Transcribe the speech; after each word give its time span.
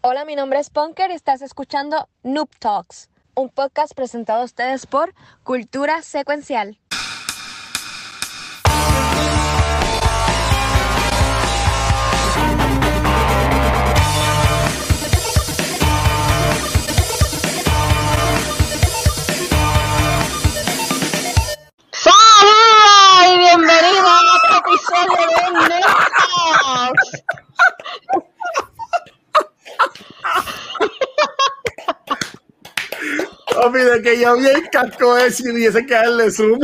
Hola, 0.00 0.24
mi 0.24 0.36
nombre 0.36 0.60
es 0.60 0.70
Punker 0.70 1.10
y 1.10 1.14
estás 1.14 1.42
escuchando 1.42 2.08
Noob 2.22 2.48
Talks, 2.60 3.10
un 3.34 3.50
podcast 3.50 3.94
presentado 3.94 4.42
a 4.42 4.44
ustedes 4.44 4.86
por 4.86 5.12
Cultura 5.42 6.02
Secuencial. 6.02 6.78
¡Saludos 21.90 23.34
y 23.34 23.38
bienvenidos 23.38 24.06
a 24.06 24.20
otro 24.36 24.58
episodio 24.64 25.26
de 25.26 25.74
Netflix! 25.74 27.47
Papi, 33.68 33.84
de 33.84 34.02
que 34.02 34.18
yo 34.18 34.36
vi 34.36 34.46
el 34.46 34.70
casco 34.70 35.16
ese 35.18 35.42
y 35.48 35.52
hubiese 35.52 35.84
que 35.84 35.94
darle 35.94 36.30
zoom. 36.30 36.58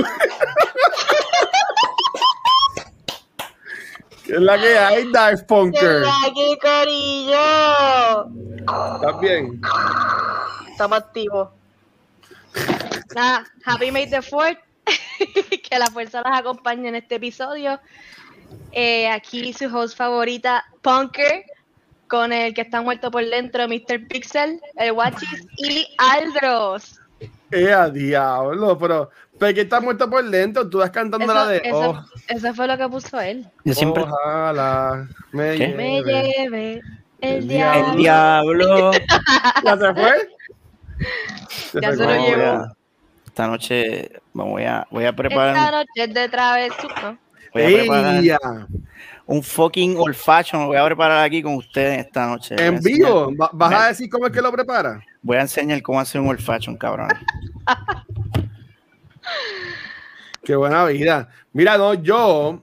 ¿Qué 4.24 4.32
es 4.32 4.40
la 4.40 4.58
que 4.58 4.78
hay, 4.78 5.04
Dive 5.04 5.44
Punker? 5.46 6.04
aquí, 6.27 6.58
Corillo! 6.62 8.27
¿Estás 8.94 9.20
bien? 9.20 9.60
Estamos 10.70 10.98
activos. 10.98 11.50
Nada, 13.14 13.44
Happy 13.66 13.91
May 13.91 14.08
the 14.08 14.22
Fourth. 14.22 14.58
que 15.68 15.78
la 15.78 15.86
fuerza 15.88 16.22
los 16.24 16.38
acompañe 16.38 16.88
en 16.88 16.94
este 16.94 17.16
episodio. 17.16 17.78
Eh, 18.72 19.08
aquí 19.10 19.52
su 19.52 19.66
host 19.66 19.96
favorita, 19.96 20.64
Punker, 20.80 21.44
con 22.14 22.32
el 22.32 22.54
que 22.54 22.60
está 22.60 22.80
muerto 22.80 23.10
por 23.10 23.24
dentro, 23.28 23.66
Mr. 23.66 24.06
Pixel, 24.06 24.60
el 24.77 24.92
Watchis 24.92 25.46
y 25.56 25.84
Aldros. 25.98 27.00
Eh, 27.50 27.72
a 27.72 27.89
diablo, 27.91 28.78
pero 28.78 29.11
¿por 29.36 29.52
qué 29.52 29.62
estás 29.62 29.83
muerto 29.83 30.08
por 30.08 30.24
dentro? 30.24 30.69
Tú 30.70 30.80
estás 30.80 30.92
cantando 30.92 31.34
la 31.34 31.47
de 31.48 31.61
eso, 31.64 31.91
oh, 31.91 32.05
eso 32.28 32.55
fue 32.55 32.69
lo 32.69 32.78
que 32.78 32.89
puso 32.89 33.20
él. 33.20 33.44
Yo 33.64 33.74
siempre. 33.74 34.05
Ojalá 34.05 35.08
me 35.33 35.56
¿Qué? 35.56 35.69
Me 35.69 36.02
lleve. 36.02 36.80
el, 37.20 37.36
El 37.39 37.48
diablo. 37.48 37.91
El 37.91 37.97
diablo. 37.98 38.91
¿Ya 39.64 39.77
se 39.77 39.94
fue? 39.94 40.28
Ya 41.80 41.91
se 41.91 41.96
lo 41.96 42.14
llevó. 42.14 42.67
esta 43.27 43.46
noche 43.48 44.11
me 44.34 44.44
voy 44.44 44.62
a, 44.64 44.86
voy 44.91 45.05
a 45.05 45.08
Esta 45.08 45.17
preparar, 45.17 45.72
noche 45.72 45.89
es 46.05 46.14
de 46.14 46.28
travesura. 46.28 47.19
voy 47.52 47.62
a 47.62 47.67
preparar. 47.67 48.67
Un 49.27 49.42
fucking 49.42 49.97
olfacho. 49.98 50.58
Me 50.58 50.67
voy 50.67 50.77
a 50.77 50.84
preparar 50.84 51.25
aquí 51.25 51.42
con 51.42 51.55
ustedes 51.56 51.98
esta 52.06 52.27
noche. 52.27 52.55
¿En 52.58 52.80
vivo? 52.80 53.33
¿Va- 53.36 53.50
¿Vas 53.53 53.72
a 53.75 53.89
decir 53.89 54.08
cómo 54.11 54.27
es 54.27 54.33
que 54.33 54.41
lo 54.42 54.53
prepara? 54.53 55.03
Voy 55.22 55.36
a 55.36 55.42
enseñar 55.42 55.80
cómo 55.83 55.98
hacer 56.00 56.20
un 56.20 56.28
olfacho, 56.28 56.77
cabrón. 56.78 57.08
Qué 60.45 60.55
buena 60.56 60.84
vida. 60.86 61.28
Mira, 61.52 61.78
no, 61.78 61.95
yo, 61.95 62.62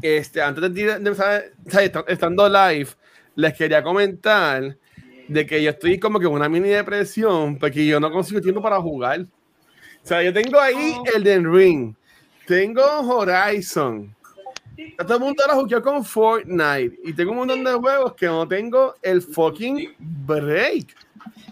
este, 0.00 0.40
antes 0.40 0.62
de, 0.62 0.70
de 0.70 0.92
empezar, 0.94 1.44
estando 2.06 2.48
live, 2.48 2.88
les 3.34 3.54
quería 3.54 3.82
comentar 3.82 4.76
de 5.28 5.46
que 5.46 5.62
yo 5.62 5.70
estoy 5.70 5.98
como 5.98 6.18
que 6.18 6.24
en 6.26 6.32
una 6.32 6.48
mini 6.48 6.70
depresión 6.70 7.58
porque 7.58 7.84
yo 7.84 8.00
no 8.00 8.10
consigo 8.10 8.40
tiempo 8.40 8.62
para 8.62 8.80
jugar. 8.80 9.20
O 9.20 10.06
sea, 10.08 10.22
yo 10.22 10.32
tengo 10.32 10.58
ahí 10.58 10.94
Oh. 10.96 11.04
Elden 11.14 11.52
Ring, 11.52 11.94
tengo 12.46 12.82
Horizon. 12.82 14.14
Todo 14.96 15.14
el 15.14 15.20
mundo 15.20 15.42
ahora 15.42 15.60
jugué 15.60 15.82
con 15.82 16.04
Fortnite 16.04 17.00
y 17.04 17.12
tengo 17.12 17.32
un 17.32 17.38
montón 17.38 17.64
de 17.64 17.72
juegos 17.72 18.14
que 18.14 18.26
no 18.26 18.46
tengo 18.46 18.94
el 19.02 19.22
fucking 19.22 19.94
break. 19.98 20.94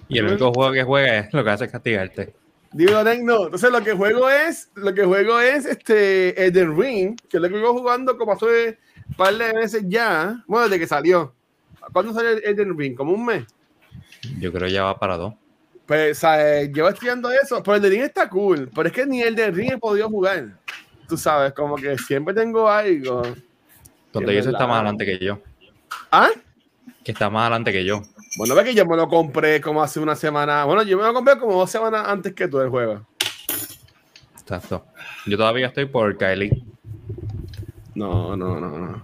Y 0.09 0.19
el 0.19 0.27
único 0.27 0.53
juego 0.53 0.73
que 0.73 0.85
juega 0.85 1.19
es 1.19 1.33
lo 1.33 1.43
que 1.43 1.51
hace 1.51 1.65
es 1.65 1.73
castigarte. 1.73 2.35
Digo, 2.73 3.03
no. 3.23 3.47
Entonces 3.47 3.71
lo 3.71 3.83
que 3.83 3.93
juego 3.93 4.29
es, 4.29 4.71
lo 4.75 4.95
que 4.95 5.05
juego 5.05 5.41
es 5.41 5.65
este 5.67 6.47
Elden 6.47 6.79
Ring, 6.79 7.17
que 7.29 7.39
es 7.39 7.43
lo 7.43 7.49
que 7.49 7.55
vengo 7.55 7.73
jugando 7.73 8.17
como 8.17 8.33
hace 8.33 8.79
un 9.09 9.15
par 9.17 9.35
de 9.35 9.53
meses 9.55 9.83
ya. 9.87 10.45
Bueno, 10.47 10.69
desde 10.69 10.81
que 10.81 10.87
salió. 10.87 11.35
¿Cuándo 11.93 12.13
salió 12.13 12.31
el 12.31 12.45
Elden 12.45 12.79
Ring? 12.79 12.95
¿Como 12.95 13.13
un 13.13 13.25
mes? 13.25 13.45
Yo 14.39 14.53
creo 14.53 14.69
ya 14.69 14.85
va 14.85 14.99
para 14.99 15.17
dos. 15.17 15.35
Pues, 15.87 16.19
¿sabes? 16.19 16.71
Llevo 16.73 16.89
estudiando 16.89 17.31
eso. 17.31 17.63
Pero 17.63 17.77
el 17.77 17.85
Elden 17.85 17.93
Ring 17.93 18.09
está 18.09 18.29
cool. 18.29 18.71
Pero 18.75 18.89
es 18.89 18.95
que 18.95 19.07
ni 19.07 19.23
el 19.23 19.29
Elden 19.29 19.55
Ring 19.55 19.73
he 19.73 19.79
podido 19.79 20.09
jugar. 20.09 20.59
Tú 21.09 21.17
sabes, 21.17 21.53
como 21.53 21.77
que 21.77 21.97
siempre 21.99 22.35
tengo 22.35 22.69
algo. 22.69 23.23
Donde 24.13 24.39
eso 24.39 24.51
está 24.51 24.67
más 24.67 24.77
adelante 24.77 25.05
que 25.05 25.19
yo. 25.19 25.41
¿Ah? 26.11 26.31
Que 27.05 27.13
está 27.13 27.31
más 27.31 27.43
adelante 27.43 27.73
que 27.73 27.85
yo. 27.85 28.03
Bueno, 28.39 28.55
ve 28.55 28.65
que 28.65 28.75
yo 28.75 28.85
me 28.87 28.97
lo 28.97 29.09
compré 29.09 29.61
como 29.61 29.83
hace 29.83 30.01
una 30.01 30.17
semana. 30.17 30.65
Bueno, 30.65 30.83
yo 30.83 30.99
me 30.99 31.05
lo 31.05 31.15
compré 31.15 31.39
como 31.39 31.55
dos 31.55 31.71
semanas 31.71 32.07
antes 32.07 32.35
que 32.35 32.49
tú 32.49 32.61
el 32.61 32.69
juego. 32.69 33.07
Exacto. 34.41 34.85
Yo 35.27 35.37
todavía 35.37 35.69
estoy 35.69 35.87
por 35.87 36.17
Kylie. 36.17 36.63
No, 37.95 38.37
no, 38.37 38.61
no, 38.61 38.79
no. 38.79 39.03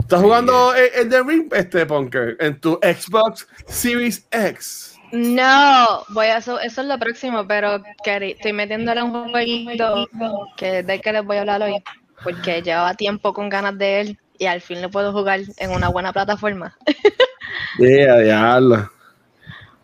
¿Estás 0.00 0.20
jugando 0.20 0.74
el 0.74 1.06
Elden 1.06 1.28
Ring, 1.28 1.52
este 1.52 1.86
Punker, 1.86 2.36
en 2.40 2.60
tu 2.60 2.78
Xbox 2.82 3.46
Series 3.66 4.26
X? 4.30 4.93
No, 5.14 6.02
voy 6.08 6.26
a 6.26 6.38
eso, 6.38 6.58
eso 6.58 6.80
es 6.80 6.86
lo 6.88 6.98
próximo, 6.98 7.46
pero 7.46 7.78
queri- 8.04 8.32
estoy 8.34 8.52
metiéndole 8.52 9.00
un 9.02 9.30
jueguito 9.30 10.08
que 10.56 10.80
es 10.80 10.86
del 10.86 11.00
que 11.00 11.12
les 11.12 11.24
voy 11.24 11.36
a 11.36 11.40
hablar 11.40 11.62
hoy, 11.62 11.76
porque 12.22 12.62
llevaba 12.62 12.94
tiempo 12.94 13.32
con 13.32 13.48
ganas 13.48 13.78
de 13.78 14.00
él 14.00 14.18
y 14.38 14.46
al 14.46 14.60
fin 14.60 14.82
lo 14.82 14.90
puedo 14.90 15.12
jugar 15.12 15.40
en 15.58 15.70
una 15.70 15.88
buena 15.88 16.12
plataforma. 16.12 16.76
Yeah, 17.78 18.18
diablo. 18.20 18.88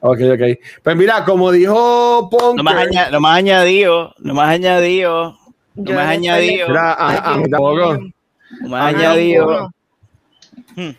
Ok, 0.01 0.19
ok. 0.35 0.59
Pues 0.83 0.97
mira, 0.97 1.25
como 1.25 1.51
dijo 1.53 2.29
Punker. 2.31 2.57
Lo 2.57 2.63
más, 2.65 2.87
aña- 2.87 3.11
lo 3.11 3.21
más 3.21 3.37
añadido, 3.39 4.15
lo 4.19 4.35
más 4.35 4.49
añadido, 4.51 5.37
lo 5.75 5.85
Yo 5.85 5.95
más 5.95 6.07
añadido, 6.09 6.69
Mira, 6.69 6.93
a, 6.93 7.33
a 7.33 7.37
mí 7.37 7.51
tampoco. 7.51 7.99
lo 8.63 8.69
más 8.69 8.95
añadido. 8.95 9.73
ninguno. 10.77 10.99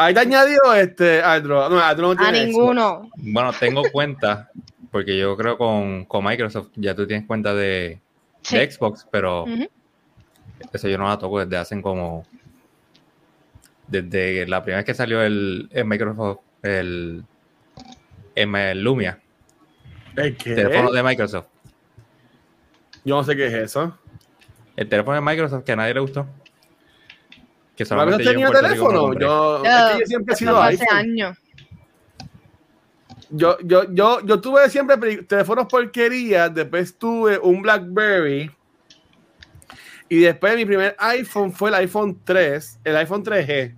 Ahí 0.00 0.14
te 0.14 0.20
añadido 0.20 0.74
este 0.74 1.22
Aldro. 1.22 1.68
No, 1.68 1.78
Aldro 1.78 2.14
no 2.14 2.24
A 2.24 2.32
ninguno. 2.32 3.10
Bueno, 3.16 3.52
tengo 3.52 3.82
cuenta, 3.92 4.50
porque 4.90 5.18
yo 5.18 5.36
creo 5.36 5.58
con, 5.58 6.06
con 6.06 6.24
Microsoft 6.24 6.68
ya 6.76 6.94
tú 6.94 7.06
tienes 7.06 7.26
cuenta 7.26 7.52
de, 7.54 8.00
Sí. 8.40 8.56
de 8.56 8.70
Xbox, 8.70 9.06
pero 9.10 9.44
eso 10.72 10.88
yo 10.88 10.96
no 10.96 11.06
la 11.06 11.18
toco 11.18 11.40
desde 11.44 11.56
hace 11.58 11.82
como. 11.82 12.24
Desde 13.88 14.46
la 14.46 14.62
primera 14.62 14.78
vez 14.78 14.86
que 14.86 14.94
salió 14.94 15.20
el, 15.20 15.68
el 15.70 15.84
Microsoft, 15.84 16.38
el, 16.62 17.22
el 18.34 18.82
Lumia. 18.82 19.20
¿El 20.16 20.34
qué? 20.36 20.54
teléfono 20.54 20.92
de 20.92 21.02
Microsoft. 21.02 21.46
Yo 23.04 23.16
no 23.16 23.24
sé 23.24 23.36
qué 23.36 23.48
es 23.48 23.52
eso. 23.54 23.98
El 24.76 24.88
teléfono 24.88 25.16
de 25.16 25.20
Microsoft 25.20 25.64
que 25.64 25.72
a 25.72 25.76
nadie 25.76 25.92
le 25.92 26.00
gustó. 26.00 26.26
Que 27.80 27.84
¿Microsoft 27.84 27.88
solamente 27.88 28.24
yo 28.24 28.30
en 28.30 28.36
tenía 28.36 28.60
teléfono? 28.60 29.14
Yo, 29.14 29.62
No, 29.64 29.64
es 29.64 29.92
que 29.92 30.00
yo 30.00 30.06
siempre 30.06 30.34
he 30.34 30.36
sido 30.36 30.54
fue 30.54 30.64
hace 30.68 30.82
iPhone. 30.82 30.98
años. 30.98 31.38
Yo, 33.30 33.58
yo, 33.62 33.84
yo, 33.94 34.20
yo 34.26 34.40
tuve 34.42 34.68
siempre 34.68 35.16
teléfonos 35.22 35.66
porquerías, 35.66 36.54
después 36.54 36.98
tuve 36.98 37.38
un 37.38 37.62
BlackBerry 37.62 38.50
y 40.10 40.18
después 40.18 40.56
mi 40.56 40.66
primer 40.66 40.94
iPhone 40.98 41.54
fue 41.54 41.70
el 41.70 41.76
iPhone 41.76 42.20
3, 42.22 42.80
el 42.84 42.96
iPhone 42.96 43.24
3G. 43.24 43.74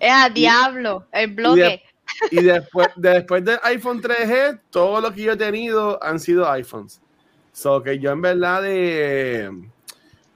Es 0.00 0.10
a 0.10 0.30
diablo, 0.30 1.06
el 1.12 1.34
bloque. 1.34 1.82
Y 2.30 2.42
después, 2.42 2.88
después 2.96 3.44
del 3.44 3.58
iPhone 3.64 4.00
3G, 4.00 4.58
todo 4.70 5.02
lo 5.02 5.12
que 5.12 5.20
yo 5.20 5.32
he 5.32 5.36
tenido 5.36 6.02
han 6.02 6.18
sido 6.18 6.50
iPhones. 6.50 7.02
So 7.52 7.82
que 7.82 7.98
yo 7.98 8.10
en 8.10 8.22
verdad 8.22 8.62
de 8.62 9.50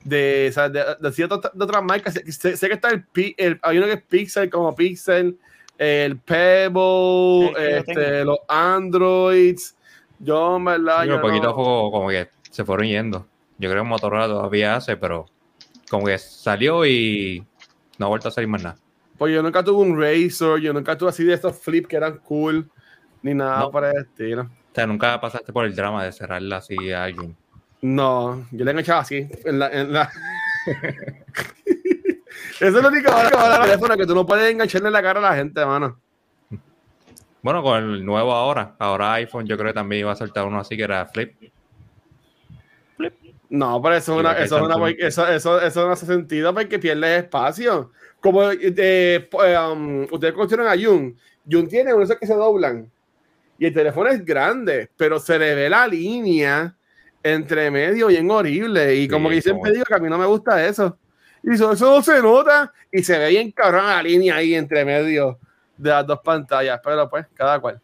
de, 0.04 0.46
o 0.50 0.52
sea, 0.52 0.68
de, 0.68 0.84
de 1.00 1.10
de 1.54 1.64
otras 1.64 1.82
marcas, 1.84 2.14
sé, 2.14 2.56
sé- 2.56 2.68
que 2.68 2.74
está 2.74 2.88
el, 2.90 3.04
Pi- 3.04 3.34
el- 3.38 3.58
hay 3.62 3.78
uno 3.78 3.86
que 3.86 3.92
es 3.94 4.02
Pixel 4.02 4.50
como 4.50 4.74
Pixel, 4.74 5.38
el 5.78 6.18
Pebble, 6.18 7.52
yo 7.52 7.58
este, 7.58 8.24
los 8.24 8.38
Androids. 8.49 9.76
Yo 10.19 10.56
en 10.56 10.64
verdad 10.64 11.02
Digo, 11.02 11.16
yo 11.16 11.20
poquito 11.20 11.49
no- 11.49 11.56
poco 11.56 11.90
como 11.90 12.08
que 12.08 12.28
se 12.50 12.64
fueron 12.64 12.87
yendo. 12.87 13.26
Yo 13.58 13.70
creo 13.70 13.82
que 13.82 13.88
Motorola 13.88 14.26
todavía 14.26 14.76
hace, 14.76 14.96
pero 14.96 15.26
como 15.90 16.06
que 16.06 16.19
salió 16.19 16.84
y 16.87 17.44
no 17.98 18.06
ha 18.06 18.08
vuelto 18.08 18.28
a 18.28 18.31
salir 18.31 18.48
más 18.48 18.62
nada. 18.62 18.76
Pues 19.19 19.32
yo 19.34 19.43
nunca 19.43 19.62
tuve 19.62 19.82
un 19.82 20.00
Razor, 20.00 20.60
yo 20.60 20.72
nunca 20.72 20.96
tuve 20.98 21.10
así 21.10 21.22
de 21.25 21.34
estos 21.34 21.56
flip 21.58 21.87
que 21.87 21.96
eran 21.96 22.19
cool, 22.19 22.69
ni 23.22 23.34
nada 23.34 23.60
No. 23.60 23.70
para 23.70 23.90
el 23.93 23.98
estilo. 23.98 24.43
O 24.43 24.75
sea, 24.75 24.87
nunca 24.87 25.20
pasaste 25.20 25.52
por 25.52 25.64
el 25.66 25.75
drama 25.76 26.05
de 26.05 26.12
cerrarla 26.12 26.56
así 26.58 26.90
a 26.93 27.05
alguien. 27.05 27.37
No, 27.82 28.46
yo 28.52 28.64
le 28.64 28.70
he 28.70 28.73
enganchado 28.73 29.00
así. 29.00 29.29
En 29.44 29.58
la, 29.58 29.69
en 29.69 29.93
la... 29.93 30.11
Eso 32.61 32.79
es 32.79 32.82
lo 32.82 32.88
único 32.88 33.11
ahora 33.11 33.29
que 33.29 33.37
va 33.37 33.44
a 33.44 33.49
dar 33.49 33.61
el 33.61 33.67
teléfono 33.67 33.96
que 33.96 34.06
tú 34.06 34.14
no 34.14 34.25
puedes 34.25 34.52
engancharle 34.52 34.90
la 34.90 35.02
cara 35.02 35.19
a 35.19 35.23
la 35.31 35.34
gente, 35.37 35.67
mano. 35.67 36.00
Bueno, 37.43 37.61
con 37.61 37.76
el 37.82 38.05
nuevo 38.05 38.32
ahora, 38.32 38.76
ahora 38.79 39.14
iPhone 39.14 39.46
yo 39.46 39.56
creo 39.56 39.70
que 39.70 39.75
también 39.75 40.00
iba 40.00 40.12
a 40.12 40.17
soltar 40.17 40.46
uno 40.46 40.61
así 40.61 40.76
que 40.76 40.84
era 40.84 41.05
flip. 41.06 41.34
No, 43.50 43.82
pero 43.82 43.96
eso, 43.96 44.17
una, 44.17 44.32
eso, 44.38 44.58
es 44.58 44.62
una- 44.62 44.90
eso, 44.90 45.26
eso, 45.29 45.61
eso 45.61 45.87
no 45.87 45.93
hace 45.93 46.06
sentido 46.06 46.55
porque 46.55 46.79
pierdes 46.79 47.25
espacio. 47.25 47.90
Como 48.20 48.44
eh, 48.52 49.29
pues, 49.29 49.58
um, 49.58 50.06
ustedes 50.11 50.32
conocieron 50.32 50.69
a 50.69 50.76
Jung, 50.81 51.14
Jun 51.50 51.67
tiene 51.67 51.93
unos 51.93 52.14
que 52.14 52.26
se 52.26 52.34
doblan 52.34 52.88
y 53.58 53.67
el 53.67 53.75
teléfono 53.75 54.08
es 54.08 54.25
grande, 54.25 54.88
pero 54.96 55.19
se 55.19 55.37
le 55.37 55.56
ve 55.56 55.69
la 55.69 55.88
línea 55.88 56.76
entre 57.22 57.70
medio 57.70 58.08
bien 58.08 58.30
horrible. 58.30 58.94
Y 58.96 59.08
como 59.08 59.28
Sí, 59.30 59.36
que 59.36 59.42
siempre 59.42 59.72
digo 59.72 59.84
que 59.84 59.94
a 59.94 59.98
mí 59.98 60.08
no 60.08 60.19
me 60.19 60.26
gusta 60.26 60.64
eso. 60.66 60.98
Y 61.42 61.54
eso, 61.54 61.72
eso 61.72 61.90
no 61.96 62.02
se 62.02 62.20
nota 62.22 62.72
y 62.90 63.02
se 63.02 63.19
ve 63.19 63.28
bien 63.30 63.50
cabrón 63.52 63.86
la 63.86 64.02
línea 64.02 64.36
ahí 64.36 64.54
entre 64.54 64.84
medio 64.84 65.38
de 65.76 65.90
las 65.90 66.06
dos 66.06 66.20
pantallas. 66.20 66.80
Pero 66.82 67.08
pues, 67.10 67.26
cada 67.34 67.58
cual. 67.60 67.80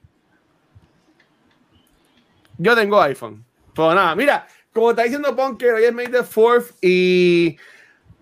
Yo 2.56 2.74
tengo 2.74 3.00
iPhone. 3.00 3.44
Pero 3.74 3.94
nada, 3.94 4.14
mira, 4.14 4.46
como 4.72 4.90
está 4.90 5.02
diciendo 5.04 5.34
Punker, 5.34 5.74
hoy 5.74 5.84
es 5.84 5.92
May 5.94 6.08
the 6.08 6.20
4th 6.22 6.74
y 6.82 7.56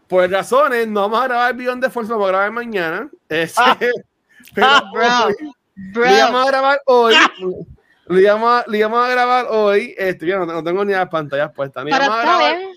por 0.07 0.31
razones 0.31 0.87
no 0.87 1.03
vamos 1.03 1.21
a 1.21 1.25
grabar 1.29 1.55
Beyond 1.55 1.83
the 1.83 1.91
Force, 1.91 2.09
lo 2.11 2.17
vamos 2.19 2.29
a 2.29 2.33
grabar 2.33 2.53
mañana. 2.53 3.11
Este, 3.29 3.63
pero 4.55 4.67
Ah, 4.67 4.91
bro. 4.93 5.27
hoy- 5.27 5.53
Bro, 5.93 6.05
lo 6.07 6.11
íbamos 6.17 6.45
a 6.47 6.51
grabar 6.51 6.81
hoy. 6.87 7.15
Lo 8.07 8.21
íbamos, 8.21 8.49
a- 8.51 8.65
lo 8.69 8.77
íbamos 8.77 9.05
a 9.05 9.11
grabar 9.11 9.47
hoy. 9.51 9.95
Este, 9.99 10.27
yo 10.27 10.39
no, 10.39 10.47
no 10.47 10.63
tengo 10.63 10.85
ni 10.85 10.93
las 10.93 11.09
pantallas 11.09 11.53
puestas. 11.53 11.85
Lo 11.85 11.91
pero 11.91 12.05
íbamos 12.05 12.17
a 12.19 12.23
está 12.23 12.37
grabar- 12.39 12.59
bien. 12.59 12.71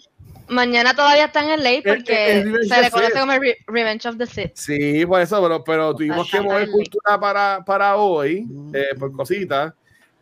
Mañana 0.51 0.95
todavía 0.95 1.25
está 1.25 1.43
en 1.43 1.49
el 1.51 1.63
late 1.63 1.77
Es- 1.77 1.85
es 1.85 1.95
porque 1.97 2.43
Revenge 2.43 2.67
se 2.67 2.75
le 2.77 2.83
the 2.85 2.89
conoce 2.91 3.11
Sith. 3.11 3.19
como 3.19 3.31
Re- 3.33 3.57
Revenge 3.67 4.05
of 4.07 4.17
the 4.17 4.25
Sith. 4.25 4.51
Sí, 4.55 5.05
por 5.05 5.21
eso, 5.21 5.41
pero, 5.43 5.63
pero 5.63 5.93
tuvimos 5.95 6.31
que 6.31 6.41
mover 6.41 6.63
el 6.63 6.71
cultura 6.71 7.19
para, 7.19 7.63
para 7.63 7.95
hoy, 7.97 8.47
eh, 8.73 8.87
por 8.97 9.11
cositas. 9.11 9.73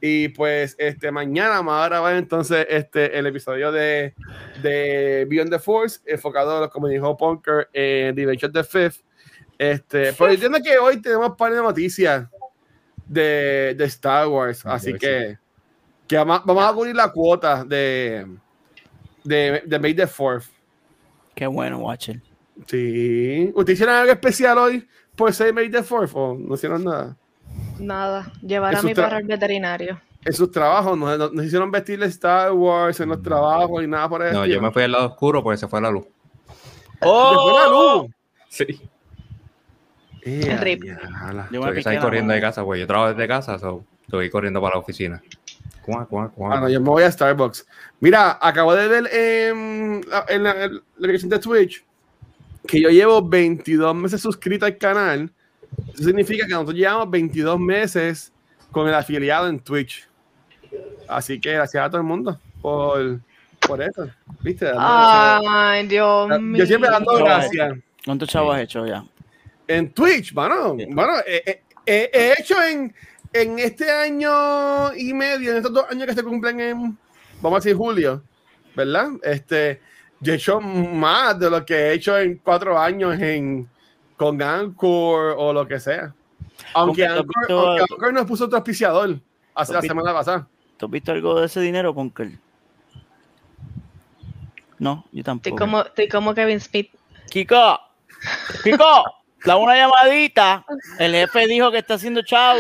Y 0.02 0.28
pues 0.30 0.76
este 0.78 1.10
mañana 1.12 1.50
vamos 1.52 1.74
a 1.82 1.88
grabar 1.88 2.16
entonces 2.18 2.68
este 2.70 3.18
el 3.18 3.26
episodio 3.26 3.72
de, 3.72 4.14
de 4.62 5.26
Beyond 5.30 5.50
the 5.50 5.60
Force, 5.60 6.02
enfocado, 6.06 6.70
como 6.70 6.88
dijo 6.90 7.16
Punker, 7.18 7.70
en 7.74 8.16
Revenge 8.16 8.46
of 8.46 8.52
the 8.52 8.64
Fifth. 8.66 9.02
Este, 9.58 10.14
pero 10.14 10.32
entiendo 10.34 10.60
que 10.62 10.78
hoy 10.78 11.02
tenemos 11.02 11.30
un 11.30 11.36
par 11.38 11.52
de 11.52 11.58
noticias 11.62 12.28
de, 13.08 13.76
de 13.78 13.86
Star 13.86 14.28
Wars, 14.28 14.66
así 14.66 14.94
Sí. 14.94 14.98
que, 15.00 15.38
que 16.08 16.18
vamos, 16.18 16.42
vamos 16.46 16.64
a 16.66 16.74
cubrir 16.74 16.96
la 16.96 17.12
cuota 17.12 17.64
de, 17.64 18.26
de, 19.24 19.64
de 19.66 19.80
May 19.80 19.94
the 19.94 20.08
Fourth. 20.08 20.46
Qué 21.36 21.48
bueno, 21.48 21.78
Watcher. 21.80 22.22
Sí. 22.66 23.52
¿Ustedes 23.56 23.78
hicieron 23.78 23.96
algo 23.96 24.12
especial 24.12 24.58
hoy 24.58 24.88
por 25.16 25.32
ser 25.34 25.54
May 25.54 25.70
the 25.70 25.84
Fourth 25.84 26.12
o 26.16 26.36
no 26.40 26.56
hicieron 26.56 26.84
nada? 26.84 27.16
Nada, 27.80 28.32
llevar 28.42 28.74
a 28.76 28.78
Eso 28.80 28.88
mi 28.88 28.94
perro 28.94 29.18
al 29.18 29.24
veterinario. 29.24 30.02
En 30.26 30.34
sus 30.34 30.52
trabajos, 30.52 30.98
no, 30.98 31.16
no, 31.18 31.30
no 31.30 31.44
hicieron 31.44 31.72
vestirle 31.72 32.08
Star 32.08 32.52
Wars 32.52 33.00
en 33.00 33.10
los 33.10 33.22
trabajos 33.22 33.84
y 33.84 33.88
nada 33.88 34.10
por 34.10 34.26
el 34.26 34.34
No, 34.34 34.46
yo 34.46 34.62
me 34.62 34.72
fui 34.72 34.84
al 34.84 34.92
lado 34.92 35.08
oscuro 35.08 35.42
porque 35.44 35.58
se 35.58 35.68
fue 35.68 35.80
la 35.80 35.90
luz. 35.92 36.06
¿Se 36.06 37.00
fue 37.00 37.10
la 37.10 37.68
¡Oh! 37.70 38.02
luz? 38.04 38.12
Sí. 38.50 38.66
Eh, 40.24 40.58
Rip. 40.62 40.82
diabla. 40.82 41.48
Yo 41.52 41.62
piqué 41.74 41.94
la 41.96 42.02
corriendo 42.02 42.34
de 42.34 42.42
casa, 42.42 42.62
güey. 42.62 42.82
Yo 42.82 42.88
trabajo 42.88 43.14
desde 43.14 43.28
casa, 43.28 43.60
so 43.60 43.84
estoy 44.04 44.30
corriendo 44.30 44.62
para 44.62 44.76
la 44.76 44.80
oficina. 44.80 45.22
Cuá, 45.82 46.06
cuá, 46.06 46.30
cuá. 46.30 46.56
Ah, 46.56 46.60
no, 46.62 46.70
yo 46.70 46.82
me 46.82 46.90
voy 46.90 47.04
a 47.04 47.12
Starbucks. 47.12 47.66
Mira, 48.00 48.38
acabo 48.42 48.76
de 48.76 48.88
ver 48.88 49.10
em, 49.14 50.02
en 50.28 50.44
la, 50.44 50.66
en 50.66 50.74
la 50.74 50.82
aplicación 50.98 51.30
de 51.30 51.40
Twitch 51.40 51.86
que 52.68 52.82
yo 52.82 52.90
llevo 52.90 53.28
22 53.28 53.96
meses 53.96 54.22
suscrito 54.22 54.66
al 54.66 54.78
canal. 54.78 55.32
Eso 55.94 56.04
significa 56.04 56.46
que 56.46 56.52
nosotros 56.52 56.76
llevamos 56.76 57.10
22 57.10 57.60
meses 57.60 58.34
con 58.72 58.88
el 58.88 58.94
afiliado 58.94 59.48
en 59.48 59.60
Twitch. 59.60 60.08
Así 61.08 61.40
que 61.40 61.54
gracias 61.54 61.84
a 61.84 61.90
todo 61.90 62.02
el 62.02 62.08
mundo 62.08 62.40
por, 62.62 63.20
por 63.66 63.82
eso. 63.82 64.10
¿Viste? 64.42 64.70
Ay, 64.78 65.88
Dios 65.88 66.40
mío. 66.42 66.60
yo 66.60 66.66
siempre 66.66 66.90
dando 66.90 67.16
gracias. 67.18 67.78
¿Cuántos 68.06 68.30
chavos 68.30 68.56
has 68.56 68.62
hecho 68.62 68.86
ya? 68.86 69.04
En 69.68 69.92
Twitch, 69.92 70.34
mano. 70.34 70.76
Sí. 70.78 70.86
Bueno, 70.90 71.14
eh, 71.26 71.44
eh, 71.46 71.62
eh, 71.86 72.10
he 72.14 72.42
hecho 72.42 72.62
en, 72.64 72.94
en 73.34 73.60
este 73.60 73.90
año 73.92 74.94
y 74.96 75.14
medio, 75.14 75.52
en 75.52 75.58
estos 75.58 75.74
dos 75.74 75.86
años 75.90 76.06
que 76.08 76.14
se 76.14 76.24
cumplen 76.24 76.60
en, 76.60 76.98
vamos 77.42 77.58
a 77.58 77.60
decir, 77.64 77.76
julio, 77.76 78.24
¿verdad? 78.76 79.10
Este, 79.24 79.82
yo 80.20 80.34
he 80.34 80.36
hecho 80.38 80.60
más 80.62 81.38
de 81.40 81.50
lo 81.50 81.66
que 81.66 81.76
he 81.76 81.94
hecho 81.94 82.18
en 82.18 82.38
cuatro 82.38 82.80
años 82.80 83.20
en, 83.20 83.68
con 84.16 84.42
Anchor 84.42 85.36
o 85.38 85.52
lo 85.54 85.68
que 85.68 85.80
sea. 85.80 86.14
Aunque 86.74 87.04
¿Tú 87.06 87.12
has 87.12 87.18
Anchor, 87.20 87.28
visto- 87.40 87.68
aunque 87.68 87.94
Anchor 87.94 88.14
nos 88.14 88.26
puso 88.26 88.46
otro 88.46 88.58
auspiciador 88.58 89.20
hace 89.54 89.72
¿Tú 89.72 89.74
la 89.74 89.82
visto- 89.82 89.92
semana 89.94 90.14
pasada. 90.14 90.48
¿Tú 90.78 90.86
has 90.86 90.92
visto 90.92 91.12
algo 91.12 91.40
de 91.40 91.46
ese 91.48 91.60
dinero, 91.60 91.94
Punker? 91.94 92.32
No, 94.80 95.04
yo 95.12 95.20
Estoy 95.20 95.24
tampoco. 95.24 95.56
como, 95.58 95.82
estoy 95.82 96.08
como 96.08 96.34
Kevin 96.34 96.60
Smith. 96.60 96.92
Kiko, 97.30 97.80
Kiko, 98.64 99.04
da 99.46 99.56
una 99.58 99.76
llamadita. 99.76 100.66
El 101.00 101.14
jefe 101.14 101.48
dijo 101.48 101.72
que 101.72 101.78
está 101.80 101.96
haciendo 101.96 102.22
chavo. 102.24 102.60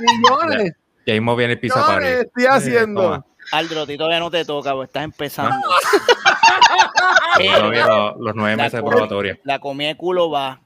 Millones, 0.00 0.72
Y 1.04 1.10
ahí 1.10 1.20
mismo 1.20 1.36
viene 1.36 1.54
el 1.54 1.60
pizza 1.60 1.84
party. 1.86 2.06
estoy 2.06 2.46
haciendo. 2.46 3.02
toma. 3.02 3.26
Aldro, 3.50 3.82
a 3.82 3.86
ti 3.86 3.96
todavía 3.98 4.20
no 4.20 4.30
te 4.30 4.44
toca, 4.44 4.72
porque 4.72 4.86
estás 4.86 5.04
empezando. 5.04 5.56
Todavía 7.36 7.86
los, 7.86 8.20
los 8.20 8.34
nueve 8.36 8.56
La 8.56 8.62
meses 8.64 8.82
de 8.82 8.88
probatoria. 8.88 9.38
La 9.44 9.58
comida 9.58 9.88
de 9.88 9.96
culo 9.96 10.30
va. 10.30 10.60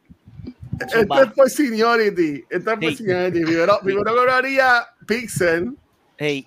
Esto 0.78 1.06
va. 1.08 1.22
es 1.22 1.32
por 1.32 1.48
seniority. 1.50 2.44
Esto 2.50 2.72
es 2.72 2.78
por 2.78 2.88
Sí. 2.90 2.96
seniority. 2.96 3.44
Primero, 3.44 3.78
primero 3.82 4.14
cobraría 4.14 4.86
Pixel. 5.06 5.72
Hey, 6.18 6.46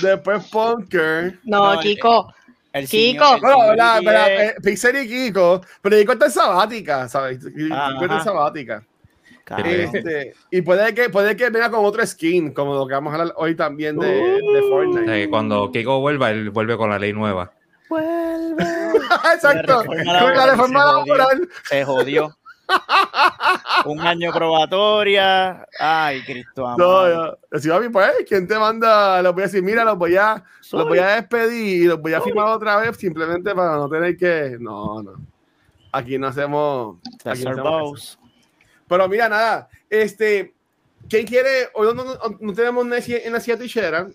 Después 0.00 0.44
Punker. 0.48 1.38
No, 1.44 1.74
No, 1.74 1.80
Kiko. 1.80 2.34
El 2.72 2.88
Kiko. 2.88 3.24
señor- 3.24 3.34
el 3.36 3.40
Bueno, 3.40 4.02
verdad, 4.04 4.44
eh, 4.44 4.54
Pixel 4.62 4.96
y 5.04 5.08
Kiko. 5.08 5.60
Pero 5.82 5.96
Kiko 5.96 6.12
está 6.12 6.26
en 6.26 6.30
sabática, 6.32 7.08
¿sabes? 7.08 7.38
Kiko 7.38 7.74
Ajá. 7.74 7.98
está 8.02 8.16
en 8.18 8.24
sabática. 8.24 8.84
Este, 9.64 10.34
y 10.50 10.62
puede 10.62 10.94
que, 10.94 11.10
puede 11.10 11.36
que 11.36 11.50
venga 11.50 11.70
con 11.70 11.84
otro 11.84 12.06
skin, 12.06 12.52
como 12.54 12.74
lo 12.74 12.86
que 12.86 12.94
vamos 12.94 13.12
a 13.12 13.16
hablar 13.18 13.34
hoy 13.36 13.54
también 13.54 13.98
de, 13.98 14.06
de 14.08 14.60
O 14.64 14.68
Fortnite. 14.70 15.28
cuando 15.28 15.70
Kiko 15.70 16.00
vuelva, 16.00 16.30
él 16.30 16.48
vuelve 16.50 16.76
con 16.76 16.88
la 16.90 16.98
ley 16.98 17.12
nueva. 17.12 17.52
Exacto. 19.34 19.82
reforma 19.82 20.18
Con 20.20 20.34
la 20.36 20.46
reforma 20.52 20.84
laboral. 20.84 21.48
Se 21.64 21.84
jodió. 21.84 22.36
Un 23.84 24.00
año 24.00 24.32
probatoria. 24.32 25.66
Ay, 25.78 26.22
Cristo 26.24 26.62
No, 26.78 26.98
amado. 26.98 27.38
yo- 27.52 27.58
si 27.60 27.68
papi, 27.68 27.88
pues, 27.88 28.10
¿quién 28.28 28.46
te 28.46 28.58
manda? 28.58 29.20
Los 29.22 29.32
voy 29.34 29.42
a 29.42 29.46
decir, 29.46 29.62
mira, 29.62 29.84
los 29.84 29.98
voy 29.98 30.16
a, 30.16 30.42
los 30.72 30.88
voy 30.88 30.98
a 30.98 31.08
despedir 31.16 31.82
y 31.82 31.84
los 31.86 32.00
voy 32.00 32.12
a 32.14 32.20
firmar 32.20 32.48
otra 32.48 32.76
vez 32.76 32.96
simplemente 32.96 33.54
para 33.54 33.72
no 33.76 33.88
tener 33.88 34.16
que. 34.16 34.56
No, 34.60 35.02
no. 35.02 35.12
Aquí 35.92 36.18
no 36.18 36.28
hacemos. 36.28 36.98
Aquí 37.24 37.42
no 37.44 37.50
hacemos. 37.50 38.18
Pero 38.88 39.08
mira, 39.08 39.28
nada, 39.28 39.68
este, 39.90 40.54
¿quién 41.08 41.26
quiere? 41.26 41.68
Hoy 41.74 41.94
no, 41.94 42.04
no- 42.04 42.18
no 42.40 42.52
tenemos 42.52 42.84
en 42.84 43.32
la 43.32 43.40
tichera, 43.58 44.06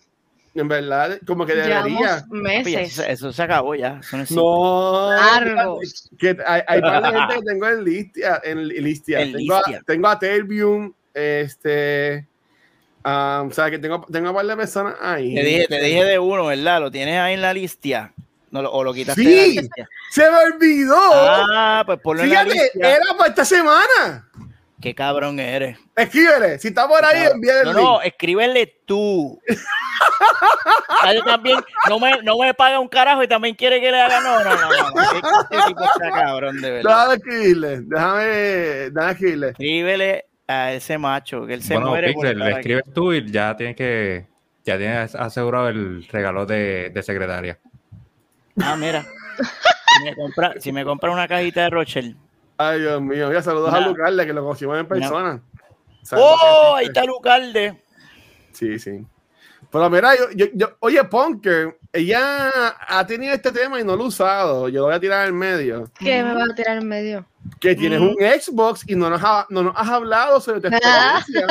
en 0.62 0.68
verdad, 0.68 1.20
como 1.26 1.46
que 1.46 1.54
debería. 1.56 2.26
Oye, 2.30 2.42
meses. 2.42 3.00
eso, 3.00 3.04
eso 3.04 3.34
se 3.34 3.44
acabó 3.44 3.76
ya. 3.76 4.00
Eso 4.02 4.18
no 4.36 5.12
Largos. 5.16 6.10
que 6.18 6.38
hay, 6.46 6.62
hay 6.68 6.82
par 6.82 7.04
de 7.04 7.20
gente 7.20 7.36
que 7.36 7.42
tengo 7.46 7.68
en 7.68 7.84
listia, 7.84 8.42
en 8.44 8.68
listia. 8.68 9.22
En 9.22 9.34
tengo, 9.34 9.56
A, 9.56 9.58
listia. 9.60 9.82
tengo 9.86 10.08
a 10.08 10.20
Terbium, 10.20 10.94
este, 11.14 12.28
um, 13.06 13.48
o 13.48 13.52
sea, 13.52 13.70
que 13.70 13.80
tengo, 13.80 14.06
tengo 14.12 14.30
un 14.30 14.36
par 14.36 14.46
de 14.46 14.56
personas 14.58 14.96
ahí. 15.02 15.34
Te 15.36 15.44
dije, 15.44 15.68
te 15.68 15.82
dije 15.82 16.04
de 16.06 16.20
uno, 16.20 16.46
¿verdad? 16.48 16.80
¿Lo 16.82 16.92
tienes 16.92 17.20
ahí 17.20 17.34
en 17.34 17.42
la 17.42 17.54
lista? 17.54 18.14
No, 18.50 18.62
lo- 18.62 18.72
¿O 18.72 18.84
lo 18.84 18.94
quitaste 18.94 19.22
Sí. 19.22 19.28
de 19.30 19.36
la 19.56 19.62
lista? 19.62 19.88
Se 20.12 20.22
me 20.32 20.38
olvidó. 20.38 20.96
Ah, 20.98 21.84
pues 21.86 22.00
ponlo 22.00 22.24
en 22.24 22.30
la 22.32 22.44
Fíjate, 22.46 22.62
lista. 22.74 22.90
era 22.96 23.06
para 23.18 23.30
esta 23.30 23.46
semana. 23.46 24.27
Qué 24.80 24.94
cabrón 24.94 25.40
eres. 25.40 25.78
Escríbele, 25.96 26.60
si 26.60 26.68
está 26.68 26.88
por 26.88 27.04
ahí, 27.04 27.28
envíale 27.34 27.66
No, 27.66 27.74
no, 27.74 28.02
escríbele 28.02 28.82
tú. 28.86 29.40
Ah, 31.02 31.14
yo 31.14 31.24
también, 31.24 31.60
no 31.90 32.00
me, 32.00 32.22
no 32.22 32.38
me 32.38 32.54
paga 32.54 32.80
un 32.80 32.88
carajo 32.88 33.24
y 33.24 33.28
también 33.28 33.56
quiere 33.56 33.82
que 33.82 33.92
le 33.92 34.00
haga. 34.00 34.22
No, 34.22 34.44
no, 34.44 34.56
no. 34.56 34.70
no. 34.70 35.02
Este 35.02 35.68
tipo 35.68 35.84
está 35.84 36.12
cabrón, 36.12 36.62
de 36.62 36.72
verdad. 36.72 36.92
Déjame 36.92 37.14
escribirle, 37.16 37.82
déjame, 37.82 38.26
déjame 38.92 39.12
escribirle. 39.12 39.48
Escríbele 39.50 40.26
a 40.48 40.74
ese 40.74 40.98
macho, 40.98 41.46
que 41.48 41.56
él 41.56 41.64
se 41.64 41.74
bueno, 41.74 41.90
muere 41.90 42.14
por 42.14 42.26
le 42.26 42.46
aquí. 42.46 42.54
escribes 42.60 42.84
tú 42.94 43.14
y 43.14 43.32
ya 43.32 43.56
tienes 43.58 43.76
que. 43.76 44.28
Ya 44.64 44.78
tienes 44.78 45.16
asegurado 45.16 45.70
el 45.70 46.06
regalo 46.08 46.46
de, 46.46 46.92
de 46.94 47.04
secretaria. 47.04 47.58
Ah, 48.62 48.76
mira. 48.76 49.06
Si 49.98 50.04
me 50.04 50.16
compra, 50.16 50.54
si 50.60 50.72
me 50.72 50.84
compra 50.86 51.12
una 51.12 51.28
cajita 51.28 51.62
de 51.64 51.70
Rochelle. 51.70 52.16
Ay, 52.58 52.82
Dios 52.82 53.02
mío, 53.02 53.28
mira, 53.28 53.42
saludos 53.42 53.74
a 53.74 53.80
No. 53.80 53.90
Lucarle, 53.90 54.26
que 54.26 54.34
lo 54.34 54.42
conocimos 54.44 54.78
en 54.80 54.88
persona. 54.88 55.42
¡Oh! 56.14 56.74
Que 56.76 56.80
Ahí 56.80 56.86
está 56.88 57.04
Lucalde. 57.04 57.82
Sí, 58.54 58.80
sí. 58.80 59.06
Pero 59.70 59.90
mira, 59.90 60.16
yo, 60.16 60.32
yo, 60.34 60.46
yo- 60.54 60.78
oye, 60.80 61.04
Punker, 61.04 61.78
ella 61.92 62.50
ha 62.88 63.06
tenido 63.06 63.34
este 63.34 63.52
tema 63.52 63.80
y 63.80 63.84
no 63.84 63.96
lo 63.96 64.06
ha 64.06 64.08
usado. 64.08 64.70
Yo 64.70 64.80
lo 64.82 64.86
voy 64.88 64.96
a 64.96 65.00
tirar 65.00 65.28
en 65.28 65.36
medio. 65.36 65.92
¿Qué 66.00 66.24
me 66.24 66.34
va 66.34 66.44
a 66.50 66.56
tirar 66.56 66.78
en 66.78 66.88
medio? 66.88 67.26
Que 67.60 67.76
tienes 67.76 68.00
un 68.00 68.16
Xbox 68.18 68.84
y 68.90 68.96
no 68.96 69.10
nos, 69.10 69.22
ha- 69.24 69.46
no 69.50 69.64
nos 69.64 69.76
has 69.76 69.90
hablado 69.90 70.40
sobre 70.40 70.62
tu 70.62 70.68
experiencia 70.68 71.48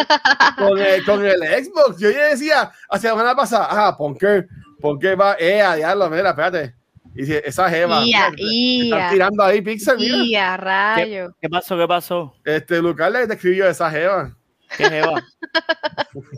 con, 0.58 0.78
el, 0.78 1.04
con 1.04 1.24
el 1.24 1.40
Xbox. 1.64 1.98
Yo 1.98 2.10
ya 2.10 2.28
decía, 2.28 2.72
hace 2.88 3.06
la 3.08 3.12
semana 3.12 3.34
pasada, 3.36 3.68
ah, 3.70 3.96
Punker, 3.96 4.48
Punker 4.80 5.20
va, 5.20 5.36
eh, 5.38 5.60
a 5.60 5.74
diablo, 5.76 6.08
mira, 6.08 6.30
espérate. 6.30 6.74
Y 7.16 7.22
dice, 7.22 7.42
esa 7.44 7.68
jeva. 7.70 8.04
Ia, 8.04 8.30
mira, 8.30 8.34
ia. 8.36 8.84
Están 8.96 9.12
tirando 9.12 9.42
ahí 9.42 9.62
Pixel, 9.62 9.96
mira. 9.98 10.16
Y 10.18 10.34
a 10.34 10.56
rayo. 10.56 11.34
¿Qué 11.40 11.48
pasó? 11.48 11.76
¿Qué 11.78 11.88
pasó? 11.88 12.34
Este, 12.44 12.80
Lucarle 12.82 13.26
te 13.26 13.34
escribió 13.34 13.66
esa 13.68 13.90
jeva. 13.90 14.36
¿Qué 14.76 14.84
jeva? 14.84 15.22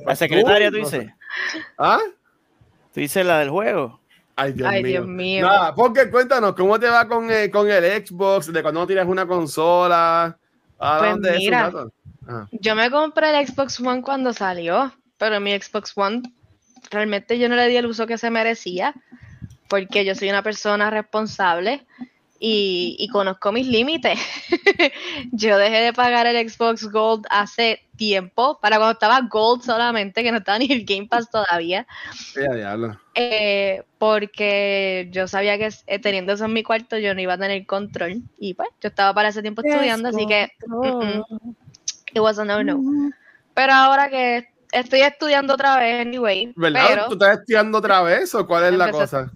La 0.06 0.14
secretaria, 0.16 0.70
tú 0.70 0.76
dices. 0.76 1.08
¿Ah? 1.76 1.98
Tú 2.94 3.00
dices 3.00 3.26
la 3.26 3.40
del 3.40 3.50
juego. 3.50 4.00
Ay, 4.36 4.52
Dios 4.52 4.68
Ay, 4.68 4.82
mío. 4.84 4.92
Dios 4.92 5.06
mío. 5.08 5.46
Nada, 5.46 5.74
porque 5.74 6.08
cuéntanos, 6.10 6.54
¿cómo 6.54 6.78
te 6.78 6.86
va 6.88 7.08
con, 7.08 7.28
eh, 7.30 7.50
con 7.50 7.68
el 7.68 8.06
Xbox? 8.06 8.52
¿De 8.52 8.62
cuando 8.62 8.80
no 8.80 8.86
tienes 8.86 9.06
una 9.06 9.26
consola? 9.26 10.38
¿A 10.78 10.98
Pues 10.98 11.10
dónde 11.10 11.30
es 11.30 11.38
mira. 11.38 11.66
un 11.68 11.74
rato? 11.74 11.92
Ajá. 12.28 12.48
Yo 12.52 12.74
me 12.76 12.88
compré 12.90 13.36
el 13.36 13.46
Xbox 13.48 13.80
One 13.80 14.02
cuando 14.02 14.32
salió, 14.32 14.92
pero 15.16 15.40
mi 15.40 15.58
Xbox 15.58 15.92
One 15.96 16.22
realmente 16.90 17.36
yo 17.38 17.48
no 17.48 17.56
le 17.56 17.66
di 17.68 17.76
el 17.76 17.86
uso 17.86 18.06
que 18.06 18.16
se 18.18 18.30
merecía, 18.30 18.94
porque 19.68 20.04
yo 20.04 20.14
soy 20.14 20.30
una 20.30 20.42
persona 20.42 20.90
responsable 20.90 21.86
y, 22.40 22.96
y 22.98 23.08
conozco 23.08 23.50
mis 23.52 23.66
límites. 23.66 24.18
yo 25.32 25.58
dejé 25.58 25.78
de 25.78 25.92
pagar 25.92 26.26
el 26.26 26.48
Xbox 26.48 26.90
Gold 26.90 27.26
hace 27.30 27.82
tiempo, 27.96 28.58
para 28.60 28.76
cuando 28.76 28.92
estaba 28.92 29.20
Gold 29.22 29.62
solamente, 29.62 30.22
que 30.22 30.30
no 30.30 30.38
estaba 30.38 30.58
ni 30.58 30.70
el 30.70 30.84
Game 30.84 31.08
Pass 31.08 31.28
todavía, 31.30 31.84
Ya, 32.36 32.54
diablo. 32.54 32.98
eh, 33.16 33.82
porque 33.98 35.08
yo 35.10 35.26
sabía 35.26 35.58
que 35.58 35.68
eh, 35.88 35.98
teniendo 35.98 36.32
eso 36.32 36.44
en 36.44 36.52
mi 36.52 36.62
cuarto 36.62 36.96
yo 36.96 37.12
no 37.14 37.20
iba 37.20 37.34
a 37.34 37.38
tener 37.38 37.66
control 37.66 38.22
y 38.38 38.54
pues 38.54 38.68
yo 38.80 38.88
estaba 38.88 39.12
para 39.12 39.30
ese 39.30 39.42
tiempo 39.42 39.62
estudiando, 39.64 40.08
así 40.10 40.24
que 40.26 40.48
mm, 40.66 40.86
mm, 40.86 41.22
it 42.14 42.20
was 42.20 42.38
a 42.38 42.44
no 42.44 42.62
no. 42.62 42.80
Pero 43.54 43.72
ahora 43.72 44.08
que 44.08 44.46
estoy 44.70 45.00
estudiando 45.00 45.54
otra 45.54 45.76
vez 45.78 46.06
anyway, 46.06 46.52
¿Verdad? 46.54 46.86
pero 46.88 47.06
¿Tú 47.08 47.14
estás 47.14 47.40
estudiando 47.40 47.78
otra 47.78 48.02
vez 48.02 48.32
o 48.36 48.46
cuál 48.46 48.66
es 48.66 48.72
la 48.78 48.92
cosa? 48.92 49.32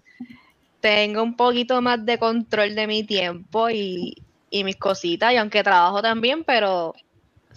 Tengo 0.83 1.23
un 1.23 1.37
poquito 1.37 1.81
más 1.81 2.05
de 2.05 2.19
control 2.19 2.75
de 2.75 2.87
mi 2.87 3.05
tiempo 3.05 3.71
y, 3.71 4.15
y 4.51 4.65
mis 4.65 4.77
cositas, 4.77 5.33
y 5.33 5.37
aunque 5.37 5.63
trabajo 5.63 6.03
también, 6.03 6.45
pero 6.45 6.93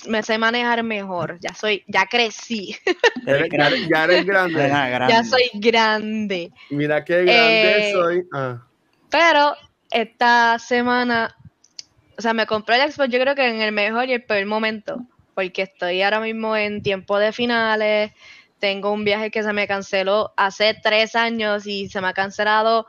me 0.07 0.21
sé 0.23 0.37
manejar 0.37 0.83
mejor. 0.83 1.37
Ya 1.41 1.53
soy, 1.55 1.83
ya 1.87 2.05
crecí, 2.05 2.75
Eres- 3.25 3.49
ya, 3.51 3.65
eres, 3.67 3.81
ya 3.89 4.03
eres 4.03 4.25
grande. 4.25 4.63
Era 4.65 4.89
grande. 4.89 5.13
ya 5.13 5.23
soy 5.23 5.49
grande. 5.55 6.51
Mira 6.69 7.03
qué 7.03 7.25
grande 7.25 7.89
Eh, 7.89 7.91
soy. 7.91 8.23
Ah. 8.31 8.61
Pero 9.09 9.55
esta 9.89 10.59
semana, 10.59 11.35
o 12.17 12.21
sea, 12.21 12.33
me 12.33 12.45
compré 12.45 12.75
el 12.81 12.91
Xbox 12.91 13.09
yo 13.09 13.19
creo 13.19 13.33
que 13.35 13.47
en 13.49 13.61
el 13.61 13.71
mejor 13.71 14.07
y 14.07 14.13
el 14.13 14.23
peor 14.23 14.45
momento, 14.45 14.97
porque 15.33 15.63
estoy 15.63 16.03
ahora 16.03 16.19
mismo 16.19 16.55
en 16.55 16.83
tiempo 16.83 17.17
de 17.17 17.31
finales, 17.31 18.11
tengo 18.59 18.91
un 18.91 19.03
viaje 19.03 19.31
que 19.31 19.41
se 19.41 19.51
me 19.53 19.67
canceló 19.67 20.31
hace 20.37 20.75
tres 20.81 21.15
años 21.15 21.65
y 21.65 21.89
se 21.89 21.99
me 22.01 22.07
ha 22.09 22.13
cancelado 22.13 22.85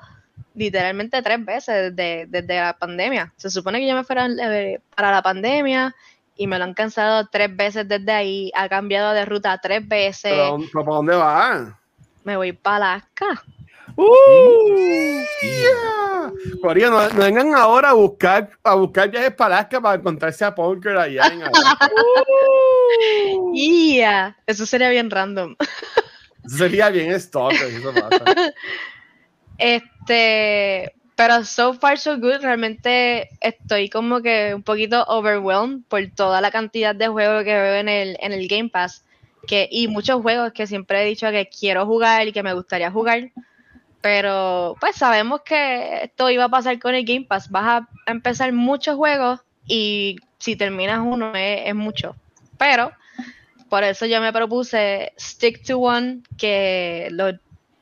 literalmente 0.54 1.22
tres 1.22 1.44
veces 1.44 1.94
desde, 1.94 2.26
desde 2.26 2.60
la 2.60 2.76
pandemia. 2.76 3.32
Se 3.36 3.50
supone 3.50 3.78
que 3.78 3.86
yo 3.88 3.94
me 3.94 4.04
fuera 4.04 4.26
eh, 4.26 4.80
para 4.94 5.10
la 5.10 5.22
pandemia 5.22 5.94
y 6.36 6.46
me 6.46 6.58
lo 6.58 6.64
han 6.64 6.74
cancelado 6.74 7.28
tres 7.30 7.54
veces 7.54 7.88
desde 7.88 8.12
ahí, 8.12 8.52
ha 8.54 8.68
cambiado 8.68 9.12
de 9.12 9.24
ruta 9.24 9.58
tres 9.62 9.86
veces, 9.86 10.32
¿Pero, 10.32 10.58
pero 10.72 10.84
¿para 10.84 10.96
dónde 10.96 11.16
vas? 11.16 11.68
me 12.24 12.36
voy 12.36 12.52
para 12.52 12.76
Alaska. 12.76 13.44
Yeah. 15.42 16.32
Corillo, 16.60 16.90
no, 16.90 17.08
no 17.08 17.18
vengan 17.20 17.54
ahora 17.54 17.90
a 17.90 17.92
buscar, 17.94 18.50
a 18.64 18.74
buscar 18.74 19.10
viajes 19.10 19.32
para 19.34 19.58
Alaska 19.58 19.80
para 19.80 19.98
encontrarse 19.98 20.44
a 20.44 20.54
Poker 20.54 20.96
allá 20.96 21.28
en 21.28 21.42
Alaska. 21.42 21.88
¡Ya! 23.54 24.36
Eso 24.46 24.66
sería 24.66 24.90
bien 24.90 25.08
random. 25.10 25.56
Eso 26.44 26.56
sería 26.58 26.90
bien 26.90 27.18
stalker, 27.18 27.68
eso 27.68 27.94
pasa. 27.94 28.24
Este, 29.58 30.92
pero 31.14 31.44
so 31.44 31.74
far 31.74 31.98
so 31.98 32.18
good, 32.18 32.42
realmente 32.42 33.30
estoy 33.40 33.88
como 33.88 34.20
que 34.20 34.54
un 34.54 34.62
poquito 34.62 35.04
overwhelmed 35.04 35.82
por 35.88 36.02
toda 36.14 36.40
la 36.40 36.50
cantidad 36.50 36.94
de 36.94 37.08
juegos 37.08 37.44
que 37.44 37.54
veo 37.54 37.74
en 37.74 37.88
el, 37.88 38.16
en 38.20 38.32
el 38.32 38.46
Game 38.48 38.68
Pass. 38.68 39.04
Que, 39.46 39.68
y 39.70 39.88
muchos 39.88 40.20
juegos 40.22 40.52
que 40.52 40.66
siempre 40.66 41.02
he 41.02 41.06
dicho 41.06 41.30
que 41.30 41.48
quiero 41.48 41.86
jugar 41.86 42.26
y 42.26 42.32
que 42.32 42.42
me 42.42 42.52
gustaría 42.52 42.90
jugar. 42.90 43.30
Pero 44.00 44.76
pues 44.80 44.96
sabemos 44.96 45.40
que 45.42 46.04
esto 46.04 46.30
iba 46.30 46.44
a 46.44 46.48
pasar 46.48 46.78
con 46.78 46.94
el 46.94 47.04
Game 47.04 47.26
Pass. 47.26 47.50
Vas 47.50 47.82
a 47.82 47.88
empezar 48.06 48.52
muchos 48.52 48.96
juegos 48.96 49.40
y 49.66 50.16
si 50.38 50.56
terminas 50.56 51.00
uno 51.02 51.34
es, 51.34 51.68
es 51.68 51.74
mucho. 51.74 52.14
Pero 52.58 52.92
por 53.68 53.84
eso 53.84 54.06
yo 54.06 54.20
me 54.20 54.32
propuse 54.32 55.12
Stick 55.18 55.64
to 55.64 55.78
One, 55.78 56.22
que 56.38 57.08
lo 57.10 57.32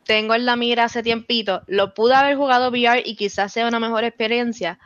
tengo 0.05 0.35
en 0.35 0.45
la 0.47 0.57
mira 0.57 0.85
hace 0.85 1.03
tiempito. 1.03 1.63
Lo 1.67 1.95
pude 1.95 2.15
haber 2.15 2.37
jugado 2.37 2.69
VR 2.71 3.03
y 3.05 3.17
quizás 3.17 3.53
sea 3.53 3.67
una 3.69 3.81
mejor 3.81 4.05
experiencia, 4.05 4.79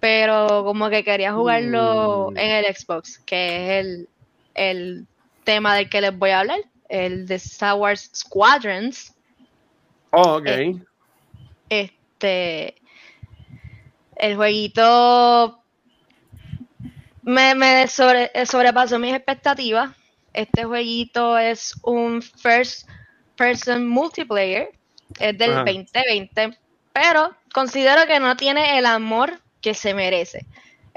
pero 0.00 0.62
como 0.64 0.88
que 0.90 1.04
quería 1.04 1.32
jugarlo 1.32 2.30
Mm. 2.32 2.36
en 2.38 2.50
el 2.64 2.76
Xbox, 2.76 3.18
que 3.20 3.78
es 3.78 3.84
el, 3.86 4.08
el 4.54 5.06
tema 5.44 5.74
del 5.74 5.88
que 5.88 6.00
les 6.00 6.16
voy 6.16 6.30
a 6.30 6.40
hablar, 6.40 6.60
el 6.88 7.26
de 7.26 7.34
Star 7.36 7.74
Wars 7.74 8.10
Squadrons. 8.14 9.14
Oh, 10.10 10.36
ok. 10.36 10.46
Eh, 10.46 10.80
Este, 11.68 12.74
el 14.16 14.36
jueguito 14.36 15.60
me, 17.22 17.54
me 17.54 17.86
sobre- 17.88 18.30
sobrepasó 18.46 18.98
mis 18.98 19.14
expectativas. 19.14 19.90
Este 20.32 20.64
jueguito 20.64 21.36
es 21.38 21.74
un 21.82 22.22
first 22.22 22.88
person 23.36 23.86
multiplayer, 23.86 24.70
es 25.20 25.38
del 25.38 25.52
Ajá. 25.52 25.64
2020, 25.64 26.58
pero 26.92 27.34
considero 27.52 28.06
que 28.06 28.18
no 28.20 28.36
tiene 28.36 28.78
el 28.78 28.86
amor 28.86 29.40
que 29.60 29.74
se 29.74 29.94
merece. 29.94 30.46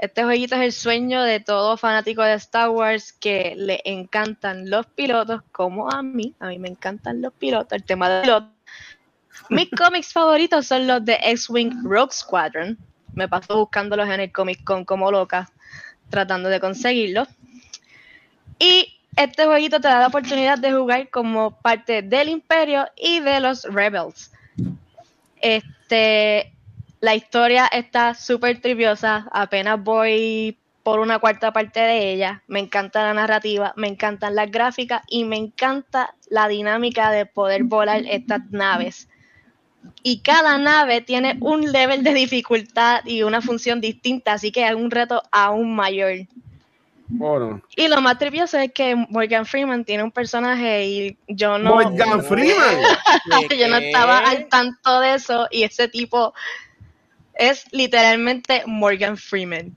Este 0.00 0.24
jueguito 0.24 0.54
es 0.54 0.62
el 0.62 0.72
sueño 0.72 1.22
de 1.22 1.40
todo 1.40 1.76
fanático 1.76 2.22
de 2.22 2.32
Star 2.34 2.70
Wars 2.70 3.12
que 3.12 3.54
le 3.54 3.82
encantan 3.84 4.70
los 4.70 4.86
pilotos, 4.86 5.42
como 5.52 5.90
a 5.90 6.02
mí. 6.02 6.34
A 6.40 6.48
mí 6.48 6.58
me 6.58 6.68
encantan 6.68 7.20
los 7.20 7.34
pilotos, 7.34 7.72
el 7.72 7.84
tema 7.84 8.08
de 8.08 8.22
pilotos. 8.22 8.48
Mis 9.50 9.68
cómics 9.76 10.12
favoritos 10.12 10.66
son 10.66 10.86
los 10.86 11.04
de 11.04 11.18
X-Wing 11.22 11.82
Rogue 11.84 12.12
Squadron. 12.12 12.78
Me 13.12 13.28
paso 13.28 13.58
buscándolos 13.58 14.08
en 14.08 14.20
el 14.20 14.32
Comic 14.32 14.64
Con 14.64 14.86
como 14.86 15.10
loca, 15.10 15.50
tratando 16.08 16.48
de 16.48 16.60
conseguirlos. 16.60 17.28
Y 18.58 18.99
este 19.16 19.44
jueguito 19.44 19.80
te 19.80 19.88
da 19.88 20.00
la 20.00 20.06
oportunidad 20.06 20.58
de 20.58 20.72
jugar 20.72 21.10
como 21.10 21.58
parte 21.60 22.02
del 22.02 22.28
Imperio 22.28 22.86
y 22.96 23.20
de 23.20 23.40
los 23.40 23.64
Rebels. 23.64 24.32
Este, 25.40 26.52
la 27.00 27.14
historia 27.14 27.66
está 27.66 28.14
súper 28.14 28.60
triviosa. 28.60 29.28
Apenas 29.32 29.82
voy 29.82 30.58
por 30.82 31.00
una 31.00 31.18
cuarta 31.18 31.52
parte 31.52 31.80
de 31.80 32.12
ella. 32.12 32.42
Me 32.46 32.60
encanta 32.60 33.02
la 33.02 33.14
narrativa, 33.14 33.72
me 33.76 33.88
encantan 33.88 34.34
las 34.34 34.50
gráficas 34.50 35.02
y 35.08 35.24
me 35.24 35.36
encanta 35.36 36.14
la 36.28 36.48
dinámica 36.48 37.10
de 37.10 37.26
poder 37.26 37.64
volar 37.64 38.02
estas 38.06 38.40
naves. 38.50 39.08
Y 40.02 40.20
cada 40.20 40.58
nave 40.58 41.00
tiene 41.00 41.36
un 41.40 41.72
level 41.72 42.02
de 42.02 42.14
dificultad 42.14 43.00
y 43.04 43.22
una 43.22 43.40
función 43.40 43.80
distinta, 43.80 44.34
así 44.34 44.52
que 44.52 44.66
es 44.66 44.74
un 44.74 44.90
reto 44.90 45.22
aún 45.30 45.74
mayor. 45.74 46.26
Bueno. 47.12 47.60
Y 47.76 47.88
lo 47.88 48.00
más 48.00 48.18
trivioso 48.18 48.56
es 48.58 48.72
que 48.72 48.94
Morgan 48.94 49.44
Freeman 49.44 49.84
tiene 49.84 50.02
un 50.04 50.12
personaje 50.12 50.86
y 50.86 51.18
yo 51.28 51.58
no, 51.58 51.74
Morgan 51.74 52.24
Freeman. 52.24 52.76
yo 53.58 53.68
no 53.68 53.76
estaba 53.76 54.18
al 54.18 54.48
tanto 54.48 55.00
de 55.00 55.14
eso 55.14 55.46
y 55.50 55.64
ese 55.64 55.88
tipo 55.88 56.32
es 57.34 57.64
literalmente 57.72 58.62
Morgan 58.66 59.16
Freeman. 59.16 59.76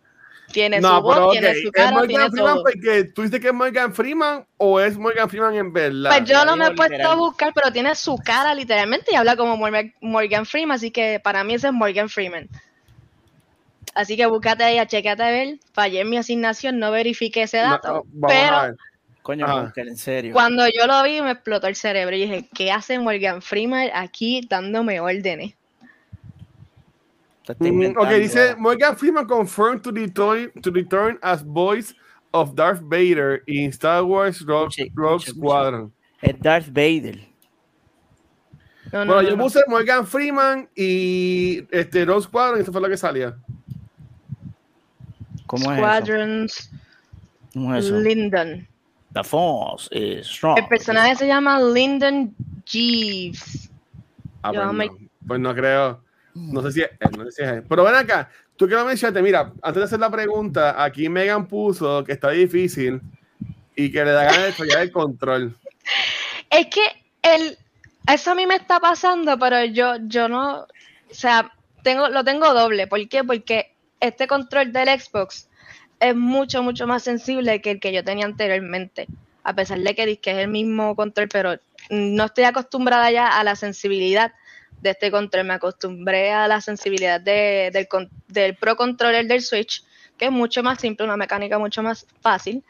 Tiene 0.51 0.77
su 0.77 0.83
No, 0.83 1.01
voz, 1.01 1.15
pero 1.15 1.25
ok. 1.27 1.31
tiene 1.31 1.53
su 1.55 1.67
¿Es 1.67 1.71
cara, 1.71 1.87
tiene 1.89 2.13
Morgan 2.13 2.31
Freeman 2.31 2.53
todo. 2.53 2.63
porque 2.63 3.03
tú 3.05 3.21
dices 3.23 3.39
que 3.39 3.47
es 3.47 3.53
Morgan 3.53 3.93
Freeman 3.95 4.45
o 4.57 4.79
es 4.79 4.97
Morgan 4.97 5.27
Freeman 5.29 5.55
en 5.55 5.73
verdad? 5.73 6.09
Pues 6.15 6.29
yo 6.29 6.45
no 6.45 6.55
me 6.55 6.67
he 6.67 6.71
puesto 6.75 7.09
a 7.09 7.15
buscar, 7.15 7.51
pero 7.55 7.71
tiene 7.71 7.95
su 7.95 8.15
cara 8.17 8.53
literalmente 8.53 9.11
y 9.11 9.15
habla 9.15 9.35
como 9.35 9.57
Morgan, 9.57 9.91
Morgan 10.01 10.45
Freeman, 10.45 10.75
así 10.75 10.91
que 10.91 11.19
para 11.23 11.43
mí 11.43 11.55
ese 11.55 11.67
es 11.67 11.73
Morgan 11.73 12.09
Freeman. 12.09 12.47
Así 13.93 14.17
que 14.17 14.25
búscate 14.25 14.63
ahí, 14.63 14.85
chequete 14.87 15.21
a 15.23 15.29
ver. 15.29 15.59
Fallé 15.73 16.01
en 16.01 16.09
mi 16.09 16.17
asignación, 16.17 16.79
no 16.79 16.91
verifiqué 16.91 17.43
ese 17.43 17.57
dato. 17.57 17.87
no, 17.87 18.03
vamos 18.13 18.35
pero 18.35 18.55
a 18.55 18.65
ver. 18.67 18.75
Coño. 19.21 19.47
Bunker, 19.47 19.87
en 19.87 19.95
serio. 19.97 20.33
cuando 20.33 20.65
yo 20.67 20.85
lo 20.85 21.01
vi, 21.03 21.21
me 21.21 21.31
explotó 21.31 21.67
el 21.67 21.75
cerebro 21.75 22.13
y 22.15 22.21
dije, 22.21 22.49
¿qué 22.53 22.71
hace 22.71 22.99
Morgan 22.99 23.41
Freeman 23.41 23.89
aquí 23.93 24.45
dándome 24.49 24.99
órdenes? 24.99 25.53
Mm, 27.59 27.97
ok, 27.97 28.09
dice. 28.19 28.55
Morgan 28.57 28.97
Freeman 28.97 29.25
confirmed 29.25 29.81
to 29.81 29.91
return, 29.91 30.51
to 30.61 30.71
return 30.71 31.19
as 31.21 31.43
voice 31.43 31.93
of 32.31 32.55
Darth 32.55 32.81
Vader 32.81 33.43
in 33.47 33.69
Star 33.69 34.03
Wars 34.03 34.41
Rogue, 34.45 34.71
Squadron. 35.21 35.91
Es 36.21 36.39
Darth 36.39 36.67
Vader. 36.67 37.19
No, 38.91 39.05
no, 39.05 39.13
Bueno, 39.13 39.21
no, 39.23 39.29
yo 39.29 39.35
no. 39.37 39.43
puse 39.43 39.59
Morgan 39.67 40.05
Freeman 40.07 40.69
y 40.75 41.63
este 41.71 42.05
Rogue 42.05 42.23
Squadron 42.23 42.59
y 42.59 42.61
eso 42.63 42.71
fue 42.71 42.81
lo 42.81 42.89
que 42.89 42.97
salía. 42.97 43.35
¿Cómo 45.53 45.71
es 45.71 45.77
Squadrons 45.77 46.57
eso? 46.59 46.69
¿Cómo 47.53 47.75
es 47.75 47.85
eso? 47.85 47.99
Lyndon. 47.99 48.67
The 49.13 49.23
Force 49.23 49.89
is 49.91 50.25
strong. 50.27 50.57
El 50.57 50.67
personaje 50.67 51.15
se 51.15 51.27
llama 51.27 51.59
Lyndon 51.61 52.33
Jeeves. 52.65 53.69
Ah, 54.41 54.51
pues, 54.51 54.67
me- 54.73 54.85
no, 54.87 54.97
pues 55.27 55.39
no 55.39 55.53
creo. 55.53 56.01
No 56.33 56.61
sé 56.63 56.71
si 56.71 56.81
es 56.81 56.89
él, 56.99 57.11
no 57.17 57.25
sé 57.25 57.31
si 57.31 57.43
es 57.43 57.49
él. 57.49 57.63
Pero 57.69 57.83
ven 57.83 57.93
acá, 57.93 58.29
tú 58.55 58.67
que 58.67 58.73
lo 58.73 58.83
mencionaste, 58.85 59.21
mira, 59.21 59.53
antes 59.61 59.81
de 59.81 59.83
hacer 59.83 59.99
la 59.99 60.09
pregunta, 60.09 60.83
aquí 60.83 61.07
Megan 61.09 61.47
puso 61.47 62.03
que 62.03 62.13
está 62.13 62.31
difícil 62.31 62.99
y 63.75 63.91
que 63.91 64.03
le 64.03 64.11
da 64.11 64.23
ganas 64.23 64.45
de 64.45 64.51
fallar 64.53 64.81
el 64.81 64.91
control. 64.91 65.55
Es 66.49 66.67
que 66.67 66.81
el, 67.23 67.57
eso 68.11 68.31
a 68.31 68.35
mí 68.35 68.45
me 68.45 68.55
está 68.55 68.79
pasando, 68.79 69.39
pero 69.39 69.65
yo, 69.65 69.95
yo 70.03 70.27
no, 70.29 70.59
o 70.59 70.67
sea, 71.09 71.51
tengo, 71.81 72.09
lo 72.09 72.23
tengo 72.23 72.53
doble. 72.53 72.85
¿Por 72.85 73.07
qué? 73.09 73.23
Porque 73.23 73.72
este 74.03 74.27
control 74.27 74.71
del 74.73 74.89
Xbox 74.99 75.49
es 75.99 76.15
mucho, 76.15 76.61
mucho 76.63 76.85
más 76.87 77.03
sensible 77.03 77.61
que 77.61 77.71
el 77.71 77.79
que 77.79 77.93
yo 77.93 78.03
tenía 78.03 78.25
anteriormente. 78.25 79.07
A 79.43 79.53
pesar 79.53 79.79
de 79.79 79.95
que, 79.95 80.19
que 80.19 80.31
es 80.31 80.37
el 80.37 80.47
mismo 80.49 80.95
control, 80.95 81.29
pero 81.29 81.57
no 81.89 82.25
estoy 82.25 82.43
acostumbrada 82.45 83.11
ya 83.11 83.27
a 83.39 83.43
la 83.43 83.55
sensibilidad 83.55 84.33
de 84.81 84.89
este 84.91 85.11
control. 85.11 85.45
Me 85.45 85.53
acostumbré 85.53 86.31
a 86.31 86.47
la 86.47 86.61
sensibilidad 86.61 87.19
de- 87.21 87.87
del, 88.27 88.55
Pro 88.55 88.75
Controller 88.75 89.25
del 89.27 89.41
Switch, 89.41 89.83
que 90.17 90.25
es 90.25 90.31
mucho 90.31 90.63
más 90.63 90.79
simple, 90.79 91.05
una 91.05 91.17
mecánica 91.17 91.57
mucho 91.59 91.81
más 91.81 92.05
fácil. 92.21 92.63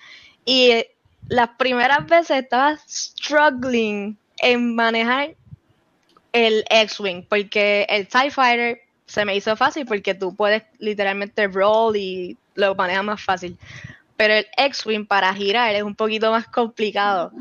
Y 0.45 0.85
las 1.27 1.49
primeras 1.57 2.05
veces 2.05 2.43
estaba 2.43 2.77
struggling 2.87 4.17
en 4.37 4.75
manejar 4.75 5.35
el 6.31 6.65
X-Wing, 6.69 7.25
porque 7.29 7.85
el 7.89 8.07
TIE 8.07 8.31
Fighter 8.31 8.81
se 9.13 9.25
me 9.25 9.35
hizo 9.35 9.55
fácil 9.55 9.85
porque 9.85 10.15
tú 10.15 10.35
puedes 10.35 10.63
literalmente 10.79 11.47
roll 11.47 11.95
y 11.95 12.35
lo 12.55 12.73
manejas 12.73 13.03
más 13.03 13.21
fácil. 13.23 13.59
Pero 14.17 14.33
el 14.33 14.47
X-Wing 14.57 15.05
para 15.05 15.31
girar 15.35 15.75
es 15.75 15.83
un 15.83 15.93
poquito 15.95 16.31
más 16.31 16.47
complicado. 16.47 17.31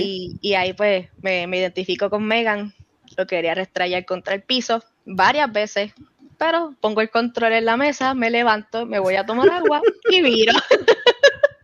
Y, 0.00 0.36
y 0.40 0.54
ahí 0.54 0.72
pues 0.72 1.08
me, 1.22 1.48
me 1.48 1.58
identifico 1.58 2.08
con 2.08 2.22
Megan. 2.24 2.72
Lo 3.16 3.26
quería 3.26 3.54
restrayar 3.54 4.04
contra 4.04 4.34
el 4.34 4.42
piso 4.42 4.84
varias 5.04 5.50
veces. 5.52 5.92
Pero 6.38 6.74
pongo 6.80 7.00
el 7.00 7.10
control 7.10 7.52
en 7.52 7.64
la 7.64 7.76
mesa, 7.76 8.14
me 8.14 8.30
levanto, 8.30 8.86
me 8.86 9.00
voy 9.00 9.16
a 9.16 9.26
tomar 9.26 9.50
agua 9.50 9.82
y 10.08 10.22
viro. 10.22 10.52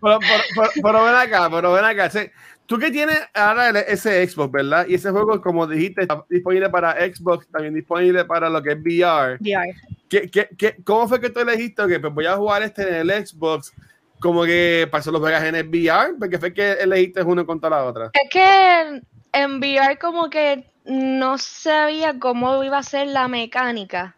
Pero, 0.03 0.19
pero- 0.21 0.43
pero- 0.55 0.71
pero 0.83 1.05
ven 1.05 1.15
acá, 1.15 1.49
pero 1.51 1.73
ven 1.73 1.85
acá. 1.85 2.11
sí. 2.11 2.21
Tú 2.67 2.79
que 2.79 2.91
tienes 2.91 3.19
ahora 3.33 3.71
ese 3.81 4.27
Xbox, 4.27 4.51
¿verdad? 4.53 4.87
Y 4.89 4.95
ese 4.95 5.11
juego, 5.11 5.41
como 5.41 5.67
dijiste, 5.67 6.03
está 6.03 6.25
disponible 6.29 6.69
para 6.69 6.93
Xbox, 6.95 7.47
también 7.49 7.75
disponible 7.75 8.25
para 8.25 8.51
lo 8.51 8.61
que 8.63 8.73
es 8.73 8.79
VR. 8.81 9.37
VR. 9.41 9.75
¿Qué, 10.09 10.31
qué, 10.31 10.49
qué- 10.59 10.77
cómo 10.85 11.07
fue 11.09 11.21
que 11.21 11.31
tú 11.31 11.41
elegiste 11.41 11.87
que 11.87 12.01
pues 12.01 12.13
voy 12.13 12.27
a 12.27 12.37
jugar 12.37 12.63
este 12.63 12.83
en 13.01 13.11
el 13.11 13.27
Xbox? 13.27 13.73
Como 14.19 14.45
que 14.45 14.89
pasó 14.91 15.13
los 15.13 15.21
juegas 15.21 15.45
en 15.45 15.55
el 15.55 15.69
VR, 15.69 16.15
porque 16.19 16.39
fue 16.39 16.53
que 16.53 16.73
elegiste 16.73 17.23
uno 17.23 17.45
contra 17.47 17.71
la 17.71 17.85
otra. 17.85 18.11
Es 18.15 18.31
que 18.31 19.03
en 19.33 19.59
VR 19.59 19.99
como 19.99 20.31
que 20.31 20.65
no 20.87 21.37
sabía 21.39 22.19
cómo 22.19 22.65
iba 22.65 22.79
a 22.79 22.83
ser 22.83 23.09
la 23.09 23.29
mecánica 23.29 24.17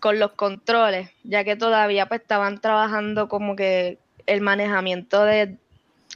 con 0.00 0.18
los 0.18 0.32
controles, 0.32 1.08
ya 1.24 1.42
que 1.44 1.56
todavía 1.56 2.06
pues 2.06 2.20
estaban 2.20 2.60
trabajando 2.60 3.28
como 3.28 3.56
que 3.56 3.98
el 4.26 4.40
manejamiento 4.40 5.24
de 5.24 5.56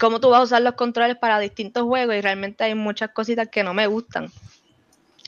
cómo 0.00 0.18
tú 0.18 0.30
vas 0.30 0.40
a 0.40 0.44
usar 0.44 0.62
los 0.62 0.74
controles 0.74 1.16
para 1.16 1.38
distintos 1.38 1.84
juegos 1.84 2.16
y 2.16 2.22
realmente 2.22 2.64
hay 2.64 2.74
muchas 2.74 3.10
cositas 3.10 3.48
que 3.48 3.62
no 3.62 3.74
me 3.74 3.86
gustan. 3.86 4.32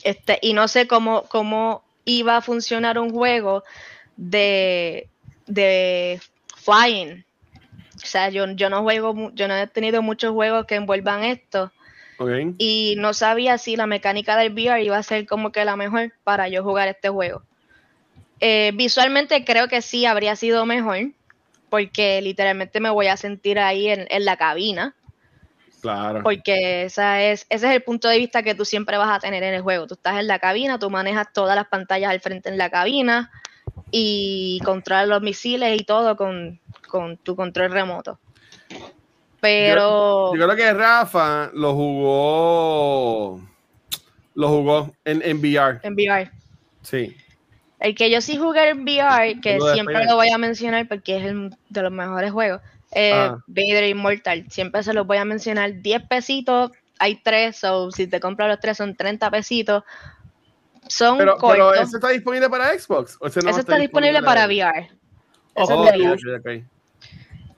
Este, 0.03 0.39
y 0.41 0.53
no 0.53 0.67
sé 0.67 0.87
cómo, 0.87 1.23
cómo 1.29 1.83
iba 2.03 2.35
a 2.35 2.41
funcionar 2.41 2.97
un 2.97 3.11
juego 3.11 3.63
de, 4.17 5.07
de 5.45 6.19
flying. 6.57 7.23
O 7.95 8.05
sea, 8.05 8.29
yo, 8.29 8.49
yo 8.51 8.69
no 8.69 8.81
juego, 8.81 9.31
yo 9.33 9.47
no 9.47 9.55
he 9.55 9.67
tenido 9.67 10.01
muchos 10.01 10.31
juegos 10.31 10.65
que 10.65 10.75
envuelvan 10.75 11.23
esto 11.23 11.71
y 12.57 12.95
no 12.97 13.13
sabía 13.13 13.57
si 13.57 13.75
la 13.75 13.87
mecánica 13.87 14.37
del 14.37 14.53
VR 14.53 14.83
iba 14.83 14.97
a 14.97 15.03
ser 15.03 15.25
como 15.25 15.51
que 15.51 15.65
la 15.65 15.75
mejor 15.75 16.13
para 16.23 16.47
yo 16.47 16.63
jugar 16.63 16.87
este 16.87 17.09
juego. 17.09 17.43
Eh, 18.39 18.71
visualmente 18.75 19.45
creo 19.45 19.67
que 19.67 19.81
sí 19.81 20.05
habría 20.05 20.35
sido 20.35 20.65
mejor, 20.65 21.11
porque 21.73 22.21
literalmente 22.21 22.79
me 22.79 22.91
voy 22.91 23.07
a 23.07 23.17
sentir 23.17 23.57
ahí 23.57 23.89
en, 23.89 24.05
en 24.11 24.25
la 24.25 24.37
cabina, 24.37 24.93
Claro. 25.81 26.21
porque 26.21 26.83
esa 26.83 27.23
es, 27.23 27.47
ese 27.49 27.67
es 27.67 27.73
el 27.73 27.81
punto 27.81 28.07
de 28.09 28.19
vista 28.19 28.43
que 28.43 28.53
tú 28.53 28.63
siempre 28.63 28.95
vas 28.95 29.09
a 29.09 29.19
tener 29.19 29.41
en 29.41 29.55
el 29.55 29.63
juego. 29.63 29.87
Tú 29.87 29.95
estás 29.95 30.19
en 30.19 30.27
la 30.27 30.37
cabina, 30.37 30.77
tú 30.77 30.91
manejas 30.91 31.33
todas 31.33 31.55
las 31.55 31.65
pantallas 31.69 32.11
al 32.11 32.19
frente 32.19 32.49
en 32.49 32.59
la 32.59 32.69
cabina 32.69 33.31
y 33.89 34.61
controlas 34.63 35.07
los 35.07 35.23
misiles 35.23 35.81
y 35.81 35.83
todo 35.83 36.15
con, 36.15 36.59
con 36.87 37.17
tu 37.17 37.35
control 37.35 37.71
remoto. 37.71 38.19
Pero... 39.41 40.35
Yo 40.35 40.45
creo 40.45 40.55
que 40.55 40.73
Rafa 40.73 41.49
lo 41.55 41.73
jugó. 41.73 43.41
Lo 44.35 44.47
jugó 44.47 44.93
en, 45.05 45.23
en 45.23 45.39
VR. 45.39 45.79
en 45.81 45.93
VR. 45.95 46.29
Sí. 46.83 47.17
El 47.83 47.95
que 47.95 48.09
yo 48.09 48.21
sí 48.21 48.37
jugué 48.37 48.69
en 48.69 48.83
VR, 48.83 49.41
que 49.41 49.59
siempre 49.73 50.05
lo 50.05 50.15
voy 50.15 50.29
a 50.31 50.37
mencionar 50.37 50.87
porque 50.87 51.17
es 51.17 51.25
el 51.25 51.53
de 51.67 51.81
los 51.81 51.91
mejores 51.91 52.31
juegos, 52.31 52.61
eh, 52.93 53.11
Ah. 53.13 53.37
Vader 53.45 53.83
Immortal. 53.89 54.45
Siempre 54.49 54.81
se 54.83 54.93
los 54.93 55.05
voy 55.05 55.17
a 55.17 55.25
mencionar. 55.25 55.81
10 55.81 56.03
pesitos, 56.07 56.71
hay 56.97 57.17
tres, 57.21 57.57
so 57.57 57.91
si 57.91 58.07
te 58.07 58.21
compras 58.21 58.47
los 58.47 58.59
tres 58.61 58.77
son 58.77 58.95
30 58.95 59.29
pesitos. 59.29 59.83
Son 60.87 61.17
Pero, 61.17 61.37
pero 61.39 61.65
cortos. 61.67 61.87
¿ese 61.89 61.97
está 61.97 62.09
disponible 62.09 62.49
para 62.49 62.77
Xbox? 62.79 63.17
¿O 63.19 63.27
ese 63.27 63.41
no 63.41 63.49
Ese 63.49 63.59
está 63.59 63.75
disponible 63.75 64.21
para 64.23 64.45
VR. 64.45 64.79
Ese 64.79 65.73
Oh, 65.73 65.85
es 65.85 65.91
de 65.93 66.07
ok, 66.07 66.17
VR. 66.17 66.37
ok, 66.37 66.39
ok. 66.39 66.69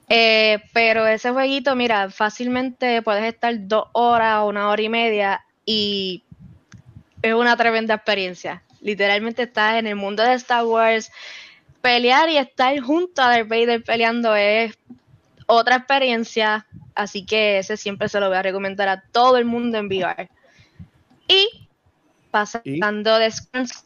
Eh, 0.10 0.60
pero 0.74 1.06
ese 1.08 1.32
jueguito, 1.32 1.76
mira, 1.76 2.10
fácilmente 2.10 3.02
puedes 3.04 3.24
estar 3.26 3.54
dos 3.68 3.86
horas 3.94 4.40
o 4.42 4.48
una 4.48 4.70
hora 4.70 4.82
y 4.82 4.90
media 4.90 5.44
y 5.66 6.24
es 7.22 7.34
una 7.34 7.56
tremenda 7.58 7.94
experiencia. 7.96 8.62
Literalmente 8.86 9.42
estás 9.42 9.80
en 9.80 9.88
el 9.88 9.96
mundo 9.96 10.22
de 10.22 10.36
Star 10.36 10.64
Wars. 10.64 11.12
Pelear 11.82 12.30
y 12.30 12.38
estar 12.38 12.80
junto 12.82 13.20
a 13.20 13.30
Darth 13.30 13.48
Vader 13.48 13.84
peleando 13.84 14.36
es 14.36 14.78
otra 15.48 15.78
experiencia. 15.78 16.68
Así 16.94 17.26
que 17.26 17.58
ese 17.58 17.78
siempre 17.78 18.10
se 18.10 18.20
lo 18.20 18.28
voy 18.28 18.38
a 18.38 18.44
recomendar 18.44 18.88
a 18.88 19.02
todo 19.12 19.38
el 19.38 19.46
mundo 19.46 19.80
en 19.80 19.88
VR. 19.88 20.30
Y 21.28 21.68
pasando 22.30 23.18
de 23.18 23.32
Squadrons. 23.32 23.86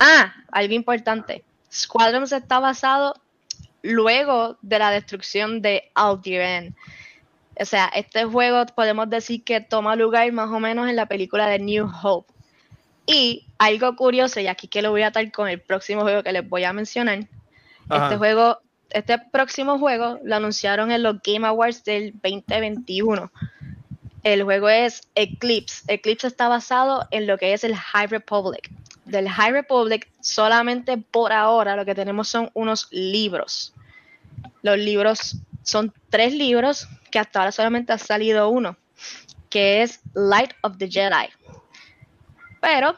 Ah, 0.00 0.34
algo 0.50 0.72
importante. 0.72 1.44
Squadrons 1.70 2.32
está 2.32 2.58
basado 2.58 3.20
luego 3.82 4.56
de 4.62 4.78
la 4.78 4.90
destrucción 4.90 5.60
de 5.60 5.90
Alderaan. 5.94 6.74
O 7.60 7.66
sea, 7.66 7.88
este 7.88 8.24
juego 8.24 8.64
podemos 8.74 9.10
decir 9.10 9.44
que 9.44 9.60
toma 9.60 9.94
lugar 9.94 10.32
más 10.32 10.48
o 10.48 10.58
menos 10.58 10.88
en 10.88 10.96
la 10.96 11.04
película 11.04 11.48
de 11.48 11.58
New 11.58 11.86
Hope. 12.02 12.32
Y 13.10 13.46
algo 13.56 13.96
curioso, 13.96 14.38
y 14.38 14.48
aquí 14.48 14.68
que 14.68 14.82
lo 14.82 14.90
voy 14.90 15.00
a 15.00 15.06
atar 15.06 15.32
con 15.32 15.48
el 15.48 15.62
próximo 15.62 16.02
juego 16.02 16.22
que 16.22 16.30
les 16.30 16.46
voy 16.46 16.64
a 16.64 16.74
mencionar. 16.74 17.26
Ajá. 17.88 18.04
Este 18.04 18.18
juego, 18.18 18.58
este 18.90 19.18
próximo 19.18 19.78
juego 19.78 20.18
lo 20.22 20.36
anunciaron 20.36 20.92
en 20.92 21.02
los 21.02 21.16
Game 21.22 21.46
Awards 21.46 21.84
del 21.84 22.12
2021. 22.22 23.32
El 24.24 24.42
juego 24.42 24.68
es 24.68 25.08
Eclipse. 25.14 25.84
Eclipse 25.88 26.26
está 26.26 26.48
basado 26.48 27.08
en 27.10 27.26
lo 27.26 27.38
que 27.38 27.54
es 27.54 27.64
el 27.64 27.74
High 27.74 28.08
Republic. 28.08 28.70
Del 29.06 29.26
High 29.26 29.52
Republic, 29.52 30.06
solamente 30.20 30.98
por 30.98 31.32
ahora 31.32 31.76
lo 31.76 31.86
que 31.86 31.94
tenemos 31.94 32.28
son 32.28 32.50
unos 32.52 32.88
libros. 32.90 33.72
Los 34.60 34.76
libros 34.76 35.38
son 35.62 35.94
tres 36.10 36.34
libros 36.34 36.86
que 37.10 37.18
hasta 37.18 37.38
ahora 37.38 37.52
solamente 37.52 37.94
ha 37.94 37.98
salido 37.98 38.50
uno, 38.50 38.76
que 39.48 39.80
es 39.80 40.00
Light 40.12 40.50
of 40.60 40.76
the 40.76 40.90
Jedi. 40.90 41.30
Pero 42.70 42.94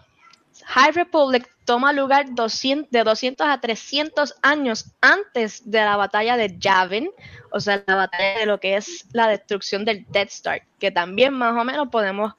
High 0.64 0.90
Republic 0.90 1.48
toma 1.64 1.92
lugar 1.92 2.34
200, 2.34 2.90
de 2.90 3.04
200 3.04 3.46
a 3.46 3.60
300 3.60 4.34
años 4.42 4.86
antes 5.00 5.70
de 5.70 5.78
la 5.78 5.96
batalla 5.96 6.36
de 6.36 6.58
Yavin, 6.58 7.08
o 7.52 7.60
sea, 7.60 7.80
la 7.86 7.94
batalla 7.94 8.40
de 8.40 8.46
lo 8.46 8.58
que 8.58 8.74
es 8.74 9.06
la 9.12 9.28
destrucción 9.28 9.84
del 9.84 10.04
Death 10.08 10.30
Star, 10.30 10.62
que 10.80 10.90
también 10.90 11.34
más 11.34 11.56
o 11.56 11.64
menos 11.64 11.86
podemos 11.88 12.34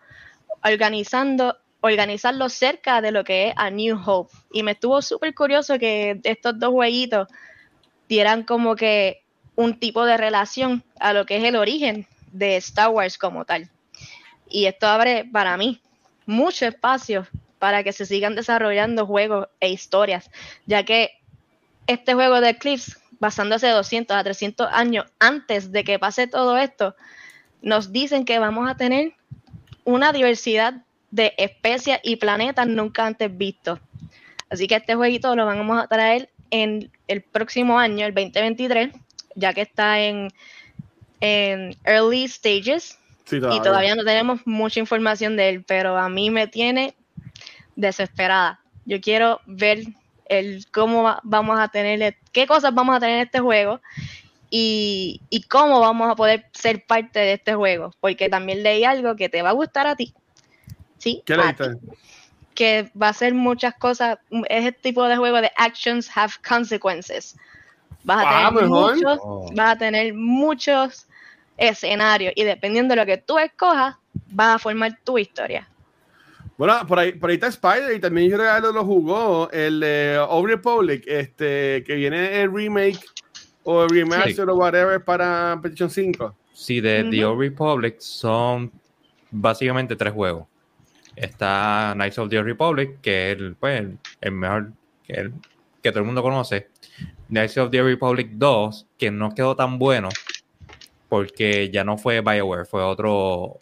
organizando, 0.62 1.58
organizarlo 1.80 2.50
cerca 2.50 3.00
de 3.00 3.14
lo 3.14 3.24
que 3.24 3.48
es 3.48 3.54
a 3.56 3.70
New 3.70 3.98
Hope. 4.06 4.36
Y 4.52 4.64
me 4.64 4.72
estuvo 4.72 5.02
súper 5.02 5.34
curioso 5.34 5.80
que 5.80 6.20
estos 6.26 6.60
dos 6.60 6.72
jueguitos 6.72 7.30
dieran 8.10 8.44
como 8.44 8.76
que 8.76 9.24
un 9.56 9.80
tipo 9.80 10.04
de 10.04 10.18
relación 10.18 10.84
a 11.00 11.14
lo 11.14 11.26
que 11.26 11.38
es 11.38 11.46
el 11.46 11.56
origen 11.56 12.06
de 12.34 12.58
Star 12.58 12.90
Wars 12.90 13.18
como 13.18 13.46
tal. 13.46 13.70
Y 14.50 14.66
esto 14.66 14.86
abre 14.88 15.24
para 15.24 15.56
mí 15.56 15.82
mucho 16.26 16.66
espacio 16.66 17.28
para 17.60 17.84
que 17.84 17.94
se 17.94 18.06
sigan 18.06 18.36
desarrollando 18.36 19.06
juegos 19.06 19.48
e 19.60 19.70
historias, 19.70 20.32
ya 20.66 20.84
que 20.84 21.12
este 21.88 22.14
juego 22.14 22.42
de 22.42 22.50
Eclipse, 22.50 22.94
basándose 23.20 23.68
200 23.68 24.18
a 24.18 24.24
300 24.24 24.68
años 24.72 25.06
antes 25.20 25.72
de 25.72 25.84
que 25.84 26.00
pase 26.00 26.28
todo 26.28 26.58
esto, 26.58 26.96
nos 27.62 27.92
dicen 27.92 28.26
que 28.26 28.40
vamos 28.40 28.70
a 28.70 28.76
tener 28.76 29.14
una 29.84 30.12
diversidad 30.12 30.84
de 31.12 31.34
especies 31.38 32.00
y 32.04 32.16
planetas 32.16 32.68
nunca 32.68 33.06
antes 33.06 33.36
vistos. 33.38 33.80
Así 34.50 34.68
que 34.68 34.76
este 34.76 34.96
jueguito 34.96 35.36
lo 35.36 35.46
vamos 35.46 35.84
a 35.84 35.88
traer 35.88 36.30
en 36.50 36.92
el 37.08 37.22
próximo 37.22 37.78
año, 37.78 38.06
el 38.06 38.14
2023, 38.14 38.92
ya 39.36 39.54
que 39.54 39.62
está 39.62 40.00
en, 40.00 40.30
en 41.20 41.76
early 41.86 42.28
stages 42.28 42.98
Sí, 43.32 43.38
y 43.38 43.62
todavía 43.62 43.96
no 43.96 44.04
tenemos 44.04 44.46
mucha 44.46 44.80
información 44.82 45.38
de 45.38 45.48
él, 45.50 45.64
pero 45.66 45.98
a 45.98 46.10
mí 46.10 46.30
me 46.30 46.48
tiene 46.48 46.96
desesperada. 47.78 48.60
Yo 48.86 49.00
quiero 49.00 49.40
ver 49.46 49.80
el 50.26 50.66
cómo 50.72 51.04
va- 51.04 51.22
vamos 51.24 51.58
a 51.60 51.70
tener, 51.70 52.18
qué 52.34 52.46
cosas 52.46 52.74
vamos 52.74 52.96
a 52.96 53.00
tener 53.00 53.16
en 53.16 53.22
este 53.28 53.40
juego 53.40 53.80
y, 54.50 55.22
y 55.30 55.44
cómo 55.44 55.80
vamos 55.80 56.12
a 56.12 56.16
poder 56.16 56.46
ser 56.52 56.86
parte 56.86 57.20
de 57.20 57.34
este 57.34 57.54
juego, 57.54 57.92
porque 58.02 58.28
también 58.28 58.64
leí 58.64 58.84
algo 58.84 59.16
que 59.16 59.30
te 59.30 59.42
va 59.42 59.50
a 59.50 59.54
gustar 59.54 59.88
a 59.88 59.96
ti. 59.96 60.14
Sí, 60.98 61.24
¿Qué 61.26 61.38
leíste? 61.38 61.78
que 62.54 62.92
va 63.02 63.08
a 63.10 63.14
ser 63.14 63.34
muchas 63.34 63.74
cosas, 63.76 64.18
es 64.50 64.66
el 64.66 64.76
tipo 64.76 65.06
de 65.06 65.16
juego 65.16 65.40
de 65.40 65.52
actions 65.56 66.10
have 66.16 66.34
consequences. 66.48 67.38
Vas 68.04 68.26
a 68.26 68.30
Ah, 68.30 68.50
tener 68.52 68.64
mejor. 68.64 68.96
muchos, 68.96 69.20
Oh. 69.24 69.50
vas 69.56 69.72
a 69.72 69.78
tener 69.78 70.14
muchos 70.14 71.08
escenarios 71.62 72.34
y 72.36 72.44
dependiendo 72.44 72.94
de 72.96 73.02
lo 73.02 73.06
que 73.06 73.18
tú 73.18 73.38
escojas, 73.38 73.96
vas 74.32 74.56
a 74.56 74.60
formar 74.60 75.00
tu 75.04 75.18
historia. 75.18 75.70
Bueno, 76.58 76.86
por 76.88 77.00
ahí, 77.00 77.14
por 77.14 77.30
ahí 77.30 77.36
está 77.36 77.48
Spider 77.48 77.94
y 77.96 78.00
también 78.00 78.30
yo 78.30 78.38
creo 78.38 78.56
que 78.56 78.74
lo 78.74 78.84
jugó 78.86 79.50
el 79.52 79.80
de 79.80 80.20
Old 80.30 80.48
Republic, 80.50 81.04
este, 81.08 81.84
que 81.86 81.96
viene 81.96 82.42
el 82.42 82.54
remake 82.54 83.00
o 83.64 83.84
el 83.84 83.90
remaster 83.90 84.50
o 84.50 84.56
whatever 84.56 85.04
para 85.04 85.58
PlayStation 85.62 85.90
5. 85.90 86.36
Sí, 86.54 86.82
de 86.82 87.04
The 87.10 87.26
Ujú. 87.26 87.34
Old 87.34 87.40
Republic 87.42 87.96
son 88.00 88.72
básicamente 89.32 89.96
tres 89.96 90.14
juegos. 90.14 90.48
Está 91.16 91.94
Knights 91.96 92.18
of 92.20 92.30
the 92.30 92.38
Old 92.40 92.48
Republic, 92.48 93.02
que 93.02 93.32
es 93.32 93.38
el, 93.38 93.56
pues, 93.56 93.80
el, 93.82 93.98
el 94.22 94.32
mejor 94.32 94.74
que, 95.04 95.14
el- 95.14 95.34
que 95.82 95.90
todo 95.92 96.00
el 96.00 96.06
mundo 96.06 96.22
conoce. 96.22 96.70
Knights 97.30 97.58
of 97.58 97.72
the 97.72 97.82
Old 97.82 97.90
Republic 97.90 98.30
2, 98.34 98.88
que 98.98 99.10
no 99.10 99.34
quedó 99.34 99.56
tan 99.56 99.80
bueno 99.80 100.10
porque 101.12 101.70
ya 101.70 101.84
no 101.84 101.98
fue 101.98 102.22
BioWare, 102.22 102.64
fue 102.66 102.82
otro, 102.82 103.60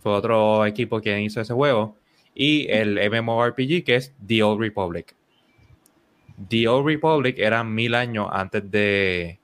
fue 0.00 0.12
otro 0.12 0.66
equipo 0.66 1.00
quien 1.00 1.20
hizo 1.20 1.40
ese 1.40 1.54
juego. 1.54 1.96
Y 2.34 2.70
el 2.70 2.98
MMORPG, 3.10 3.82
que 3.84 3.94
es 3.96 4.12
The 4.26 4.42
Old 4.42 4.60
Republic. 4.60 5.14
The 6.50 6.68
Old 6.68 6.86
Republic 6.86 7.38
era 7.38 7.64
mil 7.64 7.94
años 7.94 8.28
antes 8.30 8.70
de 8.70 9.38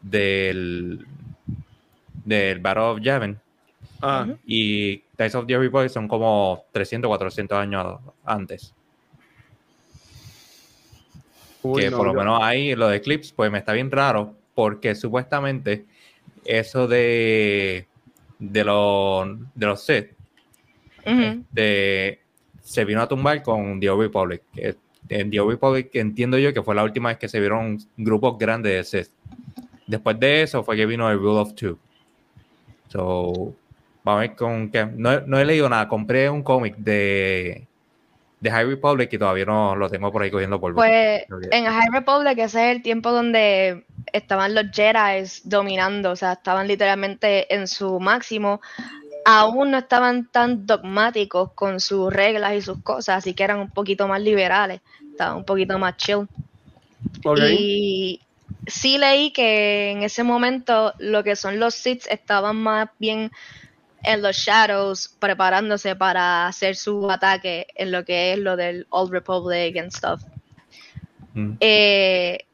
del 0.00 1.06
del 2.24 2.58
Battle 2.58 2.82
of 2.82 3.00
Yavin 3.00 3.38
Ah, 4.00 4.26
y 4.44 4.98
Knights 5.16 5.36
of 5.36 5.46
the 5.46 5.54
Old 5.56 5.66
Republic 5.66 5.90
son 5.92 6.08
como 6.08 6.64
300 6.72 7.06
400 7.08 7.56
años 7.56 8.00
antes 8.24 8.74
uy, 11.62 11.82
que 11.82 11.90
no, 11.90 11.98
por 11.98 12.06
lo 12.06 12.12
yo- 12.14 12.18
menos 12.18 12.42
ahí 12.42 12.74
lo 12.74 12.88
de 12.88 12.96
Eclipse 12.96 13.32
pues 13.36 13.48
me 13.52 13.58
está 13.58 13.72
bien 13.74 13.92
raro 13.92 14.34
porque 14.56 14.96
supuestamente 14.96 15.84
eso 16.44 16.86
de 16.88 17.86
de 18.38 18.64
los 18.64 19.28
de 19.54 19.66
los 19.66 19.82
sets 19.84 20.14
de- 21.52 22.18
se 22.60 22.84
vino 22.84 23.02
a 23.02 23.08
tumbar 23.08 23.42
con 23.42 23.78
The 23.80 23.90
Old 23.90 24.02
Republic. 24.02 24.42
en 25.08 25.30
The 25.30 25.40
Old 25.40 25.50
Republic 25.52 25.90
entiendo 25.94 26.38
yo 26.38 26.52
que 26.54 26.62
fue 26.62 26.74
la 26.74 26.84
última 26.84 27.08
vez 27.08 27.18
que 27.18 27.28
se 27.28 27.40
vieron 27.40 27.78
grupos 27.96 28.38
grandes 28.38 28.72
de 28.72 28.84
sets. 28.84 29.14
Después 29.86 30.18
de 30.20 30.42
eso 30.42 30.62
fue 30.62 30.76
que 30.76 30.86
vino 30.86 31.10
el 31.10 31.18
Rule 31.18 31.40
of 31.40 31.54
Two. 31.54 31.76
So, 32.88 33.54
vamos 34.04 34.18
a 34.18 34.20
ver 34.20 34.34
con 34.36 34.70
qué. 34.70 34.86
No, 34.86 35.12
he- 35.12 35.22
no 35.26 35.38
he 35.38 35.44
leído 35.44 35.68
nada. 35.68 35.88
Compré 35.88 36.30
un 36.30 36.42
cómic 36.42 36.76
de, 36.76 37.66
de 38.40 38.50
High 38.50 38.66
Republic 38.66 39.12
y 39.12 39.18
todavía 39.18 39.44
no 39.44 39.74
lo 39.76 39.88
tengo 39.90 40.12
por 40.12 40.22
ahí 40.22 40.30
cogiendo 40.30 40.60
polvo. 40.60 40.76
Pues 40.76 41.24
en 41.50 41.64
High 41.64 41.90
Republic 41.92 42.38
ese 42.38 42.70
es 42.70 42.76
el 42.76 42.82
tiempo 42.82 43.10
donde 43.12 43.84
estaban 44.12 44.54
los 44.54 44.66
Jedi 44.72 45.24
dominando, 45.44 46.10
o 46.10 46.16
sea, 46.16 46.32
estaban 46.32 46.68
literalmente 46.68 47.52
en 47.54 47.66
su 47.66 48.00
máximo. 48.00 48.60
Aún 49.24 49.70
no 49.70 49.78
estaban 49.78 50.28
tan 50.28 50.66
dogmáticos 50.66 51.52
con 51.52 51.80
sus 51.80 52.12
reglas 52.12 52.54
y 52.54 52.62
sus 52.62 52.82
cosas, 52.82 53.18
así 53.18 53.34
que 53.34 53.44
eran 53.44 53.60
un 53.60 53.70
poquito 53.70 54.08
más 54.08 54.20
liberales, 54.20 54.80
estaban 55.10 55.38
un 55.38 55.44
poquito 55.44 55.78
más 55.78 55.96
chill. 55.96 56.26
Y 57.50 58.20
sí 58.66 58.98
leí 58.98 59.32
que 59.32 59.90
en 59.90 60.02
ese 60.02 60.22
momento 60.22 60.92
lo 60.98 61.22
que 61.24 61.36
son 61.36 61.58
los 61.58 61.74
Sith 61.74 62.06
estaban 62.08 62.56
más 62.56 62.88
bien 62.98 63.30
en 64.02 64.22
los 64.22 64.36
Shadows 64.36 65.14
preparándose 65.18 65.94
para 65.94 66.46
hacer 66.46 66.76
su 66.76 67.10
ataque 67.10 67.66
en 67.74 67.92
lo 67.92 68.04
que 68.04 68.32
es 68.32 68.38
lo 68.38 68.56
del 68.56 68.86
Old 68.90 69.12
Republic 69.12 69.76
and 69.76 69.92
stuff. 69.92 70.22
Mm. 71.34 71.52
Eh, 71.60 72.44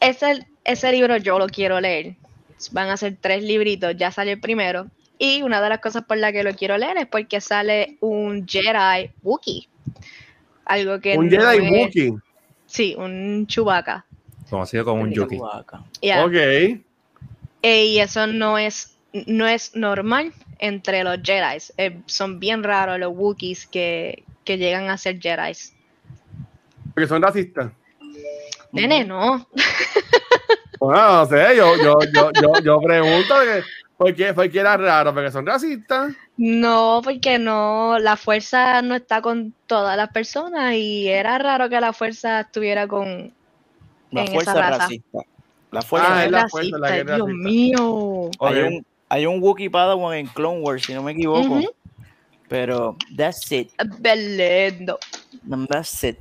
ese, 0.00 0.46
ese 0.66 0.92
libro 0.92 1.16
yo 1.16 1.38
lo 1.38 1.46
quiero 1.46 1.80
leer. 1.80 2.14
Van 2.72 2.88
a 2.90 2.96
ser 2.96 3.16
tres 3.20 3.42
libritos, 3.42 3.96
ya 3.96 4.10
sale 4.10 4.32
el 4.32 4.40
primero. 4.40 4.86
Y 5.18 5.42
una 5.42 5.60
de 5.62 5.68
las 5.70 5.80
cosas 5.80 6.04
por 6.04 6.16
las 6.18 6.32
que 6.32 6.42
lo 6.42 6.54
quiero 6.54 6.76
leer 6.76 6.96
es 6.98 7.06
porque 7.06 7.40
sale 7.40 7.96
un 8.00 8.46
Jedi 8.46 9.10
Wookiee. 9.22 9.68
Algo 10.66 11.00
que 11.00 11.16
Un 11.16 11.28
no 11.28 11.40
Jedi 11.52 11.64
es- 11.66 11.72
Wookiee. 11.72 12.12
Sí, 12.66 12.94
un 12.98 13.46
Chewbacca. 13.46 14.04
Conocido 14.50 14.84
como 14.84 15.02
un 15.02 15.12
Yuki. 15.12 15.38
Yeah. 16.00 16.24
Ok. 16.24 16.34
Eh, 16.34 17.84
y 17.86 17.98
eso 17.98 18.26
no 18.26 18.58
es, 18.58 18.96
no 19.26 19.46
es 19.46 19.74
normal 19.74 20.32
entre 20.58 21.02
los 21.04 21.18
Jedi. 21.22 21.58
Eh, 21.78 22.00
son 22.06 22.38
bien 22.40 22.62
raros 22.62 22.98
los 22.98 23.12
Wookiees 23.14 23.66
que, 23.66 24.24
que 24.44 24.58
llegan 24.58 24.88
a 24.90 24.98
ser 24.98 25.20
Jedi. 25.20 25.52
Porque 26.94 27.08
son 27.08 27.22
racistas. 27.22 27.72
Nene, 28.72 29.04
no. 29.04 29.48
Bueno, 30.78 31.12
no 31.20 31.26
sé, 31.26 31.56
yo, 31.56 31.76
yo, 31.76 31.98
yo, 32.14 32.30
yo, 32.42 32.52
yo 32.62 32.80
pregunto 32.80 33.34
que, 33.40 33.62
¿por 33.96 34.14
qué, 34.14 34.34
por 34.34 34.50
qué 34.50 34.60
era 34.60 34.76
raro? 34.76 35.14
Porque 35.14 35.30
son 35.30 35.46
racistas. 35.46 36.12
No, 36.36 37.00
porque 37.02 37.38
no, 37.38 37.98
la 37.98 38.16
fuerza 38.16 38.82
no 38.82 38.94
está 38.94 39.22
con 39.22 39.54
todas 39.66 39.96
las 39.96 40.10
personas 40.10 40.74
y 40.74 41.08
era 41.08 41.38
raro 41.38 41.68
que 41.70 41.80
la 41.80 41.92
fuerza 41.94 42.40
estuviera 42.40 42.86
con 42.86 43.32
La 44.10 44.20
en 44.22 44.28
fuerza 44.28 44.50
esa 44.52 44.60
raza. 44.60 44.78
racista. 44.84 45.18
La 45.70 45.82
fuerza 45.82 46.08
Ah, 46.18 46.24
es 46.24 46.30
la 46.30 46.42
racista. 46.42 46.50
fuerza 46.50 46.78
la 46.78 46.88
que 46.88 46.98
es 47.00 47.06
Dios 47.06 47.18
racista. 47.20 47.48
mío. 47.48 48.30
Hay 48.40 48.58
un, 48.62 48.86
hay 49.08 49.26
un 49.26 49.42
Wookiee 49.42 49.70
Padawan 49.70 50.16
en 50.18 50.26
Clone 50.26 50.60
Wars, 50.60 50.82
si 50.84 50.92
no 50.94 51.02
me 51.02 51.12
equivoco. 51.12 51.60
Pero 52.48 52.96
that's 53.16 53.50
it. 53.50 53.70
Belendo. 53.98 54.98
That's 55.68 56.04
it. 56.04 56.18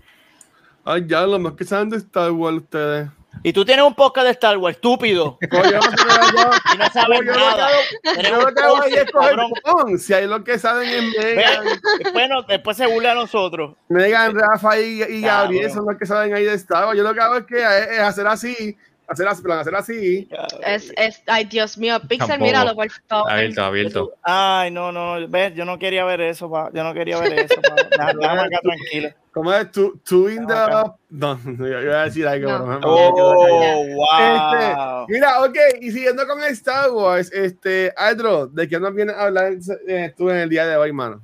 Ay, 0.83 1.03
ya, 1.07 1.25
lo 1.25 1.37
más 1.39 1.53
que 1.53 1.65
saben 1.65 1.89
de 1.89 1.97
Star 1.97 2.31
Wars 2.31 2.57
ustedes. 2.57 3.09
Y 3.43 3.53
tú 3.53 3.63
tienes 3.63 3.85
un 3.85 3.93
podcast 3.93 4.25
de 4.25 4.31
Star 4.31 4.57
Wars, 4.57 4.75
estúpido. 4.77 5.37
Yo 5.51 5.59
no 5.61 5.69
Y 5.69 6.77
no 6.77 6.85
yo- 6.85 6.91
sabes 6.93 7.19
yo 7.19 7.25
lo 7.25 7.33
que 7.33 7.39
nada. 7.39 7.69
yo 8.23 8.41
lo 8.41 8.53
que 8.55 8.61
hago 8.63 8.83
es 8.83 9.11
coger 9.11 9.11
cabrón. 9.11 9.51
cupón. 9.51 9.99
Si 9.99 10.13
hay 10.13 10.25
lo 10.27 10.43
que 10.43 10.57
saben 10.57 10.89
en 10.89 11.09
Megan, 11.11 11.63
Ve, 12.13 12.29
Después, 12.47 12.75
se 12.77 12.87
burla 12.87 13.11
a 13.11 13.15
nosotros. 13.15 13.75
Megan, 13.89 14.33
Rafa 14.35 14.79
y, 14.79 15.03
y 15.03 15.21
Gabriel 15.21 15.69
son 15.71 15.85
los 15.85 15.97
que 15.97 16.05
saben 16.07 16.33
ahí 16.33 16.43
de 16.43 16.53
Star 16.55 16.85
Wars. 16.85 16.97
Yo 16.97 17.03
lo 17.03 17.13
que 17.13 17.19
hago 17.21 17.37
es 17.37 17.45
que 17.45 17.57
es, 17.61 17.87
es 17.91 17.99
hacer 17.99 18.25
así, 18.27 18.75
hacer 19.07 19.27
así, 19.27 19.41
plan, 19.43 19.59
hacer 19.59 19.75
así. 19.75 20.27
Es, 20.65 20.91
es, 20.97 21.21
ay, 21.27 21.45
Dios 21.45 21.77
mío, 21.77 21.99
Pixel, 21.99 22.27
Tampoco. 22.27 22.43
míralo, 22.45 22.73
por 22.75 22.87
favor. 23.07 23.31
Abierto, 23.31 23.63
abierto. 23.63 24.13
Ay, 24.23 24.71
no, 24.71 24.91
no, 24.91 25.27
ve, 25.27 25.53
yo 25.55 25.65
no 25.65 25.77
quería 25.77 26.03
ver 26.05 26.21
eso, 26.21 26.49
pa. 26.49 26.71
yo 26.73 26.83
no 26.83 26.93
quería 26.95 27.19
ver 27.19 27.33
eso. 27.39 27.61
pa. 27.61 28.13
Déjame 28.13 28.41
acá 28.41 28.59
tranquilo. 28.63 29.09
¿Cómo 29.35 29.51
es? 29.53 29.69
Two, 29.69 29.99
two 30.05 30.29
in 30.29 30.47
the... 30.47 30.53
No, 31.09 31.37
yo 31.59 31.81
iba 31.81 32.01
a 32.01 32.05
decir 32.05 32.25
algo, 32.25 32.49
No. 32.49 32.79
pero 32.79 32.79
me- 32.79 32.79
me- 32.79 33.11
Oh, 33.17 33.83
Este, 34.17 34.73
wow. 34.75 35.05
mira, 35.09 35.43
ok, 35.43 35.57
y 35.81 35.91
siguiendo 35.91 36.25
con 36.25 36.41
Star 36.45 36.89
Wars, 36.89 37.29
este, 37.33 37.93
Aldro, 37.97 38.47
¿de 38.47 38.65
qué 38.69 38.79
nos 38.79 38.95
vienes 38.95 39.13
a 39.13 39.25
hablar 39.25 39.51
eh, 39.89 40.13
tú 40.15 40.29
en 40.29 40.37
el 40.37 40.49
día 40.49 40.65
de 40.65 40.77
hoy, 40.77 40.93
mano? 40.93 41.21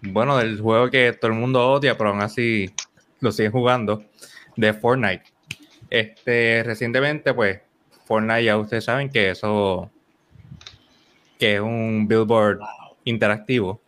Bueno, 0.00 0.38
del 0.38 0.58
juego 0.58 0.88
que 0.90 1.12
todo 1.12 1.30
el 1.30 1.36
mundo 1.36 1.72
odia, 1.72 1.98
pero 1.98 2.08
aún 2.10 2.22
así 2.22 2.70
lo 3.20 3.30
siguen 3.30 3.52
jugando, 3.52 4.02
de 4.56 4.72
Fortnite. 4.72 5.24
Este, 5.90 6.62
recientemente, 6.64 7.34
pues, 7.34 7.60
Fortnite 8.06 8.44
ya 8.44 8.56
ustedes 8.56 8.84
saben 8.84 9.10
que 9.10 9.30
eso, 9.30 9.90
que 11.38 11.56
es 11.56 11.60
un 11.60 12.06
billboard 12.08 12.60
interactivo. 13.04 13.80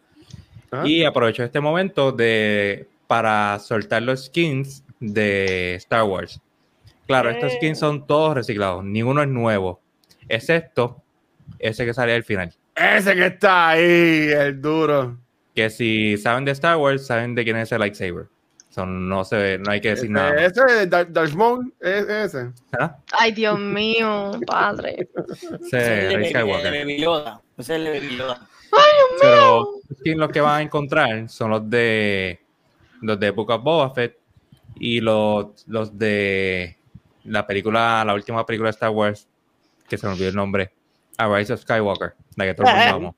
¿Ah? 0.73 0.83
Y 0.87 1.05
aprovecho 1.05 1.43
este 1.43 1.61
momento 1.61 2.13
de, 2.13 2.87
para 3.07 3.59
soltar 3.59 4.03
los 4.03 4.27
skins 4.27 4.85
de 5.01 5.75
Star 5.77 6.05
Wars. 6.05 6.41
Claro, 7.07 7.31
estos 7.31 7.53
skins 7.55 7.79
son 7.79 8.07
todos 8.07 8.35
reciclados, 8.35 8.85
ninguno 8.85 9.23
es 9.23 9.29
nuevo, 9.29 9.81
excepto 10.29 11.03
ese 11.59 11.85
que 11.85 11.93
sale 11.95 12.15
al 12.15 12.23
final. 12.23 12.53
Ese 12.77 13.15
que 13.15 13.27
está 13.27 13.71
ahí, 13.71 14.29
el 14.31 14.61
duro. 14.63 15.19
que 15.55 15.69
si 15.71 16.17
saben 16.17 16.45
de 16.45 16.53
Star 16.53 16.77
Wars, 16.77 17.05
saben 17.07 17.35
de 17.35 17.43
quién 17.45 17.57
es 17.57 17.73
el 17.73 17.81
lightsaber. 17.81 18.27
Son, 18.69 19.09
no, 19.09 19.25
se, 19.25 19.59
no 19.59 19.73
hay 19.73 19.81
que 19.81 19.89
decir 19.89 20.05
Ese, 20.05 20.13
nada. 20.13 20.45
ese, 20.47 20.87
Dar- 20.87 21.13
Darth 21.13 21.33
Maul, 21.35 21.75
es 21.81 22.09
ese. 22.09 22.51
¿Ah? 22.79 22.97
Ay, 23.19 23.33
Dios 23.33 23.59
mío, 23.59 24.31
padre. 24.47 25.09
Ese 25.61 26.15
es 26.31 26.33
Yoda. 27.01 27.41
Ese 27.59 27.75
es 27.75 27.81
el 27.81 27.85
Baby 27.87 28.17
Yoda. 28.17 28.47
Pero 29.21 29.80
los 29.91 29.99
skins 29.99 30.17
los 30.17 30.31
que 30.31 30.41
van 30.41 30.61
a 30.61 30.63
encontrar 30.63 31.29
son 31.29 31.51
los 31.51 31.69
de 31.69 32.41
los 33.03 33.21
de 33.21 33.31
Book 33.31 33.51
of 33.51 33.63
Boba 33.63 33.91
Fett 33.91 34.17
y 34.77 35.01
los, 35.01 35.65
los 35.67 35.99
de 35.99 36.79
la 37.25 37.47
película, 37.47 38.03
la 38.05 38.15
última 38.15 38.47
película 38.47 38.69
de 38.69 38.71
Star 38.71 38.91
Wars, 38.91 39.29
que 39.89 39.99
se 39.99 40.07
me 40.07 40.15
olvidó 40.15 40.31
el 40.31 40.37
nombre, 40.37 40.73
A 41.19 41.29
Rise 41.29 41.53
of 41.53 41.61
Skywalker, 41.61 42.15
la 42.37 42.45
que 42.47 42.55
todo 42.55 42.67
el 42.67 42.77
mundo 42.77 42.97
ama. 42.97 43.15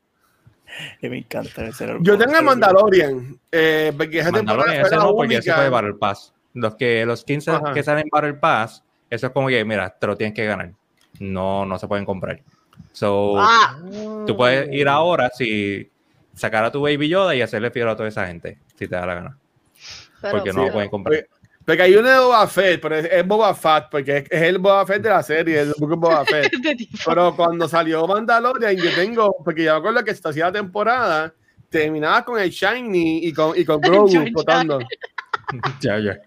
Que 1.00 1.08
me 1.10 1.18
encanta 1.18 1.66
ese. 1.66 1.86
Yo 2.00 2.18
tengo 2.18 2.36
el 2.36 2.44
Mandalorian, 2.44 3.38
eh, 3.52 3.92
porque 3.96 4.18
esa 4.18 4.32
Mandalorian, 4.32 4.84
ese 4.84 4.96
no, 4.96 5.14
porque 5.14 5.36
ese 5.36 5.52
fue 5.52 5.64
de 5.64 5.70
Battle 5.70 5.94
Pass. 5.94 6.32
Los 6.54 6.74
que 6.74 7.06
los 7.06 7.20
skins 7.20 7.46
Ajá. 7.48 7.72
que 7.72 7.82
salen 7.82 8.04
en 8.04 8.10
Battle 8.10 8.34
Pass 8.34 8.82
eso 9.12 9.26
es 9.26 9.32
como 9.34 9.48
que, 9.48 9.62
mira, 9.62 9.90
te 9.90 10.06
lo 10.06 10.16
tienes 10.16 10.34
que 10.34 10.46
ganar. 10.46 10.72
No, 11.20 11.66
no 11.66 11.78
se 11.78 11.86
pueden 11.86 12.06
comprar. 12.06 12.40
So, 12.92 13.34
Ah, 13.36 13.78
tú 14.26 14.34
puedes 14.34 14.72
ir 14.72 14.88
ahora 14.88 15.28
si 15.28 15.90
sacar 16.34 16.64
a 16.64 16.72
tu 16.72 16.80
Baby 16.82 17.08
Yoda 17.08 17.34
y 17.34 17.42
hacerle 17.42 17.70
fiel 17.70 17.88
a 17.88 17.96
toda 17.96 18.08
esa 18.08 18.26
gente, 18.26 18.58
si 18.76 18.88
te 18.88 18.94
da 18.96 19.06
la 19.06 19.14
gana. 19.14 19.38
pero- 20.20 20.32
Porque 20.36 20.52
no 20.52 20.66
lo 20.66 20.72
pueden 20.72 20.90
comprar. 20.90 21.14
Porque, 21.20 21.28
porque 21.64 21.82
hay 21.82 21.94
uno 21.94 22.08
de 22.08 22.18
Boba 22.18 22.46
Fett, 22.48 22.80
pero 22.80 22.96
es, 22.96 23.04
es 23.10 23.26
Boba 23.26 23.54
Fett, 23.54 23.84
porque 23.90 24.16
es, 24.18 24.24
es 24.30 24.42
el 24.42 24.58
Boba 24.58 24.84
Fett 24.86 25.02
de 25.02 25.08
la 25.10 25.22
serie, 25.22 25.60
el 25.60 25.74
book 25.78 25.92
of 25.92 25.98
Boba 26.00 26.24
Fett. 26.26 26.50
Pero 27.06 27.36
cuando 27.36 27.68
salió 27.68 28.06
Mandalorian, 28.06 28.76
yo 28.76 28.90
tengo, 28.94 29.36
porque 29.44 29.64
yo 29.64 29.72
me 29.74 29.78
acuerdo 29.78 30.04
que 30.04 30.14
se 30.14 30.28
hacía 30.28 30.46
la 30.46 30.52
temporada, 30.52 31.32
terminaba 31.68 32.24
con 32.24 32.38
el 32.40 32.50
Shiny 32.50 33.18
y 33.26 33.32
con, 33.32 33.56
y 33.58 33.64
con 33.64 33.80
Grogu 33.80 34.26
flotando. 34.32 34.78
Ya, 35.80 35.98
ya. 35.98 36.18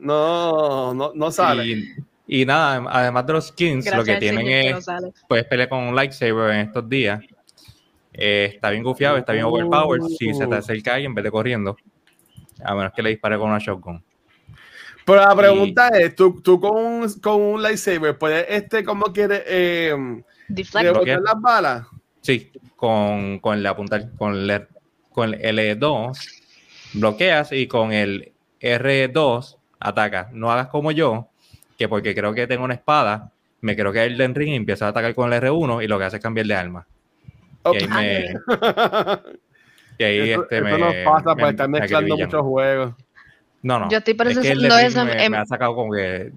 No, 0.00 0.94
no, 0.94 1.12
no 1.14 1.30
sale. 1.30 1.66
Y, 1.66 1.94
y 2.26 2.44
nada, 2.46 2.84
además 2.90 3.26
de 3.26 3.32
los 3.32 3.46
skins, 3.48 3.84
lo 3.86 3.92
Gracias 3.92 4.04
que 4.06 4.12
al 4.12 4.18
tienen 4.20 4.46
que 4.46 4.70
es 4.70 4.86
puedes 5.28 5.44
pelear 5.44 5.68
con 5.68 5.80
un 5.80 5.94
lightsaber 5.94 6.50
en 6.54 6.60
estos 6.66 6.88
días. 6.88 7.20
Eh, 8.20 8.50
está 8.54 8.70
bien 8.70 8.82
gufiado, 8.82 9.16
está 9.16 9.32
bien 9.32 9.44
overpowered. 9.44 10.02
Si 10.18 10.34
se 10.34 10.46
te 10.48 10.56
acerca 10.56 10.94
alguien, 10.94 11.14
vete 11.14 11.30
corriendo. 11.30 11.76
A 12.64 12.74
menos 12.74 12.92
que 12.92 13.00
le 13.00 13.10
dispare 13.10 13.38
con 13.38 13.48
una 13.48 13.58
shotgun. 13.60 14.02
Pero 15.06 15.20
la 15.20 15.36
pregunta 15.36 15.88
es, 15.88 16.16
¿tú, 16.16 16.42
tú 16.42 16.60
con, 16.60 16.76
un, 16.76 17.20
con 17.20 17.40
un 17.40 17.62
lightsaber 17.62 18.18
puedes, 18.18 18.44
este, 18.48 18.84
¿cómo 18.84 19.06
quieres 19.06 19.42
eh, 19.46 19.96
las 20.48 21.40
balas? 21.40 21.86
Sí, 22.20 22.50
con, 22.74 23.38
con 23.38 23.56
el 23.56 23.66
apuntar, 23.66 24.10
con 24.18 24.34
el, 24.34 24.66
con 25.10 25.32
el 25.32 25.58
L2 25.58 26.12
bloqueas 26.94 27.52
y 27.52 27.68
con 27.68 27.92
el 27.92 28.32
R2 28.60 29.56
atacas. 29.78 30.32
No 30.32 30.50
hagas 30.50 30.68
como 30.68 30.90
yo, 30.90 31.28
que 31.78 31.88
porque 31.88 32.14
creo 32.14 32.34
que 32.34 32.48
tengo 32.48 32.64
una 32.64 32.74
espada, 32.74 33.32
me 33.60 33.76
creo 33.76 33.92
que 33.92 34.04
el 34.04 34.18
Den 34.18 34.34
Ring 34.34 34.52
y 34.52 34.56
empiezo 34.56 34.84
a 34.86 34.88
atacar 34.88 35.14
con 35.14 35.32
el 35.32 35.40
R1 35.40 35.84
y 35.84 35.86
lo 35.86 35.98
que 35.98 36.04
hace 36.04 36.16
es 36.16 36.22
cambiar 36.22 36.46
de 36.46 36.54
arma. 36.54 36.86
Y 37.74 37.76
ahí 37.76 37.88
me, 37.88 38.26
y 39.98 40.04
ahí 40.04 40.30
Eso, 40.30 40.42
este 40.42 40.56
eso 40.56 40.64
me, 40.64 40.78
nos 40.78 40.94
pasa 41.04 41.34
me- 41.34 41.42
por 41.42 41.50
estar 41.50 41.68
me 41.68 41.80
mezclando 41.80 42.16
muchos 42.16 42.42
juegos. 42.42 42.94
No, 43.62 43.78
no. 43.78 43.90
Yo 43.90 43.98
estoy 43.98 44.12
es 44.12 44.16
que 44.16 44.52
el 44.52 44.58
procesando 44.68 44.78
eso 44.78 45.04
Ring 45.04 45.16
me, 45.16 45.24
en- 45.24 45.32
me 45.32 45.38
ha 45.38 45.46
sacado 45.46 45.74
como 45.74 45.92
que 45.92 46.32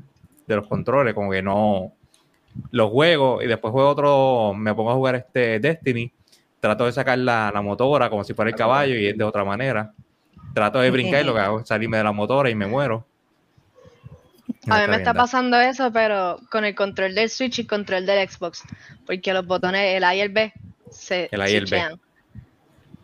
de 0.48 0.56
los 0.56 0.67
controles, 0.67 1.13
como 1.13 1.32
que 1.32 1.41
no 1.41 1.94
los 2.72 2.89
juego 2.89 3.41
y 3.41 3.48
después 3.48 3.72
juego 3.72 3.89
otro, 3.89 4.54
me 4.54 4.74
pongo 4.74 4.91
a 4.91 4.96
jugar 4.96 5.15
este 5.15 5.60
Destiny, 5.60 6.12
trato 6.60 6.86
de 6.86 6.91
sacar 6.91 7.17
la, 7.17 7.52
la 7.54 7.62
motora 7.62 8.10
como 8.10 8.24
si 8.24 8.34
fuera 8.34 8.50
el 8.50 8.56
caballo 8.56 8.96
y 8.96 9.08
es 9.08 9.17
de 9.17 9.24
otra 9.24 9.44
manera. 9.46 9.94
Trato 10.54 10.80
de 10.80 10.91
brincar 10.91 11.22
y 11.22 11.26
lo 11.26 11.34
que 11.34 11.39
hago 11.39 11.60
es 11.62 11.67
salirme 11.67 11.98
de 11.98 12.04
la 12.04 12.12
motora 12.12 12.50
y 12.50 12.56
me 12.56 12.67
muero. 12.67 13.06
No 14.65 14.76
A 14.76 14.82
mí 14.82 14.88
me 14.88 14.98
está 14.98 15.13
pasando 15.13 15.58
eso, 15.60 15.91
pero 15.91 16.39
con 16.52 16.65
el 16.65 16.76
control 16.76 17.15
del 17.15 17.30
Switch 17.30 17.60
y 17.60 17.65
control 17.65 18.06
del 18.06 18.28
Xbox. 18.30 18.63
Porque 19.06 19.34
los 19.34 19.46
botones, 19.46 19.96
el 19.96 20.04
A 20.04 20.13
y 20.13 20.20
el 20.22 20.30
B, 20.30 20.54
se 20.91 21.30
El 21.32 21.41
A 21.41 21.49
y 21.49 21.56
el 21.56 21.65
B. 21.65 21.82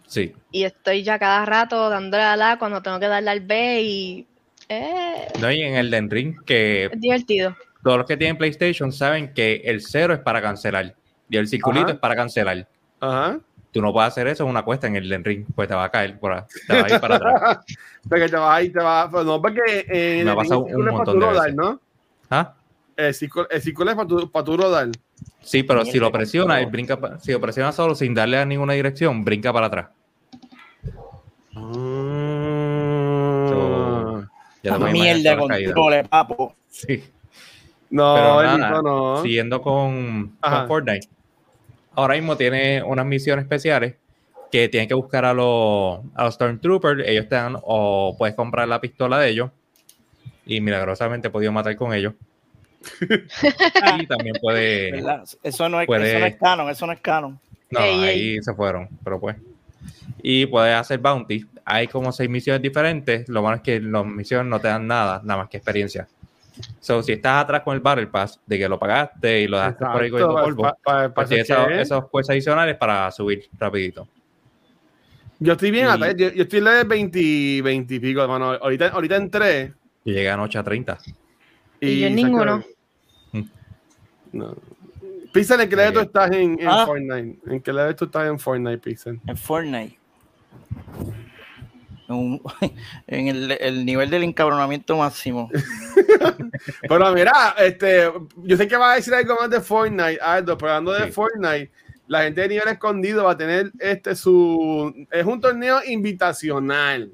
Sí. 0.08 0.34
Y 0.52 0.64
estoy 0.64 1.04
ya 1.04 1.20
cada 1.20 1.46
rato 1.46 1.90
dándole 1.90 2.24
a 2.24 2.38
la 2.38 2.52
A 2.54 2.60
cuando 2.60 2.82
tengo 2.82 3.00
que 3.00 3.08
darle 3.08 3.30
al 3.32 3.42
B 3.42 3.82
y... 3.82 4.28
eh, 4.70 5.28
No, 5.42 5.52
y 5.52 5.62
en 5.64 5.76
el 5.76 5.90
Den 5.92 6.10
Ring, 6.10 6.36
que 6.46 6.86
es 6.86 6.92
divertido. 7.02 7.56
todos 7.84 7.98
los 7.98 8.08
que 8.08 8.16
tienen 8.16 8.38
PlayStation 8.38 8.92
saben 8.94 9.34
que 9.34 9.62
el 9.66 9.82
cero 9.82 10.14
es 10.14 10.20
para 10.20 10.42
cancelar 10.42 10.96
y 11.30 11.36
el 11.38 11.48
circulito 11.48 11.88
Ajá. 11.88 11.94
es 11.94 12.00
para 12.00 12.16
cancelar. 12.16 12.68
Ajá. 13.02 13.40
Tú 13.72 13.82
no 13.82 13.92
puedes 13.92 14.08
hacer 14.08 14.28
eso 14.28 14.44
en 14.44 14.50
una 14.50 14.64
cuesta 14.64 14.88
en 14.88 14.96
el 14.96 15.10
Den 15.10 15.26
Ring, 15.26 15.46
pues 15.54 15.68
te 15.68 15.76
va 15.76 15.84
a 15.84 15.92
caer, 15.92 16.18
por 16.18 16.32
ahí, 16.34 16.42
te 16.68 16.74
va 16.82 16.88
a 16.88 16.94
ir 16.94 17.00
para 17.02 17.16
atrás. 17.18 17.60
Porque 18.10 18.30
te 18.30 18.38
vas 18.38 18.58
ahí, 18.58 18.70
te 18.70 18.80
vas. 18.80 19.10
Pues 19.12 19.26
no, 19.26 19.42
porque 19.42 19.86
eh, 19.90 20.22
Me 20.24 20.30
ha 20.30 20.34
el 20.34 20.38
pasado 20.38 20.66
círculo 20.66 20.78
un 20.78 20.88
es 20.88 20.94
para 20.94 20.98
montón 20.98 21.20
de 21.20 21.26
rodar, 21.26 21.44
veces. 21.44 21.56
¿no? 21.58 21.82
¿Ah? 22.32 22.54
El 22.96 23.14
círculo, 23.14 23.50
el 23.50 23.62
círculo 23.62 23.90
es 23.92 23.96
para 23.98 24.08
tu, 24.08 24.32
para 24.32 24.46
tu 24.46 24.58
rodar. 24.58 24.88
Sí, 25.42 25.64
pero 25.64 25.86
si 25.86 25.98
lo 26.00 26.12
presiona, 26.12 26.56
no. 26.56 26.60
él 26.60 26.66
brinca, 26.68 27.00
si 27.20 27.32
lo 27.32 27.40
presiona 27.40 27.72
solo 27.72 27.96
sin 27.96 28.14
darle 28.14 28.38
a 28.38 28.46
ninguna 28.46 28.74
dirección, 28.74 29.24
brinca 29.24 29.54
para 29.54 29.68
atrás. 29.68 29.88
So, 33.48 34.26
puedes 34.62 34.78
imaginar 34.78 34.92
Mierda 34.92 35.38
con 35.38 35.50
controle, 35.50 36.04
papo. 36.04 36.56
Sí. 36.70 37.04
No, 37.90 38.16
Pero 38.16 38.58
nada, 38.58 38.82
no. 38.82 39.22
siguiendo 39.22 39.62
con. 39.62 40.38
Fortnite. 40.68 41.08
Ahora 41.96 42.16
mismo 42.16 42.36
tiene 42.36 42.84
unas 42.84 43.06
misiones 43.06 43.44
especiales 43.44 43.96
que 44.52 44.70
tienen 44.70 44.88
que 44.88 44.94
buscar 44.94 45.26
a 45.26 45.34
los, 45.34 46.00
a 46.14 46.26
los 46.26 46.36
Stormtroopers. 46.36 47.08
Ellos 47.08 47.28
te 47.28 47.36
dan, 47.36 47.58
o 47.64 48.16
puedes 48.18 48.36
comprar 48.36 48.68
la 48.68 48.82
pistola 48.82 49.20
de 49.20 49.30
ellos. 49.30 49.52
Y 50.46 50.62
milagrosamente 50.62 51.30
he 51.30 51.32
podido 51.32 51.52
matar 51.52 51.76
con 51.76 51.94
ellos. 51.94 52.14
y 54.00 54.08
también 54.08 54.36
puede. 54.42 54.92
¿verdad? 54.92 55.24
Eso 55.44 55.70
no 55.70 55.82
es, 55.82 55.88
puede- 55.88 56.10
eso 56.12 56.20
no 56.20 56.26
es 56.26 56.36
canon, 56.38 56.70
eso 56.70 56.86
no 56.88 56.94
es 56.94 57.00
canon. 57.02 57.40
No, 57.70 57.80
Ey, 57.82 58.04
ahí 58.04 58.42
se 58.42 58.54
fueron, 58.54 58.88
pero 59.04 59.20
pues. 59.20 59.36
Y 60.24 60.46
puedes 60.46 60.74
hacer 60.76 61.00
bounty. 61.00 61.46
Hay 61.66 61.88
como 61.88 62.12
seis 62.12 62.30
misiones 62.30 62.62
diferentes. 62.62 63.28
Lo 63.28 63.42
malo 63.44 63.58
es 63.58 63.62
que 63.62 63.80
las 63.80 64.06
misiones 64.06 64.48
no 64.50 64.60
te 64.60 64.68
dan 64.70 64.88
nada, 64.88 65.22
nada 65.24 65.42
más 65.42 65.50
que 65.50 65.58
experiencia. 65.58 66.08
So, 66.80 67.04
si 67.04 67.12
estás 67.12 67.44
atrás 67.44 67.62
con 67.62 67.76
el 67.76 67.82
Battle 67.82 68.08
Pass, 68.08 68.40
de 68.46 68.58
que 68.58 68.68
lo 68.70 68.80
pagaste 68.80 69.42
y 69.42 69.48
lo 69.48 69.58
dejaste 69.58 69.86
por 69.86 70.02
ahí 70.02 70.10
cogiendo 70.10 70.34
polvo, 70.42 70.64
pa- 70.64 70.78
pa- 70.84 71.10
pa- 71.10 71.14
pues 71.14 71.32
esos, 71.32 71.70
esos 71.72 72.06
puestos 72.10 72.32
adicionales 72.34 72.78
para 72.78 73.12
subir 73.12 73.48
rapidito. 73.60 74.08
Yo 75.40 75.54
estoy 75.54 75.70
bien 75.70 75.86
y- 75.86 75.90
atrás. 75.90 76.16
Yo, 76.18 76.30
yo 76.32 76.44
estoy 76.44 76.60
en 76.60 76.66
la 76.66 76.72
de 76.72 76.84
20, 76.86 77.62
20 77.62 77.94
y 77.96 78.00
pico, 78.00 78.22
hermano. 78.24 78.54
Ahorita, 78.54 78.88
ahorita 78.88 79.16
entré. 79.18 79.74
Y 80.04 80.14
llega 80.14 80.34
a 80.34 80.42
8 80.42 80.60
a 80.60 80.64
30. 80.64 80.98
Y 81.82 82.00
yo 82.00 82.08
en 82.08 82.16
ninguno. 82.16 82.64
No. 84.32 84.56
Pixel, 85.34 85.62
¿en 85.62 85.70
qué 85.70 85.76
level 85.76 85.94
tú 85.94 86.00
estás 86.02 86.32
en, 86.32 86.60
en 86.60 86.68
Ah. 86.68 86.86
Fortnite? 86.86 87.40
¿En 87.48 87.62
qué 87.62 87.74
level 87.74 87.96
tú 87.96 88.06
estás 88.06 88.28
en 88.28 88.40
Fortnite, 88.40 88.78
Pixel? 88.80 89.20
En 89.28 89.38
Fortnite. 89.38 89.98
En, 92.10 92.16
un- 92.16 92.42
en 93.08 93.28
el, 93.28 93.52
el 93.60 93.86
nivel 93.86 94.10
del 94.10 94.24
encabronamiento 94.24 94.98
máximo. 94.98 95.50
Pero 96.88 97.14
mira, 97.14 97.56
este, 97.60 98.10
yo 98.38 98.58
sé 98.58 98.68
que 98.68 98.78
vas 98.78 98.94
a 98.94 98.96
decir 98.96 99.14
algo 99.14 99.36
más 99.40 99.50
de 99.50 99.62
Fortnite, 99.62 100.20
Aldo, 100.22 100.58
pero 100.58 100.72
hablando 100.72 100.94
de. 100.94 101.12
Fortnite, 101.12 101.70
la 102.08 102.24
gente 102.24 102.42
de 102.42 102.48
nivel 102.48 102.68
escondido 102.70 103.26
va 103.26 103.32
a 103.34 103.38
tener 103.38 103.72
este 103.80 104.16
su 104.16 104.94
es 105.12 105.26
un 105.26 105.42
torneo 105.42 105.80
invitacional. 105.86 107.12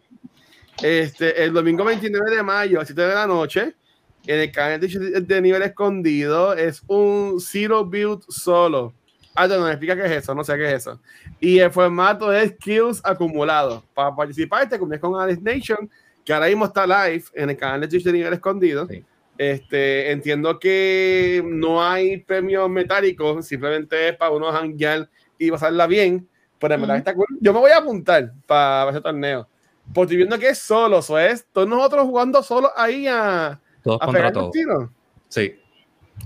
Este, 0.81 1.43
el 1.43 1.53
domingo 1.53 1.83
29 1.83 2.35
de 2.35 2.43
mayo, 2.43 2.77
a 2.77 2.81
las 2.81 2.87
7 2.87 3.01
de 3.01 3.13
la 3.15 3.27
noche, 3.27 3.75
el 4.25 4.51
canal 4.51 4.79
de, 4.79 5.21
de 5.21 5.41
nivel 5.41 5.61
escondido, 5.61 6.53
es 6.53 6.81
un 6.87 7.39
Zero 7.39 7.85
Build 7.85 8.23
solo. 8.29 8.93
Aldo, 9.35 9.59
nos 9.59 9.69
explica 9.69 9.95
qué 9.95 10.05
es 10.05 10.11
eso, 10.11 10.35
no 10.35 10.43
sé 10.43 10.55
qué 10.57 10.67
es 10.67 10.73
eso. 10.81 10.99
Y 11.39 11.59
el 11.59 11.71
formato 11.71 12.31
es 12.31 12.53
kills 12.57 13.01
acumulados. 13.03 13.83
Para 13.93 14.15
participar, 14.15 14.69
te 14.69 14.77
comunicas 14.77 15.01
con 15.01 15.19
Alex 15.19 15.41
Nation, 15.41 15.89
que 16.23 16.33
ahora 16.33 16.47
mismo 16.47 16.65
está 16.65 16.85
live 16.85 17.23
en 17.33 17.49
el 17.49 17.57
canal 17.57 17.81
de 17.81 17.87
Twitch 17.87 18.03
de 18.03 18.13
nivel 18.13 18.33
escondido. 18.33 18.87
Sí. 18.87 19.03
Este, 19.37 20.11
entiendo 20.11 20.59
que 20.59 21.43
no 21.43 21.83
hay 21.83 22.17
premios 22.17 22.69
metálicos, 22.69 23.47
simplemente 23.47 24.09
es 24.09 24.15
para 24.15 24.31
uno 24.31 24.51
janguear 24.51 25.09
y 25.39 25.49
pasarla 25.49 25.87
bien. 25.87 26.27
Pero 26.59 26.75
en 26.75 26.81
verdad 26.81 26.95
Ujú. 26.95 26.99
está 26.99 27.13
cool. 27.15 27.25
Yo 27.41 27.53
me 27.53 27.59
voy 27.59 27.71
a 27.71 27.77
apuntar 27.77 28.31
para 28.45 28.91
ese 28.91 29.01
torneo. 29.01 29.47
Porque 29.93 30.15
viendo 30.15 30.37
que 30.39 30.49
es 30.49 30.59
solo, 30.59 30.99
eso 30.99 31.19
es 31.19 31.45
todos 31.51 31.67
nosotros 31.67 32.05
jugando 32.05 32.41
solo 32.41 32.71
ahí 32.77 33.07
a, 33.07 33.59
Todos 33.83 34.01
a 34.01 34.05
contra 34.05 34.31
todos. 34.31 34.51
Sí. 35.29 35.55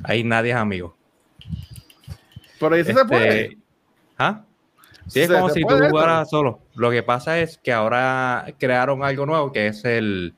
Ahí 0.03 0.23
nadie 0.23 0.51
es 0.51 0.57
amigo. 0.57 0.95
Pero 2.59 2.75
eso 2.75 2.85
se 2.85 2.91
Este, 2.91 3.05
puede. 3.05 3.57
¿Ah? 4.17 4.43
Sí, 5.07 5.21
es 5.21 5.27
Se- 5.27 5.33
como 5.33 5.47
se 5.49 5.53
si 5.55 5.61
tú 5.65 5.73
esto. 5.75 5.89
jugaras 5.89 6.29
solo. 6.29 6.59
Lo 6.75 6.91
que 6.91 7.03
pasa 7.03 7.39
es 7.39 7.57
que 7.57 7.71
ahora 7.71 8.45
crearon 8.59 9.03
algo 9.03 9.25
nuevo 9.25 9.51
que 9.51 9.67
es 9.67 9.85
el, 9.85 10.33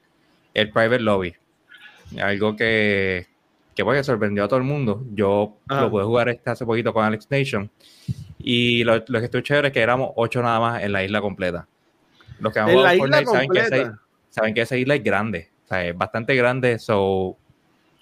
el 0.54 0.70
private 0.72 1.00
lobby. 1.00 1.34
Algo 2.22 2.56
que, 2.56 3.28
que, 3.76 3.84
pues, 3.84 3.98
que 4.00 4.04
sorprendió 4.04 4.44
a 4.44 4.48
todo 4.48 4.58
el 4.60 4.66
mundo. 4.66 5.04
Yo 5.14 5.58
Ajá. 5.68 5.82
lo 5.82 5.90
pude 5.92 6.04
jugar 6.04 6.30
este 6.30 6.50
hace 6.50 6.66
poquito 6.66 6.94
con 6.94 7.04
Alex 7.06 7.28
Nation. 7.32 7.70
Y 8.38 8.84
lo, 8.84 9.04
lo 9.08 9.20
que 9.20 9.26
estuvo 9.26 9.42
chévere 9.42 9.70
es 9.70 9.74
que 9.74 9.82
éramos 9.82 10.12
ocho 10.16 10.42
nada 10.42 10.60
más 10.60 10.84
en 10.84 10.92
la 10.92 11.04
isla 11.04 11.22
completa. 11.22 11.68
Los 12.40 12.54
que 12.54 12.60
han 12.60 12.70
jugado 12.72 12.98
Fortnite 12.98 13.26
saben 13.26 13.50
que, 13.50 13.60
esa, 13.60 14.00
saben 14.30 14.54
que 14.54 14.62
esa 14.62 14.78
isla 14.78 14.96
es 14.96 15.04
grande. 15.04 15.50
Sea, 15.70 15.86
es 15.86 15.98
bastante 15.98 16.36
grande. 16.36 16.80
So, 16.80 17.38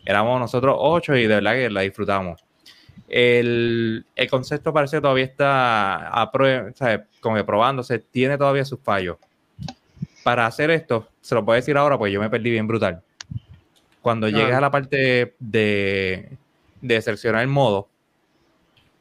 éramos 0.05 0.39
nosotros 0.39 0.75
ocho 0.79 1.15
y 1.15 1.23
de 1.27 1.35
verdad 1.35 1.53
que 1.53 1.69
la 1.69 1.81
disfrutamos. 1.81 2.43
El, 3.09 4.05
el 4.15 4.29
concepto 4.29 4.73
parece 4.73 4.97
que 4.97 5.01
todavía 5.01 5.25
está 5.25 6.07
a 6.09 6.31
prue- 6.31 6.73
como 7.21 7.35
que 7.35 7.43
probándose, 7.43 7.99
tiene 7.99 8.37
todavía 8.37 8.65
sus 8.65 8.79
fallos. 8.79 9.17
Para 10.23 10.45
hacer 10.45 10.71
esto, 10.71 11.07
se 11.21 11.35
lo 11.35 11.45
puedo 11.45 11.55
decir 11.55 11.77
ahora, 11.77 11.97
pues 11.97 12.11
yo 12.11 12.19
me 12.19 12.29
perdí 12.29 12.49
bien 12.49 12.67
brutal. 12.67 13.01
Cuando 14.01 14.27
llegues 14.27 14.53
Ah. 14.53 14.57
a 14.57 14.61
la 14.61 14.71
parte 14.71 15.35
de, 15.39 16.37
de 16.81 17.01
seleccionar 17.01 17.41
el 17.41 17.47
modo, 17.47 17.87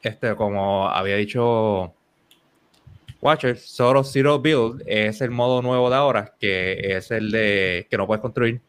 este, 0.02 0.34
como 0.36 0.88
había 0.88 1.16
dicho 1.16 1.92
Watcher, 3.20 3.58
solo 3.58 4.04
Zero 4.04 4.38
Build 4.38 4.82
es 4.86 5.20
el 5.20 5.30
modo 5.30 5.62
nuevo 5.62 5.88
de 5.90 5.96
ahora, 5.96 6.34
que 6.38 6.96
es 6.96 7.10
el 7.10 7.30
de 7.30 7.86
que 7.90 7.96
no 7.96 8.06
puedes 8.06 8.20
construir. 8.20 8.60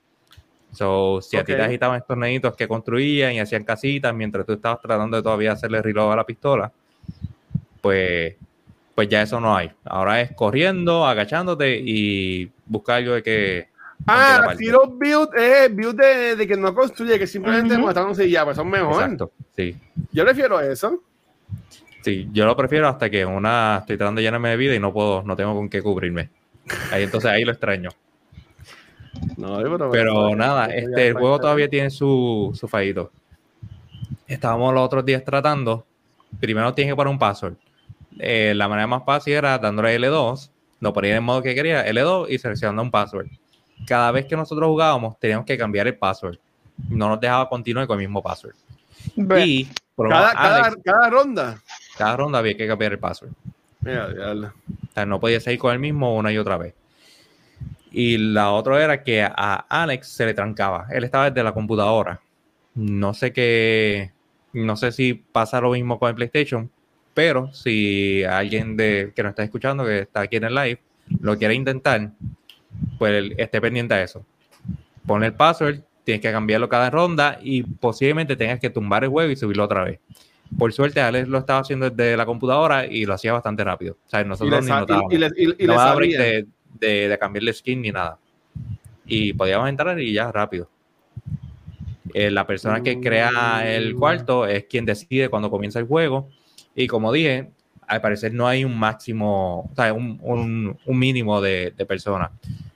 So, 0.73 1.21
si 1.21 1.37
a 1.37 1.43
ti 1.43 1.53
te 1.53 1.61
agitaban 1.61 1.97
estos 1.97 2.17
nenitos 2.17 2.55
que 2.55 2.67
construían 2.67 3.33
y 3.33 3.39
hacían 3.39 3.63
casitas 3.63 4.13
mientras 4.13 4.45
tú 4.45 4.53
estabas 4.53 4.81
tratando 4.81 5.17
de 5.17 5.23
todavía 5.23 5.53
hacerle 5.53 5.81
reload 5.81 6.13
a 6.13 6.15
la 6.17 6.23
pistola, 6.25 6.71
pues, 7.81 8.35
pues 8.93 9.07
ya 9.07 9.21
eso 9.21 9.39
no 9.39 9.55
hay. 9.55 9.71
Ahora 9.85 10.21
es 10.21 10.33
corriendo, 10.33 11.05
agachándote 11.05 11.79
y 11.83 12.51
buscar 12.65 12.97
algo 12.97 13.13
de 13.13 13.23
que. 13.23 13.69
Ah. 14.05 14.53
Zero 14.57 14.87
Build 14.87 15.29
es 15.35 15.75
build 15.75 15.95
de, 15.95 16.35
de 16.35 16.47
que 16.47 16.55
no 16.55 16.73
construye, 16.75 17.17
que 17.17 17.25
simplemente 17.25 17.75
Ujú. 17.75 17.85
matándose 17.85 18.25
y 18.27 18.31
ya, 18.31 18.45
pues 18.45 18.55
son 18.55 18.69
mejor. 18.69 19.01
Exacto. 19.01 19.31
Sí. 19.55 19.75
Yo 20.11 20.23
prefiero 20.23 20.59
eso. 20.59 21.01
Sí, 22.07 22.29
yo 22.31 22.45
lo 22.45 22.55
prefiero 22.55 22.87
hasta 22.87 23.09
que 23.09 23.25
una 23.25 23.79
estoy 23.81 23.97
tratando 23.97 24.19
de 24.19 24.23
llenarme 24.23 24.47
de 24.47 24.55
vida 24.55 24.73
y 24.73 24.79
no 24.79 24.93
puedo, 24.93 25.23
no 25.23 25.35
tengo 25.35 25.53
con 25.53 25.67
qué 25.67 25.81
cubrirme. 25.81 26.29
Ahí 26.89 27.03
entonces 27.03 27.29
ahí 27.29 27.43
lo 27.43 27.51
extraño. 27.51 27.89
No, 29.35 29.57
pero, 29.57 29.91
Pero 29.91 30.33
nada, 30.33 30.67
eso 30.67 30.73
ya 30.73 30.85
este, 30.85 31.07
el 31.09 31.13
juego 31.15 31.37
todavía 31.37 31.67
tiene 31.67 31.89
su, 31.89 32.53
su 32.57 32.65
fallito. 32.69 33.11
Estábamos 34.25 34.73
los 34.73 34.85
otros 34.85 35.03
días 35.03 35.21
tratando. 35.25 35.85
Primero 36.39 36.73
tienes 36.73 36.93
que 36.93 36.95
poner 36.95 37.11
un 37.11 37.19
password. 37.19 37.55
Eh, 38.19 38.53
la 38.55 38.69
manera 38.69 38.87
más 38.87 39.03
fácil 39.03 39.33
era 39.33 39.57
dándole 39.57 39.99
L2, 39.99 40.49
lo 40.79 40.93
ponía 40.93 41.11
en 41.11 41.17
el 41.17 41.23
modo 41.23 41.41
que 41.41 41.55
quería, 41.55 41.85
L2 41.87 42.27
y 42.29 42.37
seleccionando 42.37 42.83
un 42.83 42.89
password. 42.89 43.27
Cada 43.85 44.13
vez 44.13 44.27
que 44.27 44.37
nosotros 44.37 44.65
jugábamos, 44.65 45.19
teníamos 45.19 45.45
que 45.45 45.57
cambiar 45.57 45.87
el 45.87 45.97
password. 45.97 46.37
No 46.87 47.09
nos 47.09 47.19
dejaba 47.19 47.49
continuar 47.49 47.85
con 47.85 47.99
el 47.99 48.07
mismo 48.07 48.23
password. 48.23 48.55
Y 49.17 49.65
Cada, 49.97 50.09
menos 50.09 50.33
cada, 50.33 50.63
Alex, 50.63 50.81
cada 50.85 51.09
ronda. 51.09 51.61
Cada 51.97 52.17
ronda 52.17 52.39
había 52.39 52.55
que 52.55 52.67
cambiar 52.67 52.93
el 52.93 52.99
password. 52.99 53.31
O 53.81 54.51
sea, 54.93 55.05
no 55.05 55.19
podía 55.19 55.39
seguir 55.39 55.59
con 55.59 55.73
el 55.73 55.79
mismo 55.79 56.15
una 56.15 56.31
y 56.31 56.37
otra 56.37 56.57
vez. 56.57 56.73
Y 57.91 58.17
la 58.17 58.51
otra 58.51 58.83
era 58.83 59.03
que 59.03 59.23
a 59.23 59.65
Alex 59.69 60.07
se 60.07 60.25
le 60.25 60.33
trancaba. 60.33 60.87
Él 60.91 61.03
estaba 61.03 61.29
desde 61.29 61.43
la 61.43 61.53
computadora. 61.53 62.19
No 62.75 63.13
sé 63.13 63.31
qué. 63.33 64.11
No 64.53 64.75
sé 64.75 64.91
si 64.91 65.13
pasa 65.13 65.61
lo 65.61 65.71
mismo 65.71 65.97
con 65.99 66.09
el 66.09 66.15
PlayStation. 66.15 66.69
Pero 67.13 67.51
si 67.53 68.23
alguien 68.23 68.77
de, 68.77 69.11
que 69.15 69.23
nos 69.23 69.31
está 69.31 69.43
escuchando, 69.43 69.83
que 69.83 70.01
está 70.01 70.21
aquí 70.21 70.35
en 70.35 70.43
el 70.43 70.53
live, 70.53 70.79
lo 71.19 71.35
quiere 71.37 71.55
intentar, 71.55 72.11
pues 72.99 73.31
esté 73.37 73.59
pendiente 73.59 73.95
a 73.95 74.03
eso. 74.03 74.23
Pon 75.05 75.23
el 75.23 75.33
password, 75.33 75.79
tienes 76.03 76.21
que 76.21 76.31
cambiarlo 76.31 76.69
cada 76.69 76.89
ronda 76.89 77.39
y 77.41 77.63
posiblemente 77.63 78.35
tengas 78.35 78.59
que 78.59 78.69
tumbar 78.69 79.03
el 79.03 79.09
juego 79.09 79.31
y 79.31 79.35
subirlo 79.35 79.63
otra 79.63 79.83
vez. 79.83 79.99
Por 80.57 80.71
suerte, 80.73 81.01
Alex 81.01 81.27
lo 81.27 81.37
estaba 81.39 81.59
haciendo 81.59 81.89
desde 81.89 82.15
la 82.17 82.25
computadora 82.25 82.85
y 82.85 83.05
lo 83.05 83.13
hacía 83.13 83.33
bastante 83.33 83.63
rápido. 83.63 83.97
O 84.05 84.09
sea, 84.09 84.21
Y 84.21 84.25
nosotros 84.25 84.63
ni 84.63 84.69
notábamos. 84.71 85.11
y, 85.11 85.15
y 85.15 85.19
le, 85.19 85.27
y- 85.37 85.63
y 85.63 85.67
no 85.67 85.75
sabía. 85.75 86.19
de, 86.21 86.47
de, 86.79 87.07
de 87.09 87.17
cambiarle 87.17 87.53
skin 87.53 87.81
ni 87.81 87.91
nada. 87.91 88.17
Y 89.05 89.33
podíamos 89.33 89.69
entrar 89.69 89.99
y 89.99 90.13
ya 90.13 90.31
rápido. 90.31 90.69
Eh, 92.13 92.31
la 92.31 92.47
persona 92.47 92.81
que 92.81 92.99
crea 92.99 93.63
el 93.65 93.95
Mm. 93.95 93.99
cuarto 93.99 94.45
es 94.47 94.65
quien 94.65 94.85
decide 94.85 95.29
cuando 95.29 95.49
comienza 95.49 95.79
el 95.79 95.85
juego. 95.87 96.29
Y 96.75 96.87
como 96.87 97.11
dije, 97.11 97.51
al 97.87 98.01
parecer 98.01 98.33
no 98.33 98.47
hay 98.47 98.63
un 98.65 98.77
máximo, 98.77 99.69
o 99.71 99.75
sea, 99.75 99.93
un, 99.93 100.17
un, 100.21 100.77
un 100.85 100.99
mínimo 100.99 101.39
de, 101.41 101.73
de 101.75 101.85
personas. 101.85 102.31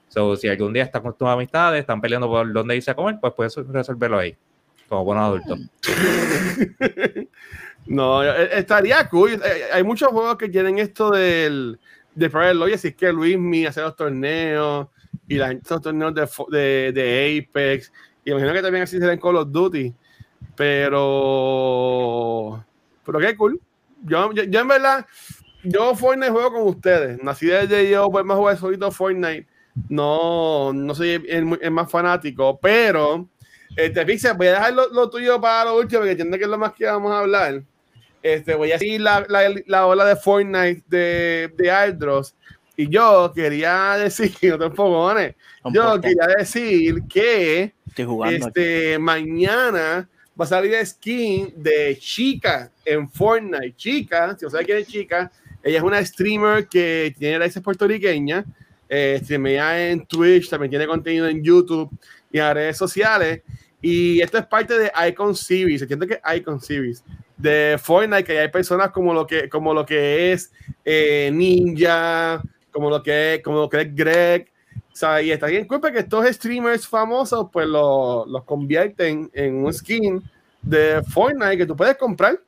So, 0.08 0.36
si 0.36 0.48
algún 0.48 0.72
día 0.72 0.82
están 0.84 1.02
con 1.02 1.16
tus 1.16 1.26
amistades, 1.28 1.80
están 1.80 2.00
peleando 2.00 2.28
por 2.28 2.52
dónde 2.52 2.76
irse 2.76 2.90
a 2.90 2.94
comer, 2.94 3.16
pues 3.20 3.32
puedes 3.34 3.54
resolverlo 3.56 4.18
ahí, 4.18 4.36
como 4.88 5.04
buenos 5.04 5.24
adultos. 5.24 5.60
No, 7.86 8.22
eh, 8.22 8.48
estaría 8.58 9.08
cool. 9.08 9.32
Eh, 9.32 9.64
Hay 9.72 9.82
muchos 9.82 10.08
juegos 10.08 10.36
que 10.36 10.48
tienen 10.48 10.78
esto 10.78 11.10
del 11.10 11.78
de 12.14 12.28
Private 12.30 12.78
si 12.78 12.88
es 12.88 12.94
que 12.94 13.12
Luis 13.12 13.38
Mi 13.38 13.64
hace 13.66 13.80
los 13.80 13.96
torneos 13.96 14.88
y 15.28 15.36
la 15.36 15.52
los 15.52 15.80
torneos 15.82 16.14
de, 16.14 16.92
de, 16.92 17.46
Apex. 17.48 17.92
Y 18.24 18.30
imagino 18.30 18.52
que 18.52 18.62
también 18.62 18.82
así 18.84 18.98
será 18.98 19.12
en 19.12 19.20
Call 19.20 19.36
of 19.36 19.48
Duty. 19.50 19.92
Pero. 21.22 22.64
Pero 23.04 23.18
qué 23.18 23.36
cool. 23.36 23.60
Yo, 24.04 24.32
yo, 24.32 24.60
en 24.60 24.68
verdad, 24.68 25.06
yo 25.64 25.94
Fortnite 25.94 26.30
juego 26.30 26.52
con 26.52 26.62
ustedes. 26.68 27.22
Nací 27.22 27.46
desde 27.46 27.90
yo, 27.90 28.10
pues 28.10 28.24
más 28.24 28.36
jugar 28.36 28.56
solito 28.56 28.90
Fortnite. 28.90 29.46
No, 29.88 30.72
no 30.72 30.94
soy 30.94 31.10
el- 31.28 31.58
el 31.60 31.70
más 31.70 31.90
fanático, 31.90 32.58
pero 32.60 33.28
este, 33.74 34.04
Pixel, 34.04 34.36
voy 34.36 34.48
a 34.48 34.52
dejar 34.52 34.74
lo, 34.74 34.88
lo 34.92 35.08
tuyo 35.08 35.40
para 35.40 35.64
lo 35.70 35.78
último, 35.78 36.00
porque 36.00 36.10
entiendo 36.12 36.36
que 36.36 36.44
es 36.44 36.50
lo 36.50 36.58
más 36.58 36.72
que 36.74 36.84
vamos 36.84 37.10
a 37.10 37.20
hablar. 37.20 37.62
Este, 38.22 38.54
voy 38.54 38.72
a 38.72 38.78
seguir 38.78 39.00
la, 39.00 39.26
la, 39.28 39.52
la 39.66 39.86
ola 39.86 40.04
de 40.04 40.16
Fortnite 40.16 40.82
de, 40.88 41.52
de 41.56 41.70
Aldros. 41.70 42.34
Y 42.76 42.88
yo 42.88 43.32
quería 43.34 43.96
decir, 43.98 44.32
no 44.42 44.58
te 44.58 44.64
enfogones, 44.64 45.34
yo 45.72 46.00
quería 46.00 46.26
decir 46.38 47.02
que 47.08 47.74
Estoy 47.88 48.04
jugando. 48.04 48.46
aquí. 48.46 48.60
este, 48.60 48.98
mañana 48.98 50.08
va 50.40 50.44
a 50.44 50.48
salir 50.48 50.74
skin 50.86 51.52
de 51.56 51.96
Chica 52.00 52.70
en 52.84 53.08
Fortnite. 53.10 53.74
Chica, 53.76 54.36
si 54.38 54.44
no 54.46 54.50
sabe 54.50 54.64
quién 54.64 54.78
es 54.78 54.86
Chica, 54.86 55.30
ella 55.62 55.78
es 55.78 55.84
una 55.84 56.04
streamer 56.04 56.66
que 56.66 57.14
tiene 57.18 57.38
raíces 57.38 57.62
puertorriqueñas, 57.62 58.44
eh, 58.88 59.20
streamea 59.22 59.90
en 59.90 60.06
Twitch, 60.06 60.48
también 60.48 60.70
tiene 60.70 60.86
contenido 60.86 61.28
en 61.28 61.42
YouTube 61.42 61.90
y 62.32 62.38
en 62.38 62.44
las 62.44 62.54
redes 62.54 62.76
sociales. 62.76 63.42
Y 63.80 64.20
esto 64.22 64.38
es 64.38 64.46
parte 64.46 64.78
de 64.78 64.90
Icon 65.08 65.34
Series, 65.36 65.82
entiendo 65.82 66.06
que 66.06 66.20
Icon 66.36 66.60
Series 66.60 67.04
de 67.42 67.76
Fortnite, 67.82 68.24
que 68.24 68.38
hay 68.38 68.48
personas 68.48 68.90
como 68.90 69.12
lo 69.12 69.26
que, 69.26 69.48
como 69.48 69.74
lo 69.74 69.84
que 69.84 70.32
es 70.32 70.52
eh, 70.84 71.30
Ninja, 71.32 72.40
como 72.70 72.88
lo 72.88 73.02
que 73.02 73.34
es, 73.34 73.42
como 73.42 73.58
lo 73.58 73.68
que 73.68 73.80
es 73.82 73.94
Greg, 73.94 74.48
o 74.74 74.94
sea, 74.96 75.20
y 75.20 75.32
está 75.32 75.46
bien 75.46 75.66
culpa 75.66 75.90
que 75.90 75.98
estos 76.00 76.24
streamers 76.26 76.86
famosos 76.86 77.48
pues 77.52 77.66
lo- 77.66 78.24
los 78.26 78.44
convierten 78.44 79.30
en 79.32 79.64
un 79.64 79.72
skin 79.72 80.22
de 80.62 81.02
Fortnite 81.02 81.56
que 81.58 81.66
tú 81.66 81.74
puedes 81.76 81.96
comprar. 81.96 82.38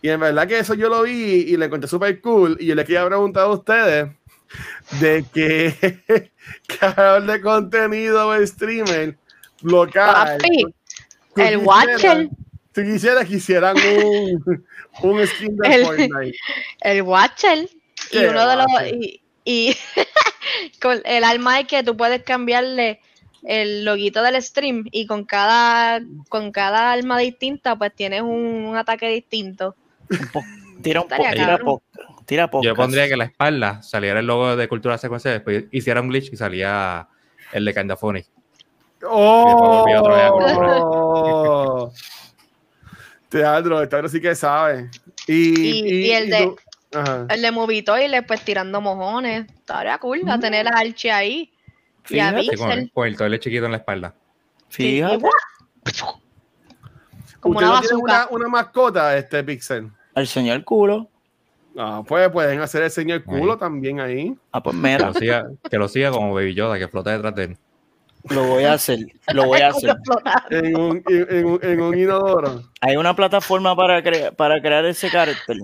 Y 0.00 0.08
en 0.08 0.20
verdad 0.20 0.46
que 0.46 0.58
eso 0.58 0.74
yo 0.74 0.88
lo 0.88 1.02
vi 1.02 1.12
y 1.48 1.56
le 1.56 1.66
encontré 1.66 1.88
súper 1.88 2.20
cool. 2.20 2.56
Y 2.60 2.66
yo 2.66 2.74
le 2.74 2.84
quería 2.84 3.04
preguntar 3.06 3.44
a 3.44 3.48
ustedes 3.48 4.08
de 5.00 5.24
que 5.32 6.30
creador 6.68 7.26
de 7.26 7.40
contenido 7.40 8.28
o 8.28 8.46
streamer 8.46 9.16
local. 9.62 10.14
Papi, 10.38 10.66
el 11.48 11.56
Watcher, 11.66 12.28
tú 12.76 12.82
quisieras 12.82 13.26
que 13.26 13.36
hicieran 13.36 13.74
un, 13.78 14.64
un 15.02 15.26
skin 15.26 15.56
de 15.56 15.74
El- 15.74 15.84
Fortnite. 15.86 16.38
el 16.82 17.02
Watcher, 17.02 17.58
y 18.10 18.18
¿Qué 18.18 18.28
uno 18.28 18.46
de 18.46 18.56
los. 18.56 18.66
Y, 18.92 19.22
y 19.44 19.76
con 20.82 21.00
el 21.04 21.24
alma 21.24 21.58
es 21.60 21.66
que 21.66 21.82
tú 21.82 21.96
puedes 21.96 22.22
cambiarle 22.22 23.00
el 23.44 23.84
loguito 23.84 24.22
del 24.22 24.40
stream 24.42 24.84
y 24.90 25.06
con 25.06 25.24
cada 25.24 26.02
con 26.28 26.52
cada 26.52 26.92
arma 26.92 27.18
distinta 27.18 27.76
pues 27.76 27.94
tienes 27.94 28.20
un, 28.22 28.28
un 28.28 28.76
ataque 28.76 29.08
distinto. 29.08 29.74
Un 30.10 30.82
Tira 30.82 31.00
un 31.00 31.08
tira 32.26 32.50
po-. 32.50 32.60
Yo 32.62 32.74
pondría 32.74 33.08
que 33.08 33.16
la 33.16 33.24
espalda 33.24 33.82
saliera 33.82 34.20
el 34.20 34.26
logo 34.26 34.56
de 34.56 34.68
Cultura 34.68 34.98
Secuencia, 34.98 35.30
después 35.30 35.64
hiciera 35.70 36.00
un 36.00 36.08
glitch 36.08 36.32
y 36.32 36.36
salía 36.36 37.08
el 37.52 37.64
de 37.64 37.70
a 37.70 37.96
¡Oh! 39.08 39.86
Teatro, 43.28 43.88
teatro 43.88 44.08
sí 44.08 44.20
que 44.20 44.34
sabe. 44.34 44.90
Y, 45.26 45.60
Y- 45.60 46.06
y 46.06 46.10
el 46.12 46.30
de- 46.30 46.44
tú-. 46.44 46.56
El 47.28 47.42
de 47.42 47.50
Movitoile 47.50 48.22
pues 48.22 48.42
tirando 48.44 48.80
mojones. 48.80 49.46
Estaría 49.50 49.98
cool 49.98 50.22
a 50.28 50.38
tener 50.38 50.64
las 50.64 50.74
archi 50.76 51.08
ahí. 51.10 51.52
Y 52.08 52.18
a 52.20 52.30
Fíjate, 52.32 52.42
Sí, 52.42 52.56
con, 52.56 52.86
con 52.88 53.06
el 53.08 53.16
toile 53.16 53.40
chiquito 53.40 53.64
en 53.66 53.72
la 53.72 53.78
espalda. 53.78 54.14
Fíjate. 54.68 55.18
Como 57.40 57.58
¿Usted 57.58 57.66
una 57.68 57.74
no 57.76 57.80
tiene 57.80 57.94
bazooka. 57.94 58.28
una, 58.30 58.36
una 58.38 58.48
mascota, 58.48 59.16
este 59.16 59.44
Pixel? 59.44 59.90
Al 60.14 60.26
señor 60.26 60.64
culo. 60.64 61.08
Ah, 61.78 62.02
pues 62.06 62.30
pueden 62.30 62.60
hacer 62.60 62.82
el 62.82 62.90
señor 62.90 63.22
culo 63.24 63.52
Ahí. 63.54 63.58
también 63.58 64.00
ahí. 64.00 64.34
Ah, 64.50 64.62
pues 64.62 64.74
Que 64.74 64.82
mira, 64.82 65.06
lo 65.08 65.14
siga, 65.14 65.46
que 65.70 65.76
lo 65.76 65.88
siga 65.88 66.10
como 66.10 66.32
Baby 66.32 66.54
Yoda, 66.54 66.78
que 66.78 66.88
flota 66.88 67.10
detrás 67.12 67.34
de 67.34 67.44
él. 67.44 67.56
Lo 68.30 68.44
voy 68.44 68.64
a 68.64 68.72
hacer. 68.74 68.98
Lo 69.32 69.46
voy 69.46 69.60
a 69.60 69.68
hacer. 69.68 69.94
En 70.50 70.76
un, 70.76 71.02
en, 71.08 71.58
en 71.62 71.80
un, 71.80 71.98
inodoro. 71.98 72.62
Hay 72.80 72.96
una 72.96 73.14
plataforma 73.16 73.74
para, 73.76 74.02
cre- 74.02 74.34
para 74.34 74.60
crear 74.60 74.84
ese 74.84 75.10
carácter. 75.10 75.56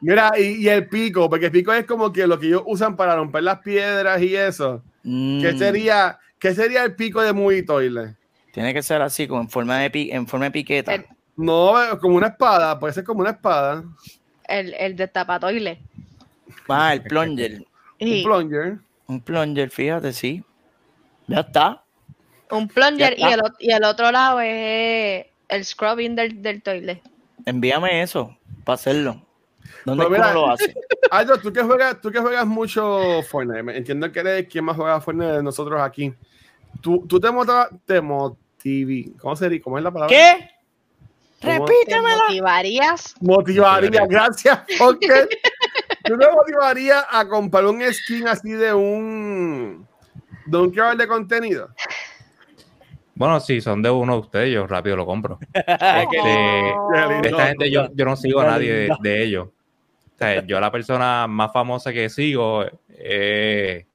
Mira, 0.00 0.32
y, 0.38 0.62
y 0.64 0.68
el 0.68 0.88
pico, 0.88 1.28
porque 1.28 1.46
el 1.46 1.52
pico 1.52 1.72
es 1.72 1.84
como 1.86 2.12
que 2.12 2.26
lo 2.26 2.38
que 2.38 2.46
ellos 2.46 2.62
usan 2.66 2.96
para 2.96 3.16
romper 3.16 3.42
las 3.42 3.58
piedras 3.60 4.20
y 4.22 4.34
eso. 4.36 4.82
¿Qué 5.02 5.52
Mm, 5.54 5.58
sería, 5.58 6.18
¿qué 6.38 6.54
sería 6.54 6.84
el 6.84 6.94
pico 6.94 7.22
de 7.22 7.32
Movie 7.32 7.62
Toilet? 7.62 8.14
Tiene 8.52 8.74
que 8.74 8.82
ser 8.82 9.00
así, 9.02 9.26
como 9.26 9.40
en 9.42 9.48
forma 9.48 9.78
de, 9.78 9.90
pi- 9.90 10.10
en 10.10 10.26
forma 10.26 10.46
de 10.46 10.50
piqueta. 10.52 10.94
El- 10.94 11.06
No, 11.36 11.74
como 12.00 12.16
una 12.16 12.28
espada, 12.28 12.78
puede 12.78 12.92
ser 12.92 13.04
como 13.04 13.20
una 13.20 13.30
espada. 13.30 13.84
El, 14.46 14.74
el 14.74 14.96
destapatoile. 14.96 15.80
Ah, 16.68 16.94
el 16.94 17.02
plunger. 17.02 17.62
Un 18.00 18.22
plunger. 18.22 18.78
Un 19.06 19.20
plunger, 19.20 19.70
fíjate, 19.70 20.12
sí. 20.12 20.42
Ya 21.28 21.40
está. 21.40 21.84
un 22.50 22.66
plunger 22.68 23.14
y 23.18 23.22
el, 23.22 23.40
ot- 23.40 23.56
y 23.58 23.70
el 23.70 23.84
otro 23.84 24.10
lado 24.10 24.40
es 24.40 25.26
el 25.48 25.64
scrubbing 25.64 26.16
del, 26.16 26.42
del 26.42 26.62
toilet. 26.62 27.02
Envíame 27.46 28.02
eso 28.02 28.36
para 28.64 28.74
hacerlo. 28.74 29.24
¿Dónde 29.84 30.04
Pues 30.06 30.18
es 30.18 30.22
que 30.22 30.28
mira, 30.28 30.34
lo 30.34 30.50
hace? 30.50 30.74
Aldo, 31.10 31.38
tú 31.40 31.52
que 31.52 31.62
juegas, 31.62 32.00
tú 32.00 32.10
que 32.10 32.18
juegas 32.20 32.46
mucho 32.46 33.22
Fortnite, 33.22 33.76
entiendo 33.76 34.10
que 34.12 34.20
eres 34.20 34.48
quien 34.48 34.64
más 34.64 34.76
juega 34.76 35.00
Fortnite 35.00 35.32
de 35.32 35.42
nosotros 35.42 35.80
aquí. 35.80 36.12
tú, 36.82 37.06
tú 37.06 37.18
te, 37.20 37.30
motiva, 37.30 37.68
te 37.86 38.00
motivi, 38.00 39.12
¿cómo 39.20 39.36
sería? 39.36 39.60
¿Cómo 39.62 39.78
es 39.78 39.84
la 39.84 39.90
palabra? 39.90 40.14
¿Qué? 40.14 40.50
¿Cómo? 41.42 41.64
¿Te 41.66 41.68
Repítemela. 41.70 42.16
motivarías? 42.26 43.14
Motivaría, 43.20 44.06
gracias, 44.06 44.60
porque 44.78 45.08
tú 46.04 46.18
te 46.18 46.30
motivaría 46.30 47.06
a 47.10 47.26
comprar 47.28 47.64
un 47.66 47.80
skin 47.92 48.28
así 48.28 48.50
de 48.50 48.74
un 48.74 49.87
de 50.50 50.56
un 50.58 50.70
creador 50.70 50.96
de 50.96 51.06
contenido. 51.08 51.68
Bueno, 53.14 53.40
si 53.40 53.60
son 53.60 53.82
de 53.82 53.90
uno 53.90 54.14
de 54.14 54.18
ustedes, 54.20 54.54
yo 54.54 54.66
rápido 54.66 54.96
lo 54.96 55.04
compro. 55.06 55.38
Este, 55.54 56.72
lindo. 57.08 57.28
esta 57.28 57.46
gente 57.48 57.70
yo, 57.70 57.88
yo 57.94 58.04
no 58.04 58.16
sigo 58.16 58.40
a 58.40 58.46
nadie 58.46 58.88
de, 59.00 59.22
ellos. 59.24 59.48
O 59.48 60.18
sea, 60.18 60.44
yo 60.46 60.60
la 60.60 60.70
persona 60.70 61.26
más 61.28 61.52
famosa 61.52 61.92
que 61.92 62.08
sigo, 62.08 62.64
eh, 62.90 63.86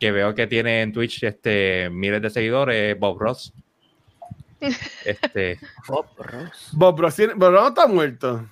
que 0.00 0.12
veo 0.12 0.34
que 0.34 0.46
tiene 0.46 0.82
en 0.82 0.92
Twitch 0.92 1.22
este, 1.24 1.88
miles 1.90 2.20
de 2.22 2.30
seguidores, 2.30 2.94
es 2.94 2.98
Bob 2.98 3.18
Ross. 3.18 3.52
Este, 5.04 5.58
Bob 5.86 6.06
Ross. 6.16 6.70
Bob 6.72 6.98
Ross 7.00 7.16
tiene- 7.16 7.34
Bob 7.34 7.52
Ross 7.52 7.68
está 7.68 7.86
muerto. 7.86 8.46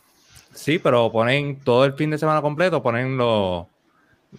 sí, 0.52 0.78
pero 0.78 1.10
ponen 1.10 1.58
todo 1.60 1.86
el 1.86 1.94
fin 1.94 2.10
de 2.10 2.18
semana 2.18 2.42
completo, 2.42 2.82
ponen 2.82 3.16
los, 3.16 3.66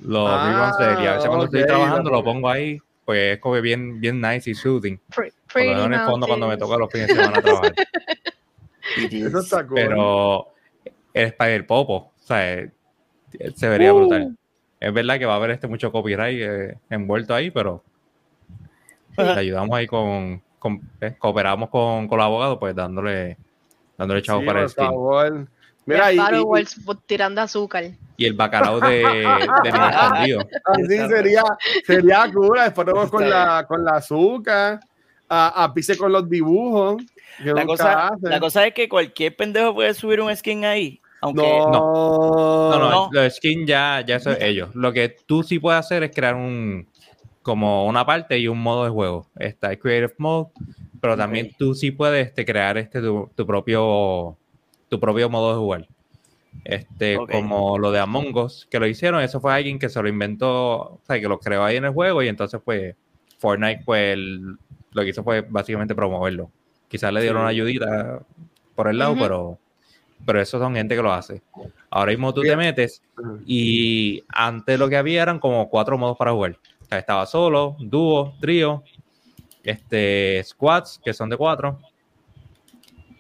los 0.04 0.30
Ah, 0.30 0.46
reruns 0.48 0.78
de 0.78 0.86
él. 1.00 1.04
Y 1.04 1.08
a 1.08 1.14
veces 1.16 1.28
cuando 1.28 1.46
estoy 1.46 1.66
trabajando 1.66 2.12
lo 2.12 2.24
pongo 2.24 2.48
ahí, 2.48 2.80
pues 3.06 3.34
es 3.36 3.40
como 3.40 3.60
bien, 3.62 4.00
bien 4.00 4.20
nice 4.22 4.50
y 4.50 4.54
soothing. 4.56 4.98
Pre- 5.14 5.14
Por 5.16 5.26
lo 5.26 5.34
Pretty 5.54 5.70
menos 5.70 5.86
en 5.88 5.94
el 5.94 6.00
fondo 6.02 6.28
cuando 6.28 6.48
me 6.48 6.58
toca 6.58 6.78
los 6.78 6.92
fines 6.92 7.08
de 7.10 7.16
semana 7.16 7.42
trabajar. 7.42 7.74
Eso 9.12 9.40
está 9.40 9.66
cool. 9.66 9.76
pero 9.76 10.48
el 11.14 11.26
Spider 11.28 11.66
Popo, 11.66 11.94
o 11.96 12.12
sea, 12.20 12.68
se 13.56 13.68
vería 13.70 13.94
Uh. 13.94 13.98
brutal. 13.98 14.38
Es 14.80 14.94
verdad 14.94 15.18
que 15.18 15.26
va 15.26 15.34
a 15.34 15.38
haber 15.38 15.52
este 15.52 15.68
mucho 15.68 15.92
copyright 15.92 16.40
eh, 16.42 16.78
envuelto 16.90 17.34
ahí, 17.34 17.50
pero 17.52 17.84
le 19.18 19.24
ayudamos 19.32 19.76
ahí 19.78 19.88
con, 19.88 20.42
con- 20.60 20.82
eh, 21.00 21.16
cooperamos 21.18 21.70
con, 21.70 22.08
con 22.08 22.20
el 22.20 22.26
abogado, 22.26 22.60
pues 22.60 22.76
dándole, 22.76 23.38
dándole 23.98 24.22
chavo 24.22 24.42
Sí, 24.42 24.46
para 24.46 24.60
el 24.60 24.66
por 24.66 24.72
skin. 24.72 24.86
favor. 24.86 25.48
Mira, 25.86 26.14
y, 26.14 26.18
Sparrow 26.18 26.42
y- 26.42 26.44
Wars 26.44 26.76
tirando 27.06 27.42
azúcar. 27.42 27.86
Y 28.16 28.26
el 28.26 28.34
bacalao 28.34 28.80
de, 28.80 28.98
de 28.98 29.70
escondido. 29.70 30.48
así 30.66 30.98
sería, 31.10 31.44
sería 31.86 32.32
cool. 32.32 32.60
Después 32.64 32.88
vamos 32.88 33.10
con 33.10 33.30
la, 33.30 33.66
con 33.68 33.84
la 33.84 33.92
azúcar, 33.98 34.80
a, 35.28 35.64
a 35.64 35.74
pise 35.74 35.98
con 35.98 36.12
los 36.12 36.30
dibujos. 36.30 37.02
La 37.44 37.66
cosa, 37.66 38.12
la 38.22 38.40
cosa 38.40 38.68
es 38.68 38.74
que 38.74 38.88
cualquier 38.88 39.36
pendejo 39.36 39.74
puede 39.74 39.94
subir 39.96 40.22
un 40.22 40.34
skin 40.36 40.64
ahí. 40.66 41.02
Aunque 41.22 41.42
no, 41.42 42.70
No, 42.72 42.80
no, 42.80 42.90
No. 42.90 43.10
los 43.12 43.34
skins 43.36 43.66
ya, 43.68 44.04
ya 44.06 44.18
es 44.18 44.28
ellos. 44.42 44.70
Lo 44.76 44.94
que 44.94 45.16
tú 45.26 45.42
sí 45.42 45.58
puedes 45.58 45.80
hacer 45.80 46.04
es 46.04 46.12
crear 46.14 46.36
un 46.36 46.88
como 47.42 47.88
una 47.88 48.06
parte 48.06 48.38
y 48.38 48.48
un 48.48 48.62
modo 48.62 48.84
de 48.86 48.90
juego. 48.92 49.28
Está 49.38 49.72
el 49.72 49.80
Creative 49.80 50.14
Mode, 50.18 50.52
pero 51.02 51.18
también 51.18 51.52
tú 51.58 51.74
sí 51.76 51.92
puedes 51.92 52.28
este, 52.28 52.46
crear 52.46 52.78
este 52.78 53.02
tu, 53.02 53.30
tu 53.36 53.46
propio 53.48 54.38
tu 54.94 55.00
propio 55.00 55.28
modo 55.28 55.54
de 55.54 55.58
jugar. 55.58 55.88
Este, 56.66 57.18
como 57.32 57.80
lo 57.80 57.92
de 57.92 58.00
Among 58.00 58.38
Us, 58.38 58.68
que 58.70 58.80
lo 58.80 58.86
hicieron, 58.86 59.22
eso 59.22 59.42
fue 59.42 59.52
alguien 59.54 59.80
que 59.80 59.90
se 59.90 60.00
lo 60.00 60.08
inventó, 60.08 60.52
o 60.52 61.02
sea, 61.08 61.20
que 61.20 61.28
lo 61.28 61.40
creó 61.40 61.64
ahí 61.64 61.78
en 61.78 61.86
el 61.86 61.92
juego 61.92 62.22
y 62.22 62.28
entonces 62.28 62.62
pues 62.64 62.96
Fortnite 63.40 63.82
pues 63.84 64.14
el- 64.14 64.56
lo 64.92 65.02
que 65.02 65.10
hizo 65.10 65.24
fue 65.24 65.42
básicamente 65.42 65.96
promoverlo. 65.96 66.52
Quizás 66.88 67.12
le 67.12 67.22
dieron 67.22 67.40
Sí. 67.40 67.42
una 67.42 67.50
ayudita 67.50 68.20
por 68.76 68.88
el 68.88 69.00
lado, 69.00 69.16
pero 69.20 69.58
pero 70.26 70.40
eso 70.40 70.60
son 70.60 70.76
gente 70.76 70.96
que 70.96 71.02
lo 71.02 71.12
hace. 71.12 71.42
Ahora 71.90 72.12
mismo 72.12 72.32
tú 72.36 72.44
te 72.44 72.56
metes 72.56 73.02
y 73.48 74.24
antes 74.30 74.78
lo 74.80 74.88
que 74.90 74.96
había 74.98 75.24
eran 75.24 75.40
como 75.40 75.68
cuatro 75.70 75.98
modos 75.98 76.18
para 76.18 76.32
jugar. 76.34 76.58
O 76.82 76.86
sea, 76.86 77.00
estaba 77.00 77.26
solo, 77.26 77.76
dúo, 77.80 78.36
trío, 78.40 78.84
este, 79.64 80.42
squads, 80.46 81.02
que 81.04 81.14
son 81.14 81.30
de 81.30 81.36
cuatro, 81.36 81.80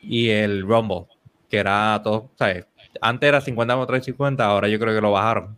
y 0.01 0.29
el 0.29 0.61
Rumble, 0.61 1.05
que 1.53 1.59
era 1.59 2.01
todo, 2.03 2.31
¿sabes? 2.35 2.65
Antes 2.99 3.27
era 3.27 3.39
50 3.39 3.75
contra 3.75 4.01
50, 4.01 4.43
ahora 4.43 4.67
yo 4.67 4.79
creo 4.79 4.95
que 4.95 5.01
lo 5.01 5.11
bajaron, 5.11 5.55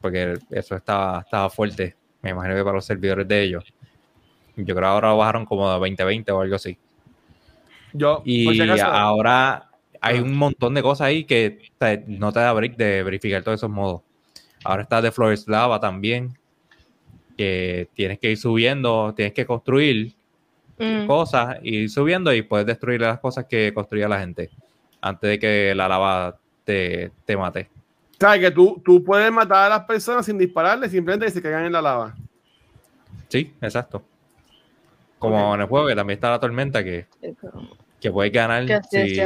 porque 0.00 0.38
eso 0.48 0.76
estaba, 0.76 1.20
estaba 1.20 1.50
fuerte. 1.50 1.94
Me 2.22 2.30
imagino 2.30 2.56
que 2.56 2.64
para 2.64 2.76
los 2.76 2.86
servidores 2.86 3.28
de 3.28 3.42
ellos. 3.42 3.64
Yo 4.56 4.74
creo 4.74 4.80
que 4.80 4.86
ahora 4.86 5.10
lo 5.10 5.18
bajaron 5.18 5.44
como 5.44 5.70
de 5.70 5.78
20-20 5.78 6.30
o 6.30 6.40
algo 6.40 6.56
así. 6.56 6.78
Yo, 7.92 8.16
por 8.16 8.24
si 8.24 8.32
Y 8.32 8.60
acaso, 8.62 8.86
ahora 8.86 9.70
hay 10.00 10.20
un 10.20 10.34
montón 10.34 10.72
de 10.72 10.80
cosas 10.80 11.08
ahí 11.08 11.24
que 11.24 11.70
no 12.06 12.32
te 12.32 12.40
da 12.40 12.54
break 12.54 12.78
de 12.78 13.02
verificar 13.02 13.42
todos 13.42 13.60
esos 13.60 13.68
modos. 13.68 14.00
Ahora 14.64 14.84
está 14.84 15.02
de 15.02 15.12
Flores 15.12 15.46
Lava 15.46 15.78
también, 15.80 16.32
que 17.36 17.90
tienes 17.92 18.18
que 18.18 18.30
ir 18.30 18.38
subiendo, 18.38 19.12
tienes 19.14 19.34
que 19.34 19.44
construir 19.44 20.14
Mm. 20.78 21.06
cosas, 21.06 21.58
ir 21.62 21.90
subiendo 21.90 22.32
y 22.32 22.40
puedes 22.40 22.66
destruir 22.66 23.02
las 23.02 23.20
cosas 23.20 23.44
que 23.44 23.74
construía 23.74 24.08
la 24.08 24.18
gente 24.18 24.48
antes 25.00 25.30
de 25.30 25.38
que 25.38 25.74
la 25.74 25.88
lava 25.88 26.38
te, 26.64 27.12
te 27.24 27.36
mate. 27.36 27.68
¿sabes 28.20 28.40
que 28.40 28.50
tú, 28.50 28.80
tú 28.84 29.02
puedes 29.02 29.32
matar 29.32 29.66
a 29.66 29.76
las 29.76 29.84
personas 29.86 30.26
sin 30.26 30.36
dispararles, 30.36 30.90
simplemente 30.90 31.26
que 31.26 31.32
se 31.32 31.42
caigan 31.42 31.64
en 31.64 31.72
la 31.72 31.80
lava? 31.80 32.14
Sí, 33.28 33.54
exacto. 33.60 34.02
Como 35.18 35.54
en 35.54 35.62
el 35.62 35.66
juego, 35.66 35.88
que 35.88 35.96
también 35.96 36.16
está 36.18 36.30
la 36.30 36.40
tormenta, 36.40 36.84
que, 36.84 37.06
que 38.00 38.10
puedes 38.10 38.32
ganar 38.32 38.64
Que 38.66 38.80
si, 38.90 39.16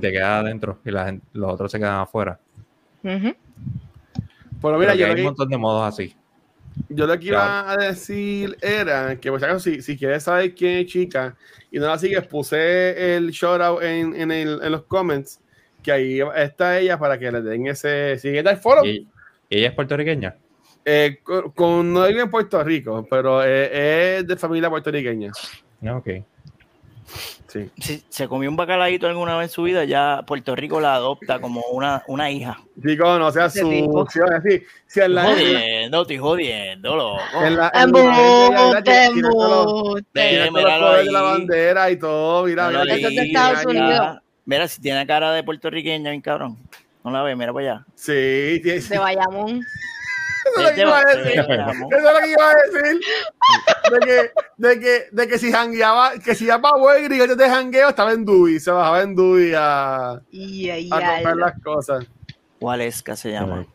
te 0.00 0.12
quedas 0.12 0.44
adentro 0.44 0.78
y 0.84 0.90
la 0.90 1.16
los 1.32 1.52
otros 1.52 1.70
se 1.70 1.78
quedan 1.78 2.00
afuera. 2.00 2.38
Ujú. 3.02 3.34
Pero 4.62 4.78
mira, 4.78 4.92
Pero 4.92 4.92
que 4.92 4.98
yo 4.98 5.06
hay 5.06 5.20
un 5.20 5.24
montón 5.24 5.48
de 5.48 5.58
modos 5.58 5.86
así. 5.86 6.16
Yo 6.88 7.06
lo 7.06 7.18
que 7.18 7.26
iba 7.26 7.70
a 7.72 7.76
decir 7.76 8.56
era 8.60 9.16
que, 9.20 9.30
por 9.30 9.38
si 9.40 9.44
acaso, 9.46 9.60
si, 9.60 9.82
si 9.82 9.96
quieres 9.96 10.22
saber 10.22 10.54
quién 10.54 10.78
es 10.78 10.86
chica 10.86 11.36
y 11.70 11.78
no 11.78 11.86
la 11.86 11.98
sigues, 11.98 12.26
puse 12.26 13.16
el 13.16 13.30
shoutout 13.30 13.82
en, 13.82 14.14
en, 14.14 14.30
el- 14.30 14.60
en 14.62 14.72
los 14.72 14.84
comments, 14.84 15.40
que 15.82 15.92
ahí 15.92 16.20
está 16.36 16.78
ella 16.78 16.98
para 16.98 17.18
que 17.18 17.30
le 17.30 17.42
den 17.42 17.66
ese 17.66 18.18
siguiente 18.18 18.56
foro. 18.56 18.84
Y, 18.84 19.06
ella 19.50 19.68
es 19.68 19.74
puertorriqueña. 19.74 20.36
Eh, 20.84 21.18
con, 21.22 21.50
con- 21.52 21.92
no 21.92 22.06
vive 22.06 22.22
en 22.22 22.30
Puerto 22.30 22.62
Rico, 22.62 23.06
pero 23.08 23.42
eh, 23.44 24.18
es 24.18 24.26
de 24.26 24.36
familia 24.36 24.68
puertorriqueña. 24.70 25.30
Ah, 25.84 25.96
Ok. 25.96 26.08
Sí. 27.48 27.70
si 27.80 28.02
se 28.08 28.26
comió 28.26 28.50
un 28.50 28.56
bacalaíto 28.56 29.06
alguna 29.06 29.36
vez 29.36 29.50
en 29.50 29.54
su 29.54 29.62
vida, 29.62 29.84
ya 29.84 30.22
Puerto 30.26 30.56
Rico 30.56 30.80
la 30.80 30.94
adopta 30.96 31.38
como 31.40 31.60
una, 31.70 32.02
una 32.08 32.30
hija. 32.30 32.58
Digo, 32.74 33.16
no 33.18 33.30
sea 33.30 33.48
sucio. 33.48 34.24
así, 34.36 34.62
si 34.88 35.00
en 35.00 35.14
la, 35.14 35.30
en 35.30 35.36
la, 35.52 35.60
Jodiendo, 35.60 36.02
estoy 36.02 36.18
jodiendo, 36.18 36.96
loco. 36.96 37.20
en 37.44 37.56
la- 37.56 37.70
de 41.04 41.12
la 41.12 41.22
bandera 41.22 41.90
y 41.90 41.96
todo. 41.98 42.44
Mira, 42.46 42.68
mira 42.68 42.82
Eso 42.82 42.94
es 43.08 43.14
de 43.14 43.20
ahí, 43.20 43.26
Estados 43.28 43.66
mira, 43.66 43.84
Unidos. 43.86 44.18
Mira, 44.46 44.68
si 44.68 44.80
tiene 44.82 45.06
cara 45.06 45.32
de 45.32 45.42
puertorriqueña, 45.44 46.10
bien 46.10 46.22
cabrón. 46.22 46.58
No 47.04 47.10
la 47.10 47.22
ve, 47.22 47.36
mira 47.36 47.52
para 47.52 47.74
allá. 47.74 47.86
Sí, 47.94 48.60
tiene- 48.62 48.80
De 48.80 48.98
Bayamón. 48.98 49.60
Eso 50.56 50.60
es 50.60 50.70
lo 50.70 50.74
que 50.74 50.80
iba 50.82 50.98
a 50.98 51.04
decir. 51.04 51.40
Eso 51.40 51.52
es 51.52 52.02
lo 52.02 52.20
que 52.20 52.30
iba 52.30 52.50
a 52.50 52.54
decir. 52.54 53.00
De 53.92 54.00
que, 54.00 54.30
de 54.56 54.80
que, 54.80 55.08
de 55.12 55.28
que 55.28 55.38
si 55.38 55.52
jangueaba, 55.52 56.12
que 56.18 56.34
si 56.34 56.44
iba 56.44 56.60
para 56.60 56.76
Wegri 56.76 57.22
y 57.22 57.26
de 57.26 57.48
jangueo, 57.48 57.88
estaba 57.88 58.12
en 58.12 58.24
Dewey, 58.24 58.60
se 58.60 58.70
bajaba 58.70 59.02
en 59.02 59.14
Dewey 59.16 59.52
a, 59.56 60.20
Y 60.30 60.70
ahí, 60.70 60.88
a 60.92 61.14
comprar 61.14 61.36
las 61.36 61.60
cosas. 61.62 62.06
Waleska 62.60 63.16
se 63.16 63.32
llama. 63.32 63.66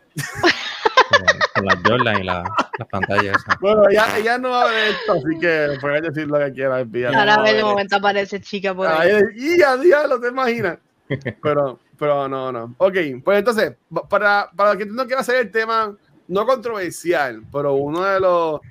Con, 1.53 1.65
las 1.65 1.77
Jordan 1.85 2.21
y 2.21 2.23
la, 2.23 2.43
las 2.77 2.87
pantallas. 2.87 3.35
Bueno, 3.59 3.83
ella, 3.89 4.17
ella 4.17 4.37
no 4.37 4.51
va 4.51 4.63
a 4.63 4.67
ver 4.67 4.89
esto, 4.89 5.13
así 5.13 5.39
que 5.39 5.77
puedes 5.81 6.01
decir 6.03 6.27
lo 6.27 6.39
que 6.39 6.53
quieras. 6.53 6.87
Ahora 7.15 7.37
No, 7.37 7.43
ve 7.43 7.53
de 7.53 7.59
eh. 7.59 7.63
momento 7.63 7.97
aparece 7.97 8.39
chica 8.39 8.73
por 8.73 8.87
ahí. 8.87 9.19
Y 9.35 9.61
a 9.61 9.75
diablo, 9.77 10.19
te 10.19 10.29
imaginas. 10.29 10.77
Pero, 11.41 11.79
pero 11.97 12.29
no, 12.29 12.51
no. 12.51 12.75
Ok, 12.77 12.95
pues 13.25 13.39
entonces, 13.39 13.73
pa- 13.91 14.07
para, 14.07 14.49
para 14.55 14.77
que 14.77 14.85
tú 14.85 14.93
no 14.93 15.07
quieras 15.07 15.27
hacer 15.27 15.41
el 15.41 15.51
tema 15.51 15.97
no 16.29 16.45
controversial, 16.45 17.43
pero 17.51 17.73
uno 17.73 18.03
de 18.03 18.19
los 18.19 18.61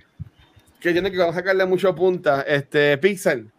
que 0.80 0.92
tiene 0.92 1.10
que 1.10 1.18
sacarle 1.18 1.66
mucho 1.66 1.94
punta, 1.94 2.42
este 2.42 2.96
Pixel, 2.98 3.50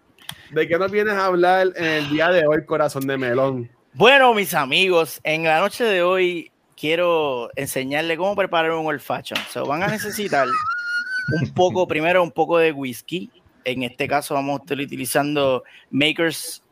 ¿de 0.51 0.67
qué 0.67 0.79
nos 0.79 0.89
vienes 0.89 1.13
a 1.13 1.25
hablar 1.25 1.67
en 1.75 1.85
el 1.85 2.09
día 2.09 2.29
de 2.29 2.47
hoy, 2.47 2.65
corazón 2.65 3.05
de 3.05 3.17
melón? 3.17 3.69
Bueno, 3.93 4.33
mis 4.33 4.53
amigos, 4.53 5.19
en 5.23 5.43
la 5.43 5.59
noche 5.59 5.83
de 5.83 6.01
hoy 6.01 6.49
quiero 6.77 7.49
enseñarle 7.57 8.15
cómo 8.15 8.35
preparar 8.35 8.71
un 8.71 8.87
old 8.87 9.01
fashion. 9.01 9.39
Se 9.49 9.59
van 9.59 9.83
a 9.83 9.87
necesitar 9.87 10.47
un 11.41 11.53
poco, 11.53 11.85
primero 11.85 12.23
un 12.23 12.31
poco 12.31 12.57
de 12.57 12.71
whisky. 12.71 13.29
En 13.65 13.83
este 13.83 14.07
caso 14.07 14.33
vamos 14.33 14.59
a 14.59 14.63
estar 14.63 14.79
utilizando 14.79 15.63
Makers, 15.91 16.63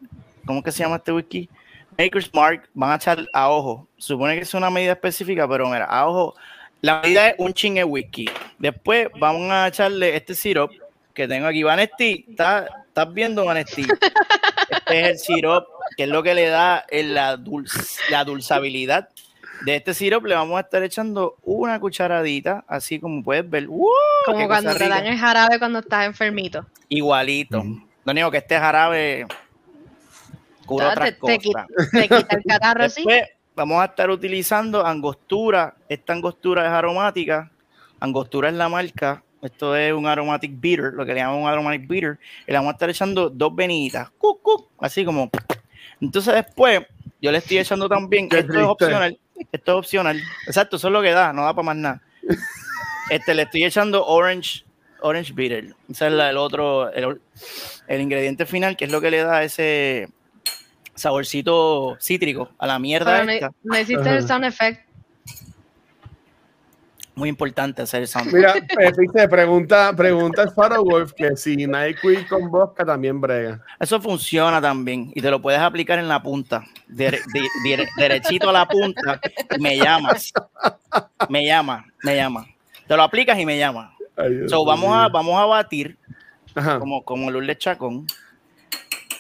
¿cómo 0.46 0.64
que 0.64 0.72
se 0.72 0.84
llama 0.84 0.96
este 0.96 1.12
whisky? 1.12 1.50
Makers 1.98 2.34
Mark, 2.34 2.70
van 2.74 2.92
a 2.92 2.96
echar 2.96 3.28
a 3.34 3.50
ojo. 3.50 3.86
Supone 3.98 4.36
que 4.36 4.44
es 4.44 4.54
una 4.54 4.70
medida 4.70 4.94
específica, 4.94 5.46
pero 5.50 5.68
mira, 5.68 5.84
a 5.86 6.08
ojo, 6.08 6.36
la 6.82 7.02
medida 7.02 7.30
es 7.30 7.36
un 7.38 7.54
chin 7.54 7.76
de 7.76 7.84
whisky. 7.84 8.30
Después 8.60 9.08
vamos 9.20 9.52
a 9.52 9.68
echarle 9.68 10.16
este 10.16 10.36
syrup 10.36 10.72
que 11.14 11.28
tengo 11.28 11.48
aquí. 11.48 11.64
Vanesti, 11.64 12.26
¿estás, 12.30 12.68
viendo 13.14 13.46
Vanesti? 13.46 13.86
Este 14.70 15.00
es 15.02 15.08
el 15.08 15.18
syrup, 15.20 15.66
que 15.96 16.04
es 16.04 16.10
lo 16.10 16.22
que 16.24 16.34
le 16.34 16.48
da 16.48 16.86
el- 16.90 17.14
la, 17.16 17.38
dulz- 17.38 18.00
la 18.10 18.24
dulzabilidad 18.24 19.10
de 19.62 19.76
este 19.78 19.96
sirope 19.96 20.30
le 20.30 20.36
vamos 20.36 20.56
a 20.58 20.62
estar 20.62 20.84
echando 20.84 21.38
una 21.42 21.80
cucharadita, 21.80 22.64
así 22.68 23.00
como 23.00 23.24
puedes 23.24 23.50
ver. 23.50 23.66
¡Wow! 23.66 23.90
Como 24.28 24.38
¡Qué 24.38 24.46
cuando 24.48 24.76
te 24.76 24.88
dan 24.88 25.08
el 25.08 25.18
jarabe 25.18 25.58
cuando 25.58 25.80
estás 25.80 26.06
enfermito. 26.06 26.68
Igualito. 26.90 27.60
Ujú. 27.60 27.82
Lo 28.06 28.12
único 28.12 28.30
que 28.30 28.38
este 28.38 28.60
jarabe 28.60 29.26
cura 30.66 30.90
otras 30.90 31.10
te, 31.10 31.12
te 31.14 31.20
cosas. 31.20 31.40
quita, 31.40 31.68
te 31.92 32.02
quita 32.04 32.36
el 32.36 32.44
catarro, 32.44 32.90
sí. 32.90 33.04
Después 33.06 33.30
vamos 33.58 33.82
a 33.82 33.86
estar 33.86 34.10
utilizando 34.10 34.86
angostura. 34.86 35.76
Esta 35.90 36.14
angostura 36.14 36.66
es 36.66 36.72
aromática. 36.72 37.52
Angostura 38.00 38.50
es 38.50 38.56
la 38.56 38.70
marca. 38.70 39.24
Esto 39.42 39.76
es 39.76 39.92
un 39.94 40.06
aromatic 40.06 40.52
bitter, 40.60 40.94
lo 40.94 41.06
que 41.06 41.14
le 41.14 41.20
llaman 41.20 41.40
un 41.40 41.48
aromatic 41.50 41.88
bitter. 41.88 42.20
Y 42.48 42.52
le 42.52 42.58
vamos 42.58 42.70
a 42.70 42.74
estar 42.74 42.90
echando 42.90 43.30
dos 43.30 43.54
venitas. 43.56 44.10
Cuc, 44.18 44.42
cuc, 44.42 44.70
así 44.80 45.04
como. 45.04 45.30
Entonces 46.00 46.34
después 46.36 46.82
yo 47.22 47.32
le 47.32 47.40
estoy 47.40 47.58
echando 47.58 47.90
también. 47.90 48.30
Qué 48.30 48.40
Esto 48.40 48.54
es 48.54 48.66
opcional. 48.66 49.20
Esto 49.52 49.72
es 49.72 49.78
opcional. 49.78 50.22
Exacto, 50.46 50.76
eso 50.78 50.88
es 50.88 50.94
lo 50.94 51.02
que 51.02 51.12
da, 51.12 51.34
no 51.34 51.44
da 51.44 51.54
para 51.54 51.66
más 51.66 51.76
nada. 51.76 52.02
Este 53.10 53.34
le 53.34 53.44
estoy 53.44 53.64
echando 53.64 54.06
orange, 54.06 54.64
orange 55.02 55.34
bitter. 55.34 55.74
Ese 55.90 56.08
es 56.08 56.14
la- 56.14 56.30
el 56.30 56.38
otro, 56.38 56.92
el, 56.92 57.20
el 57.88 58.02
ingrediente 58.02 58.46
final, 58.46 58.76
que 58.78 58.86
es 58.86 58.92
lo 58.92 59.02
que 59.02 59.12
le 59.12 59.24
da 59.24 59.44
ese 59.44 60.10
saborcito 60.98 61.98
cítrico 62.00 62.50
a 62.58 62.68
la 62.68 62.80
mierda 62.80 63.20
Pero 63.22 63.32
esta. 63.32 63.48
no, 63.48 63.54
no 63.64 63.80
hiciste 63.80 64.10
el 64.10 64.28
sound 64.28 64.46
effect. 64.46 64.86
Muy 67.16 67.30
importante 67.30 67.82
hacer 67.82 68.02
el 68.04 68.08
sound. 68.08 68.32
Mira, 68.32 68.54
eh, 68.58 68.92
dice, 68.96 69.28
pregunta, 69.28 69.92
pregunta 69.96 70.44
el 70.44 70.52
Faro 70.52 70.84
Wolf 70.84 71.14
que 71.14 71.36
si 71.36 71.56
NyQuil 71.66 72.28
con 72.28 72.52
vodka 72.52 72.86
también 72.86 73.20
brega. 73.20 73.60
Eso 73.80 74.00
funciona 74.00 74.62
también 74.62 75.12
y 75.16 75.22
te 75.22 75.32
lo 75.32 75.42
puedes 75.42 75.60
aplicar 75.60 75.98
en 75.98 76.08
la 76.08 76.22
punta, 76.22 76.64
dere- 76.88 77.24
de- 77.34 77.48
dire- 77.64 77.88
derechito 77.98 78.50
a 78.50 78.54
la 78.54 78.68
punta. 78.68 79.20
y 79.58 79.60
Me 79.60 79.78
llamas, 79.78 80.32
me 81.28 81.44
llama, 81.44 81.88
me 82.04 82.16
llama. 82.16 82.46
Te 82.88 82.96
lo 82.96 83.02
aplicas 83.02 83.40
y 83.40 83.48
me 83.48 83.58
llama. 83.58 83.96
Ay, 84.16 84.48
So, 84.48 84.64
vamos 84.64 84.96
a 84.96 85.08
vamos 85.10 85.40
a 85.42 85.46
batir 85.46 85.98
Ajá. 86.54 86.78
como 86.78 87.04
como 87.04 87.32
Lourdes 87.32 87.58
Chacón 87.58 88.06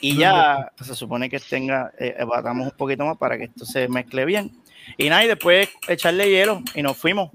y 0.01 0.17
ya 0.17 0.71
se 0.81 0.95
supone 0.95 1.29
que 1.29 1.39
tenga 1.39 1.91
eh, 1.99 2.15
batamos 2.25 2.65
un 2.67 2.77
poquito 2.77 3.05
más 3.05 3.17
para 3.17 3.37
que 3.37 3.45
esto 3.45 3.65
se 3.65 3.87
mezcle 3.87 4.25
bien 4.25 4.51
y 4.97 5.09
nada 5.09 5.23
y 5.25 5.27
después 5.27 5.69
echarle 5.87 6.29
hielo 6.29 6.61
y 6.73 6.81
nos 6.81 6.97
fuimos. 6.97 7.31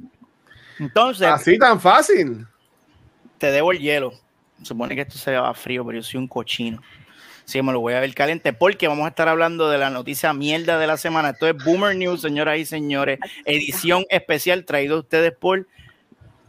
Entonces 0.79 1.27
Así 1.27 1.59
tan 1.59 1.81
fácil. 1.81 2.47
te 3.39 3.51
debo 3.51 3.73
el 3.73 3.79
hielo. 3.79 4.13
Se 4.59 4.67
supone 4.67 4.95
que 4.95 5.03
esto 5.03 5.19
se 5.19 5.37
va 5.37 5.53
frío, 5.55 5.85
pero 5.85 5.99
yo 5.99 6.03
soy 6.03 6.19
un 6.19 6.29
cochino. 6.29 6.81
Sí, 7.45 7.61
me 7.61 7.73
lo 7.73 7.81
voy 7.81 7.95
a 7.95 8.01
ver 8.01 8.15
caliente 8.15 8.53
porque 8.53 8.87
vamos 8.87 9.05
a 9.05 9.09
estar 9.09 9.29
hablando 9.29 9.69
de 9.69 9.77
la 9.77 9.91
noticia 9.91 10.33
mierda 10.33 10.79
de 10.79 10.87
la 10.87 10.97
semana. 10.97 11.31
Esto 11.31 11.49
es 11.49 11.65
Boomer 11.65 11.97
News, 11.97 12.23
señoras 12.23 12.59
y 12.59 12.65
señores. 12.65 13.19
Edición 13.45 14.05
especial 14.09 14.65
traído 14.65 14.97
a 14.97 15.01
ustedes 15.01 15.33
por 15.33 15.67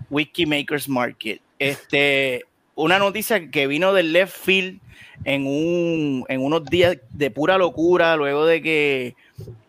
Wiki 0.10 0.46
Makers 0.46 0.88
Market. 0.88 1.42
Este, 1.58 2.46
una 2.76 3.00
noticia 3.00 3.50
que 3.52 3.68
vino 3.68 3.94
del 3.94 4.14
left 4.14 4.38
field 4.38 4.80
en, 5.26 5.46
un, 5.46 6.26
en 6.28 6.42
unos 6.42 6.66
días 6.66 6.98
de 7.12 7.32
pura 7.32 7.58
locura, 7.58 8.16
luego 8.16 8.46
de 8.46 8.62
que 8.62 9.16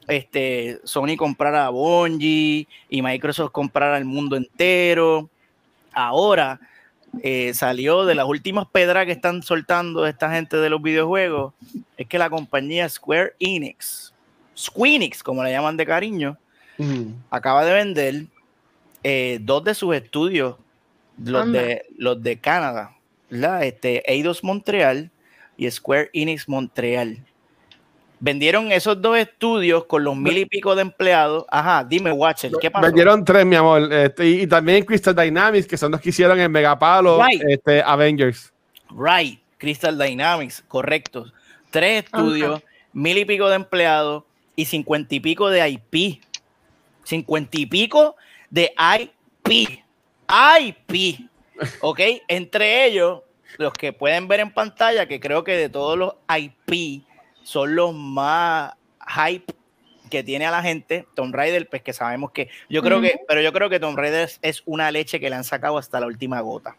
este, 0.09 0.81
Sony 0.85 1.17
comprara 1.17 1.67
a 1.67 1.71
Bungie 1.71 2.67
y 2.89 3.03
Microsoft 3.03 3.53
comprara 3.53 3.99
el 3.99 4.05
mundo 4.05 4.37
entero. 4.37 5.29
Ahora 5.93 6.61
eh, 7.23 7.55
salió 7.55 8.05
de 8.05 8.15
las 8.15 8.27
últimas 8.27 8.67
pedras 8.67 9.07
que 9.07 9.13
están 9.13 9.43
soltando 9.43 10.07
esta 10.07 10.31
gente 10.33 10.57
de 10.57 10.71
los 10.71 10.83
videojuegos, 10.83 11.55
es 11.97 12.07
que 12.07 12.19
la 12.19 12.31
compañía 12.31 12.89
Square 12.89 13.35
Enix, 13.39 14.13
Squeenix, 14.57 15.23
como 15.23 15.45
le 15.45 15.53
llaman 15.53 15.77
de 15.77 15.87
cariño, 15.87 16.37
acaba 17.31 17.65
de 17.65 17.73
vender 17.73 18.27
eh, 19.05 19.39
dos 19.41 19.63
de 19.63 19.75
sus 19.75 19.95
estudios, 19.95 20.57
los 21.23 21.43
Anda. 21.43 21.63
de, 21.63 21.87
los 21.97 22.21
de 22.21 22.39
Canadá, 22.39 22.94
¿verdad? 23.35 23.65
Este, 23.65 24.03
Eidos 24.11 24.45
Montreal 24.45 25.11
y 25.57 25.69
Square 25.71 26.11
Enix 26.13 26.49
Montreal. 26.49 27.19
Vendieron 28.21 28.71
esos 28.71 29.03
dos 29.03 29.19
estudios 29.19 29.85
con 29.85 30.05
los 30.05 30.17
mil 30.17 30.39
y 30.39 30.47
pico 30.47 30.75
de 30.75 30.83
empleados. 30.83 31.45
Ajá, 31.51 31.85
dime, 31.85 32.13
Watcher, 32.13 32.53
¿qué 32.61 32.71
pasó? 32.71 32.87
Vendieron 32.87 33.25
tres, 33.25 33.45
mi 33.45 33.57
amor. 33.57 33.93
Este, 33.93 34.27
y, 34.27 34.41
y 34.43 34.47
también 34.47 34.85
Crystal 34.85 35.15
Dynamics, 35.15 35.67
que 35.67 35.77
son 35.77 35.93
los 35.93 36.01
que 36.01 36.11
hicieron 36.11 36.39
el 36.39 36.49
Megapalo 36.49 37.23
Right. 37.23 37.43
este, 37.49 37.83
Avengers. 37.83 38.53
Right, 38.91 39.41
Crystal 39.59 39.99
Dynamics, 39.99 40.65
correcto. 40.69 41.27
Tres 41.71 42.05
estudios, 42.05 42.63
mil 42.93 43.19
y 43.19 43.25
pico 43.25 43.49
de 43.49 43.57
empleados 43.57 44.23
y 44.55 44.65
cincuenta 44.65 45.13
y 45.15 45.21
pico 45.21 45.51
de 45.51 45.69
IP. 45.69 46.23
Cincuenta 47.03 47.59
y 47.59 47.67
pico 47.67 48.17
de 48.49 48.73
IP. 49.01 49.81
IP. 50.29 51.29
¿Ok? 51.81 52.01
Entre 52.29 52.87
ellos, 52.87 53.23
los 53.59 53.73
que 53.73 53.93
pueden 53.93 54.29
ver 54.29 54.41
en 54.41 54.53
pantalla, 54.53 55.07
que 55.07 55.21
creo 55.21 55.45
que 55.45 55.57
de 55.57 55.69
todos 55.69 55.97
los 55.99 56.15
IP 56.37 57.05
son 57.43 57.77
los 57.77 57.95
más 57.95 58.73
hype 59.07 59.55
que 60.11 60.23
tiene 60.23 60.47
a 60.47 60.51
la 60.51 60.63
gente, 60.63 61.07
Tomb 61.15 61.35
Raider, 61.35 61.69
pues 61.69 61.83
que 61.83 61.93
sabemos 61.93 62.31
que, 62.31 62.49
yo 62.69 62.83
creo 62.83 63.01
que, 63.01 63.21
pero 63.27 63.41
yo 63.41 63.53
creo 63.53 63.69
que 63.69 63.81
Tomb 63.81 63.99
Raider 63.99 64.31
es, 64.43 64.63
una 64.65 64.91
leche 64.91 65.19
que 65.19 65.31
le 65.31 65.37
han 65.37 65.45
sacado 65.45 65.79
hasta 65.79 65.99
la 66.01 66.07
última 66.07 66.41
gota. 66.41 66.77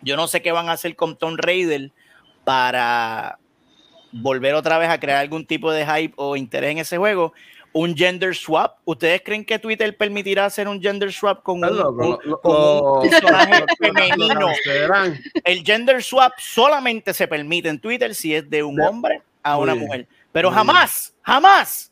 Yo 0.00 0.16
no 0.16 0.26
sé 0.26 0.42
qué 0.42 0.52
van 0.52 0.68
a 0.68 0.72
hacer 0.72 0.96
con 0.96 1.16
Tomb 1.16 1.38
Raider 1.38 1.90
para 2.44 3.38
volver 4.10 4.54
otra 4.54 4.78
vez 4.78 4.88
a 4.88 4.98
crear 4.98 5.18
algún 5.18 5.46
tipo 5.46 5.70
de 5.70 5.86
hype 5.86 6.14
o 6.16 6.36
interés 6.36 6.70
en 6.70 6.78
ese 6.78 6.98
juego. 6.98 7.32
Un 7.74 7.96
gender 7.96 8.34
swap. 8.34 8.78
¿Ustedes 8.84 9.22
creen 9.24 9.44
que 9.44 9.58
Twitter 9.58 9.96
permitirá 9.96 10.44
hacer 10.44 10.68
un 10.68 10.80
gender 10.80 11.12
swap 11.12 11.42
con 11.42 11.64
un, 11.64 11.76
lo- 11.76 13.00
personaje 13.02 13.64
femenino? 13.78 14.48
El 15.44 15.64
gender 15.64 16.02
swap 16.02 16.32
solamente 16.38 17.14
se 17.14 17.26
permite 17.26 17.68
en 17.68 17.78
Twitter 17.78 18.14
si 18.14 18.34
es 18.34 18.48
de 18.50 18.62
un 18.62 18.78
hombre 18.80 19.22
a 19.42 19.56
una 19.58 19.74
mujer. 19.74 20.06
Pero 20.32 20.50
jamás, 20.50 21.14
jamás 21.22 21.90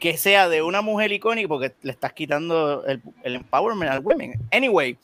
que 0.00 0.16
sea 0.18 0.48
de 0.48 0.60
una 0.62 0.82
mujer 0.82 1.10
icónica 1.12 1.48
porque 1.48 1.74
le 1.82 1.92
estás 1.92 2.12
quitando 2.12 2.84
el, 2.86 3.00
el 3.22 3.36
empowerment 3.36 3.90
al 3.90 4.00
women. 4.00 4.34
Anyway, 4.52 4.98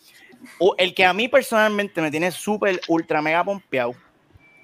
o 0.58 0.74
el 0.78 0.94
que 0.94 1.04
a 1.04 1.12
mí 1.12 1.28
personalmente 1.28 2.02
me 2.02 2.10
tiene 2.10 2.30
súper, 2.30 2.80
ultra, 2.88 3.22
mega 3.22 3.42
pompeado, 3.44 3.94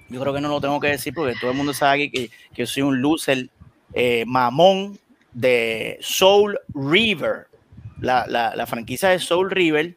yo 0.09 0.19
creo 0.19 0.33
que 0.33 0.41
no 0.41 0.49
lo 0.49 0.59
tengo 0.61 0.79
que 0.79 0.87
decir 0.87 1.13
porque 1.13 1.35
todo 1.39 1.51
el 1.51 1.57
mundo 1.57 1.73
sabe 1.73 1.93
aquí 2.03 2.11
que, 2.11 2.27
que 2.53 2.61
yo 2.63 2.67
soy 2.67 2.83
un 2.83 3.01
loser 3.01 3.47
eh, 3.93 4.23
mamón 4.27 4.99
de 5.33 5.97
Soul 6.01 6.59
River, 6.73 7.47
la, 7.99 8.25
la, 8.27 8.55
la 8.55 8.65
franquicia 8.65 9.09
de 9.09 9.19
Soul 9.19 9.51
River, 9.51 9.95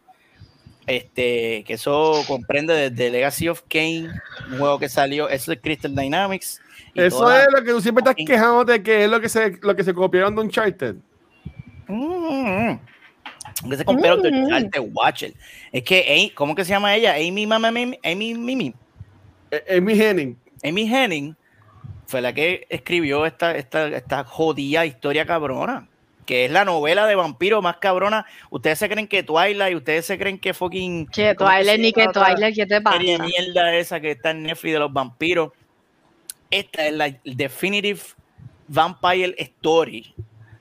este, 0.87 1.65
que 1.65 1.75
eso 1.75 2.23
comprende 2.27 2.91
desde 2.91 3.11
Legacy 3.11 3.49
of 3.49 3.63
Kane, 3.69 4.11
un 4.51 4.59
juego 4.59 4.79
que 4.79 4.89
salió, 4.89 5.29
eso 5.29 5.53
es 5.53 5.59
Crystal 5.63 5.95
Dynamics. 5.95 6.61
Eso 6.95 7.33
es 7.35 7.47
lo 7.51 7.63
que 7.65 7.71
tú 7.71 7.81
siempre 7.81 8.03
estás 8.03 8.17
quejándote 8.17 8.83
que 8.83 9.05
es 9.05 9.11
lo 9.11 9.21
que 9.21 9.29
se, 9.29 9.59
lo 9.63 9.75
que 9.75 9.85
se 9.85 9.95
copiaron 9.95 10.35
de 10.35 10.43
Uncharted. 10.43 10.97
Mm, 11.89 12.75
que 13.71 13.77
se 13.77 13.85
compraron 13.85 14.23
de 14.23 14.31
Mm. 14.31 14.45
Uncharted, 14.45 14.81
Watcher. 14.93 15.33
Es 15.71 15.83
que, 15.85 16.33
¿cómo 16.35 16.55
que 16.55 16.65
se 16.65 16.71
llama 16.71 16.95
ella? 16.95 17.15
Amy 17.15 17.47
Mama 17.47 17.69
Amy, 17.69 17.99
Amy 18.05 18.35
Mimi. 18.35 18.75
Eh, 19.51 19.79
Amy 19.79 19.95
Henning. 19.95 20.39
Amy 20.65 20.87
Henning 20.87 21.37
fue 22.13 22.21
la 22.21 22.33
que 22.33 22.67
escribió 22.69 23.25
esta, 23.27 23.57
esta, 23.57 23.89
esta 23.89 24.23
jodida 24.25 24.85
historia 24.87 25.25
cabrona, 25.27 25.89
que 26.27 26.45
es 26.45 26.51
la 26.53 26.65
novela 26.65 27.07
de 27.07 27.15
vampiro 27.15 27.63
más 27.63 27.79
cabrona. 27.79 28.27
Ustedes 28.51 28.79
se 28.79 28.89
creen 28.89 29.09
que 29.09 29.23
Twilight, 29.23 29.75
ustedes 29.77 30.05
se 30.07 30.19
creen 30.19 30.39
que 30.39 30.53
fucking. 30.55 31.07
Que 31.07 31.35
¿cómo 31.35 31.49
que 31.51 31.57
Twilight 31.57 31.81
ni 31.81 31.93
que 31.93 32.07
Twilight, 32.09 32.55
¿qué 32.55 32.67
te 32.67 32.81
pasa? 32.83 32.99
serie 32.99 33.19
mierda 33.19 33.75
esa 33.75 33.99
que 33.99 34.11
está 34.11 34.31
en 34.31 34.43
Netflix 34.45 34.75
de 34.75 34.79
los 34.79 34.93
vampiros. 34.93 35.53
Esta 36.51 36.87
es 36.87 36.93
la 36.93 37.13
Definitive 37.25 38.01
Vampire 38.69 39.35
Story. 39.39 40.15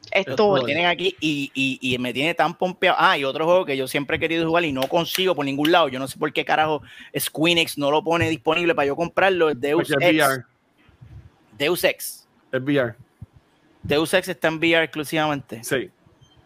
Esto. 0.10 0.56
Lo 0.58 0.64
tienen 0.64 0.86
aquí 0.88 1.16
y, 1.22 1.52
y- 1.54 1.80
y 1.94 1.98
me 1.98 2.14
tiene 2.14 2.34
tan 2.34 2.58
pompeado. 2.58 2.98
Ah, 3.00 3.18
y 3.18 3.24
otro 3.24 3.46
juego 3.46 3.66
que 3.66 3.78
yo 3.78 3.88
siempre 3.88 4.18
he 4.18 4.20
querido 4.20 4.46
jugar 4.48 4.64
y 4.66 4.72
no 4.74 4.82
consigo 4.84 5.36
por 5.36 5.46
ningún 5.46 5.72
lado. 5.72 5.88
Yo 5.90 6.00
no 6.00 6.08
sé 6.08 6.18
por 6.18 6.32
qué 6.34 6.44
carajo 6.44 6.82
Squeenix 7.18 7.78
no 7.78 7.92
lo 7.92 8.04
pone 8.04 8.30
disponible 8.30 8.74
para 8.76 8.88
yo 8.88 8.96
comprarlo. 8.96 9.50
Es 9.50 9.60
Deus 9.62 9.88
Porque 9.90 10.06
es 10.06 10.12
Ex. 10.16 10.40
Deus 11.62 11.84
Ex. 11.84 12.28
Es 12.52 12.62
VR. 12.62 12.96
Deus 13.84 14.12
Ex 14.16 14.28
está 14.28 14.48
en 14.48 14.58
VR 14.58 14.84
exclusivamente. 14.84 15.64
Sí. 15.64 15.92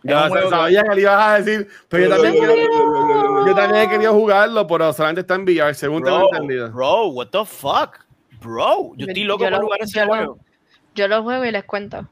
Ya 0.03 0.27
juego 0.27 0.49
sabía 0.49 0.83
que 0.83 0.95
le 0.95 1.01
ibas 1.01 1.19
a 1.27 1.39
decir, 1.41 1.67
pero 1.89 2.03
yo 2.03 2.09
también, 2.13 2.33
quiero- 2.35 3.45
yo 3.47 3.55
también 3.55 3.83
he 3.85 3.89
querido 3.89 4.13
jugarlo, 4.13 4.67
pero 4.67 4.91
solamente 4.93 5.21
está 5.21 5.35
en 5.35 5.43
VR, 5.45 5.73
según 5.73 6.03
tengo 6.03 6.17
Bro, 6.17 6.29
entendido. 6.33 6.69
bro, 6.71 7.07
what 7.07 7.27
the 7.29 7.43
fuck? 7.45 8.05
Bro, 8.41 8.91
yo 8.97 9.07
estoy 9.07 9.23
loco 9.23 9.43
Yo 9.45 9.49
por 9.49 9.57
lo- 9.59 9.65
jugar 9.65 9.81
ese 9.81 9.97
yo 9.99 10.05
lo- 10.05 10.11
juego. 10.11 10.39
Yo 10.93 11.07
lo 11.07 11.23
juego 11.23 11.45
y 11.45 11.51
les 11.51 11.63
cuento. 11.63 12.07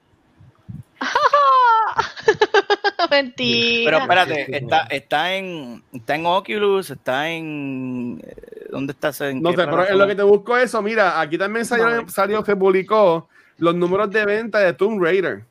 Mentira. 3.09 3.83
Pero 3.85 3.97
espérate, 3.99 4.57
está, 4.57 4.79
está, 4.89 5.35
en, 5.35 5.83
está 5.93 6.15
en 6.15 6.25
Oculus, 6.25 6.89
está 6.89 7.29
en. 7.29 8.21
eh, 8.25 8.67
¿Dónde 8.71 8.93
está? 8.93 9.09
ese- 9.09 9.29
en 9.29 9.41
No 9.41 9.51
sé, 9.51 9.57
pero 9.57 9.87
en 9.87 9.97
lo 9.97 10.07
que 10.07 10.15
te 10.15 10.23
busco 10.23 10.57
eso, 10.57 10.81
mira, 10.81 11.19
aquí 11.19 11.37
también 11.37 11.65
salió, 11.65 12.01
No. 12.01 12.09
salió 12.09 12.43
que 12.43 12.55
publicó 12.55 13.27
los 13.57 13.75
números 13.75 14.09
de 14.09 14.25
venta 14.25 14.59
de 14.59 14.73
Tomb 14.73 15.01
Raider. 15.01 15.43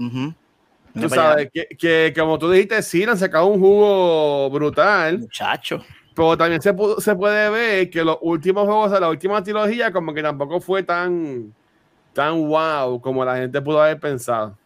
Ujú. 0.00 0.34
Tú 1.00 1.08
sabes 1.08 1.48
que, 1.52 1.66
que, 1.78 2.12
como 2.18 2.38
tú 2.38 2.50
dijiste, 2.50 2.82
sí, 2.82 3.04
le 3.04 3.12
han 3.12 3.18
sacado 3.18 3.46
un 3.46 3.60
jugo 3.60 4.50
brutal, 4.50 5.20
Muchacho. 5.20 5.84
pero 6.14 6.36
también 6.36 6.60
se, 6.60 6.74
se 6.98 7.14
puede 7.14 7.50
ver 7.50 7.90
que 7.90 8.02
los 8.02 8.18
últimos 8.22 8.64
juegos 8.64 8.90
de 8.90 8.98
la 8.98 9.08
última 9.08 9.40
trilogía 9.42 9.92
como 9.92 10.12
que 10.12 10.22
tampoco 10.22 10.60
fue 10.60 10.82
tan, 10.82 11.54
tan 12.12 12.48
wow 12.48 13.00
como 13.00 13.24
la 13.24 13.36
gente 13.36 13.60
pudo 13.62 13.80
haber 13.80 14.00
pensado. 14.00 14.56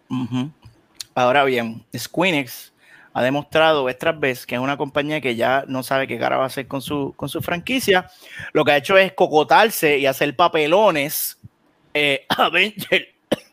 Ahora 1.15 1.45
bien, 1.45 1.85
Squeenix 1.97 2.73
ha 3.15 3.23
demostrado 3.23 3.85
vez 3.85 3.99
tras 3.99 4.19
vez 4.19 4.47
que 4.47 4.55
es 4.55 4.61
una 4.61 4.77
compañía 4.79 5.21
que 5.21 5.37
ya 5.37 5.65
no 5.69 5.83
sabe 5.83 6.07
qué 6.09 6.19
cara 6.19 6.39
va 6.39 6.45
a 6.45 6.47
hacer 6.47 6.67
con 6.67 6.81
su, 6.81 7.13
con 7.17 7.29
su 7.29 7.43
franquicia. 7.43 8.09
Lo 8.53 8.65
que 8.65 8.73
ha 8.73 8.77
hecho 8.79 8.97
es 8.97 9.13
cocotarse 9.13 9.99
y 9.99 10.07
hacer 10.07 10.35
papelones. 10.35 11.39
Eh, 11.93 12.25
Avenger, 12.31 13.09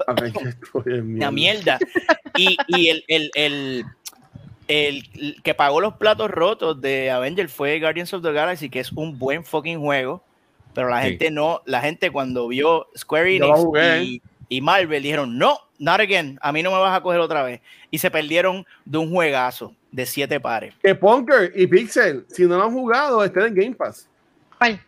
A 0.07 0.13
ver, 0.13 0.31
que 0.31 0.49
esto 0.49 0.83
es 0.85 1.01
una 1.01 1.31
mierda. 1.31 1.77
Y, 2.37 2.55
y 2.67 2.87
el, 2.89 3.03
el, 3.09 3.31
el, 3.35 3.85
el- 4.69 5.09
el 5.17 5.41
que 5.43 5.53
pagó 5.55 5.81
los 5.81 5.95
platos 5.95 6.29
rotos 6.31 6.79
de 6.79 7.09
Avenger 7.11 7.49
fue 7.49 7.79
Guardians 7.79 8.13
of 8.13 8.21
the 8.23 8.31
Galaxy, 8.31 8.69
que 8.69 8.79
es 8.79 8.91
un 8.93 9.17
buen 9.19 9.43
fucking 9.43 9.79
juego. 9.81 10.23
Pero 10.73 10.87
la 10.89 11.01
Sí. 11.01 11.09
gente 11.09 11.31
no, 11.31 11.61
la 11.65 11.81
gente 11.81 12.11
cuando 12.11 12.47
vio 12.47 12.87
Square 12.95 13.35
Enix 13.35 14.21
y 14.47 14.61
Marvel 14.61 15.03
dijeron, 15.03 15.37
no, 15.37 15.59
not 15.79 15.99
again, 15.99 16.37
a 16.41 16.51
mí 16.51 16.61
no 16.61 16.71
me 16.71 16.77
vas 16.77 16.95
a 16.95 17.01
coger 17.01 17.19
otra 17.19 17.41
vez. 17.41 17.61
Y 17.89 17.97
se 17.97 18.11
perdieron 18.11 18.65
de 18.85 18.97
un 18.99 19.09
juegazo 19.11 19.73
de 19.91 20.05
siete 20.05 20.39
pares. 20.39 20.75
Que 20.83 20.93
Punker 20.93 21.51
y 21.55 21.65
Pixel, 21.65 22.25
si 22.29 22.43
no 22.43 22.57
lo 22.57 22.65
han 22.65 22.71
jugado, 22.73 23.23
estén 23.23 23.43
en 23.47 23.55
Game 23.55 23.75
Pass. 23.75 24.07
¿Cuál? 24.57 24.79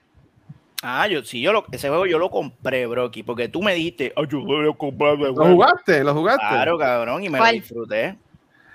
Ah, 0.84 1.08
yo 1.08 1.24
sí, 1.24 1.42
yo 1.42 1.54
lo, 1.54 1.66
ese 1.72 1.90
juego 1.90 2.06
yo 2.08 2.18
lo 2.18 2.30
compré, 2.30 2.88
Brocky, 2.88 3.24
porque 3.24 3.48
tú 3.48 3.62
me 3.62 3.74
dijiste, 3.76 4.12
"Ay, 4.16 4.26
yo 4.30 4.76
comprar 4.78 5.14
ese 5.14 5.24
¿Lo 5.28 5.34
juego". 5.36 5.54
jugaste? 5.54 6.04
¿Lo 6.04 6.14
jugaste? 6.14 6.48
Claro, 6.50 6.78
cabrón, 6.78 7.24
y 7.24 7.30
me 7.30 7.38
¿Cuál? 7.38 7.56
lo 7.56 7.62
disfruté. 7.62 8.18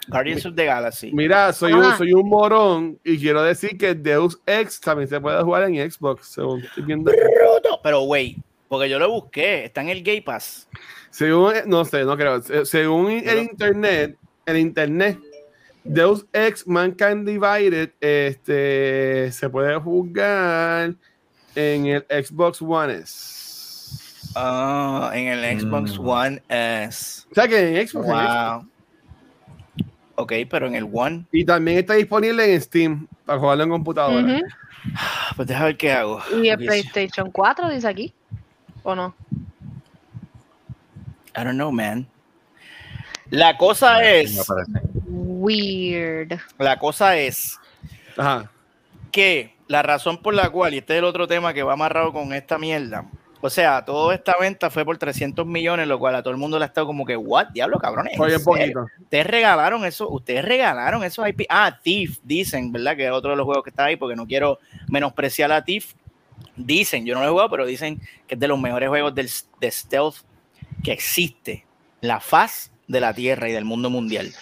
Guardians 0.08 0.46
of 0.46 0.54
the 0.54 0.64
Galaxy. 0.64 1.10
Mira, 1.12 1.52
soy 1.52 1.72
un, 1.72 1.84
soy 1.96 2.12
un 2.12 2.28
morón 2.28 2.98
y 3.02 3.18
quiero 3.18 3.42
decir 3.42 3.76
que 3.76 3.92
Deus 3.92 4.40
Ex 4.46 4.80
también 4.80 5.08
se 5.08 5.20
puede 5.20 5.42
jugar 5.42 5.64
en 5.64 5.90
Xbox, 5.90 6.28
según 6.28 6.60
estoy 6.62 6.84
viendo. 6.84 7.10
Bruto. 7.10 7.80
Pero, 7.82 8.02
güey, 8.02 8.36
porque 8.68 8.88
yo 8.88 8.98
lo 8.98 9.10
busqué, 9.10 9.64
está 9.64 9.80
en 9.82 9.88
el 9.90 10.02
Game 10.02 10.22
Pass. 10.22 10.68
Según, 11.10 11.52
no 11.66 11.84
sé, 11.84 12.04
no 12.04 12.16
creo. 12.16 12.42
Se- 12.42 12.64
Según 12.66 13.10
el 13.10 13.38
internet, 13.38 14.16
el 14.44 14.58
internet, 14.58 15.18
Deus 15.84 16.26
Ex 16.32 16.66
Mankind 16.66 17.26
Divided 17.28 17.90
este, 18.00 19.30
se 19.32 19.48
puede 19.48 19.76
jugar 19.76 20.94
en 21.54 21.86
el 21.86 22.04
Xbox 22.10 22.60
One 22.60 22.94
S. 22.94 24.32
Ah, 24.34 25.10
en 25.14 25.28
el 25.28 25.60
Xbox 25.60 25.98
Mm. 25.98 26.08
One 26.08 26.42
S. 26.48 27.22
O 27.30 27.34
sea 27.34 27.48
que 27.48 27.80
en 27.80 27.88
Xbox, 27.88 28.06
en 28.06 28.12
Xbox. 28.12 28.26
Wow. 28.52 28.66
Ok, 30.18 30.32
pero 30.50 30.66
en 30.66 30.74
el 30.74 30.88
One, 30.92 31.24
Y 31.32 31.44
también 31.44 31.78
está 31.78 31.94
disponible 31.94 32.52
en 32.52 32.60
Steam 32.60 33.06
para 33.24 33.38
jugarlo 33.38 33.64
en 33.64 33.70
computadora. 33.70 34.40
Ah, 34.94 35.32
pues 35.36 35.48
déjame 35.48 35.66
ver 35.68 35.76
qué 35.76 35.92
hago. 35.92 36.20
Y 36.42 36.48
el 36.48 36.58
PlayStation 36.58 37.30
4 37.30 37.68
dice 37.70 37.86
aquí. 37.88 38.14
¿O 38.86 38.94
no? 38.94 39.16
I 41.36 41.42
don't 41.42 41.54
know, 41.54 41.72
man. 41.72 42.06
La 43.30 43.58
cosa 43.58 44.00
es. 44.04 44.48
Weird. 45.08 46.38
la 46.58 46.78
cosa 46.78 47.16
es 47.16 47.58
Ajá. 48.16 48.48
que 49.10 49.56
la 49.66 49.82
razón 49.82 50.22
por 50.22 50.34
la 50.34 50.50
cual, 50.50 50.74
y 50.74 50.78
este 50.78 50.94
es 50.94 50.98
el 51.00 51.04
otro 51.04 51.26
tema 51.26 51.52
que 51.52 51.64
va 51.64 51.72
amarrado 51.72 52.12
con 52.12 52.32
esta 52.32 52.58
mierda, 52.58 53.06
o 53.40 53.50
sea, 53.50 53.84
toda 53.84 54.14
esta 54.14 54.36
venta 54.38 54.70
fue 54.70 54.84
por 54.84 54.98
300 54.98 55.44
millones, 55.44 55.88
lo 55.88 55.98
cual 55.98 56.14
a 56.14 56.22
todo 56.22 56.30
el 56.30 56.38
mundo 56.38 56.56
le 56.56 56.64
ha 56.64 56.68
estado 56.68 56.86
como 56.86 57.04
que, 57.04 57.16
what, 57.16 57.48
diablo, 57.48 57.80
cabrones. 57.80 58.14
¿en 58.14 58.20
Oye, 58.20 58.38
poquito. 58.38 58.86
Ustedes 59.00 59.26
regalaron 59.26 59.84
eso, 59.84 60.08
ustedes 60.08 60.44
regalaron 60.44 61.02
esos 61.02 61.28
IP. 61.28 61.42
Ah, 61.48 61.76
Thief, 61.82 62.20
dicen, 62.22 62.70
¿verdad? 62.70 62.94
Que 62.94 63.06
es 63.06 63.10
otro 63.10 63.32
de 63.32 63.36
los 63.36 63.46
juegos 63.46 63.64
que 63.64 63.70
está 63.70 63.86
ahí, 63.86 63.96
porque 63.96 64.14
no 64.14 64.28
quiero 64.28 64.60
menospreciar 64.88 65.50
a 65.50 65.64
Thief. 65.64 65.94
Dicen, 66.56 67.04
yo 67.04 67.14
no 67.14 67.20
lo 67.20 67.26
he 67.26 67.30
jugado, 67.30 67.50
pero 67.50 67.66
dicen 67.66 68.00
que 68.26 68.34
es 68.34 68.40
de 68.40 68.48
los 68.48 68.58
mejores 68.58 68.88
juegos 68.88 69.14
del, 69.14 69.30
de 69.60 69.70
stealth 69.70 70.16
que 70.82 70.92
existe. 70.92 71.66
La 72.00 72.20
faz 72.20 72.72
de 72.86 73.00
la 73.00 73.12
Tierra 73.14 73.48
y 73.48 73.52
del 73.52 73.64
mundo 73.64 73.90
mundial. 73.90 74.32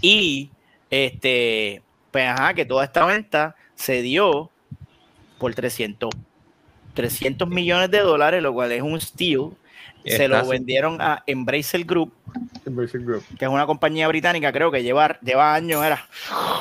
Y, 0.00 0.50
este, 0.90 1.82
pues, 2.10 2.28
ajá, 2.28 2.54
que 2.54 2.64
toda 2.64 2.84
esta 2.84 3.04
venta 3.04 3.56
se 3.74 4.02
dio 4.02 4.50
por 5.38 5.54
300, 5.54 6.10
300 6.94 7.48
millones 7.48 7.90
de 7.90 8.00
dólares, 8.00 8.42
lo 8.42 8.52
cual 8.52 8.72
es 8.72 8.82
un 8.82 9.00
steal. 9.00 9.50
Se 10.04 10.28
lo 10.28 10.46
vendieron 10.46 11.00
a 11.00 11.22
Embracer 11.26 11.82
Group, 11.84 12.12
Inversion 12.66 13.04
Group. 13.04 13.24
que 13.38 13.44
es 13.44 13.50
una 13.50 13.66
compañía 13.66 14.08
británica, 14.08 14.52
creo 14.52 14.70
que 14.70 14.82
lleva, 14.82 15.18
lleva 15.20 15.54
años 15.54 15.84
era, 15.84 16.06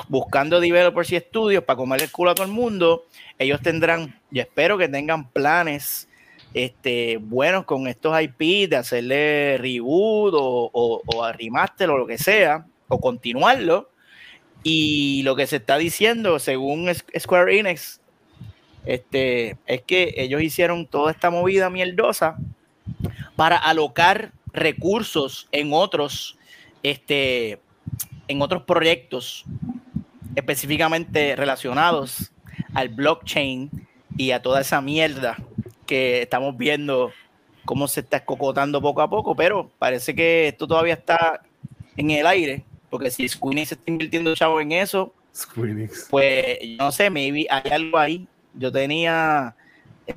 buscando 0.07 0.59
developers 0.59 1.11
y 1.11 1.15
estudios 1.17 1.63
para 1.63 1.77
comer 1.77 2.03
el 2.03 2.11
culo 2.11 2.31
a 2.31 2.35
todo 2.35 2.45
el 2.45 2.51
mundo. 2.51 3.05
Ellos 3.39 3.61
tendrán, 3.61 4.19
yo 4.31 4.41
espero 4.41 4.77
que 4.77 4.87
tengan 4.87 5.29
planes 5.29 6.07
este, 6.53 7.17
buenos 7.17 7.65
con 7.65 7.87
estos 7.87 8.15
IP, 8.21 8.69
de 8.69 8.75
hacerle 8.75 9.57
reboot 9.57 10.33
o, 10.35 10.69
o, 10.71 11.01
o 11.05 11.97
lo 11.97 12.07
que 12.07 12.17
sea, 12.17 12.65
o 12.87 12.99
continuarlo. 12.99 13.89
Y 14.63 15.23
lo 15.23 15.35
que 15.35 15.47
se 15.47 15.57
está 15.57 15.77
diciendo, 15.77 16.39
según 16.39 16.89
Square 17.19 17.59
Enix, 17.59 17.99
este, 18.85 19.57
es 19.65 19.81
que 19.81 20.13
ellos 20.17 20.41
hicieron 20.41 20.85
toda 20.87 21.11
esta 21.11 21.29
movida 21.29 21.69
mierdosa 21.69 22.37
para 23.35 23.57
alocar 23.57 24.31
recursos 24.53 25.47
en 25.51 25.71
otros, 25.73 26.37
este, 26.83 27.59
en 28.27 28.41
otros 28.41 28.63
proyectos 28.63 29.45
específicamente 30.35 31.35
relacionados 31.35 32.32
al 32.73 32.89
blockchain 32.89 33.69
y 34.17 34.31
a 34.31 34.41
toda 34.41 34.61
esa 34.61 34.81
mierda 34.81 35.37
que 35.85 36.21
estamos 36.21 36.57
viendo 36.57 37.11
cómo 37.65 37.87
se 37.87 38.01
está 38.01 38.17
escocotando 38.17 38.81
poco 38.81 39.01
a 39.01 39.09
poco, 39.09 39.35
pero 39.35 39.69
parece 39.79 40.13
que 40.15 40.49
esto 40.49 40.67
todavía 40.67 40.93
está 40.93 41.41
en 41.95 42.11
el 42.11 42.27
aire, 42.27 42.63
porque 42.89 43.11
si 43.11 43.27
Squeenie 43.27 43.65
se 43.65 43.75
está 43.75 43.89
invirtiendo 43.89 44.35
chavo 44.35 44.59
en 44.59 44.71
eso, 44.71 45.13
Squeenix. 45.35 46.07
pues 46.09 46.59
no 46.77 46.91
sé, 46.91 47.09
maybe 47.09 47.47
hay 47.49 47.71
algo 47.71 47.97
ahí. 47.97 48.27
Yo 48.53 48.71
tenía 48.71 49.55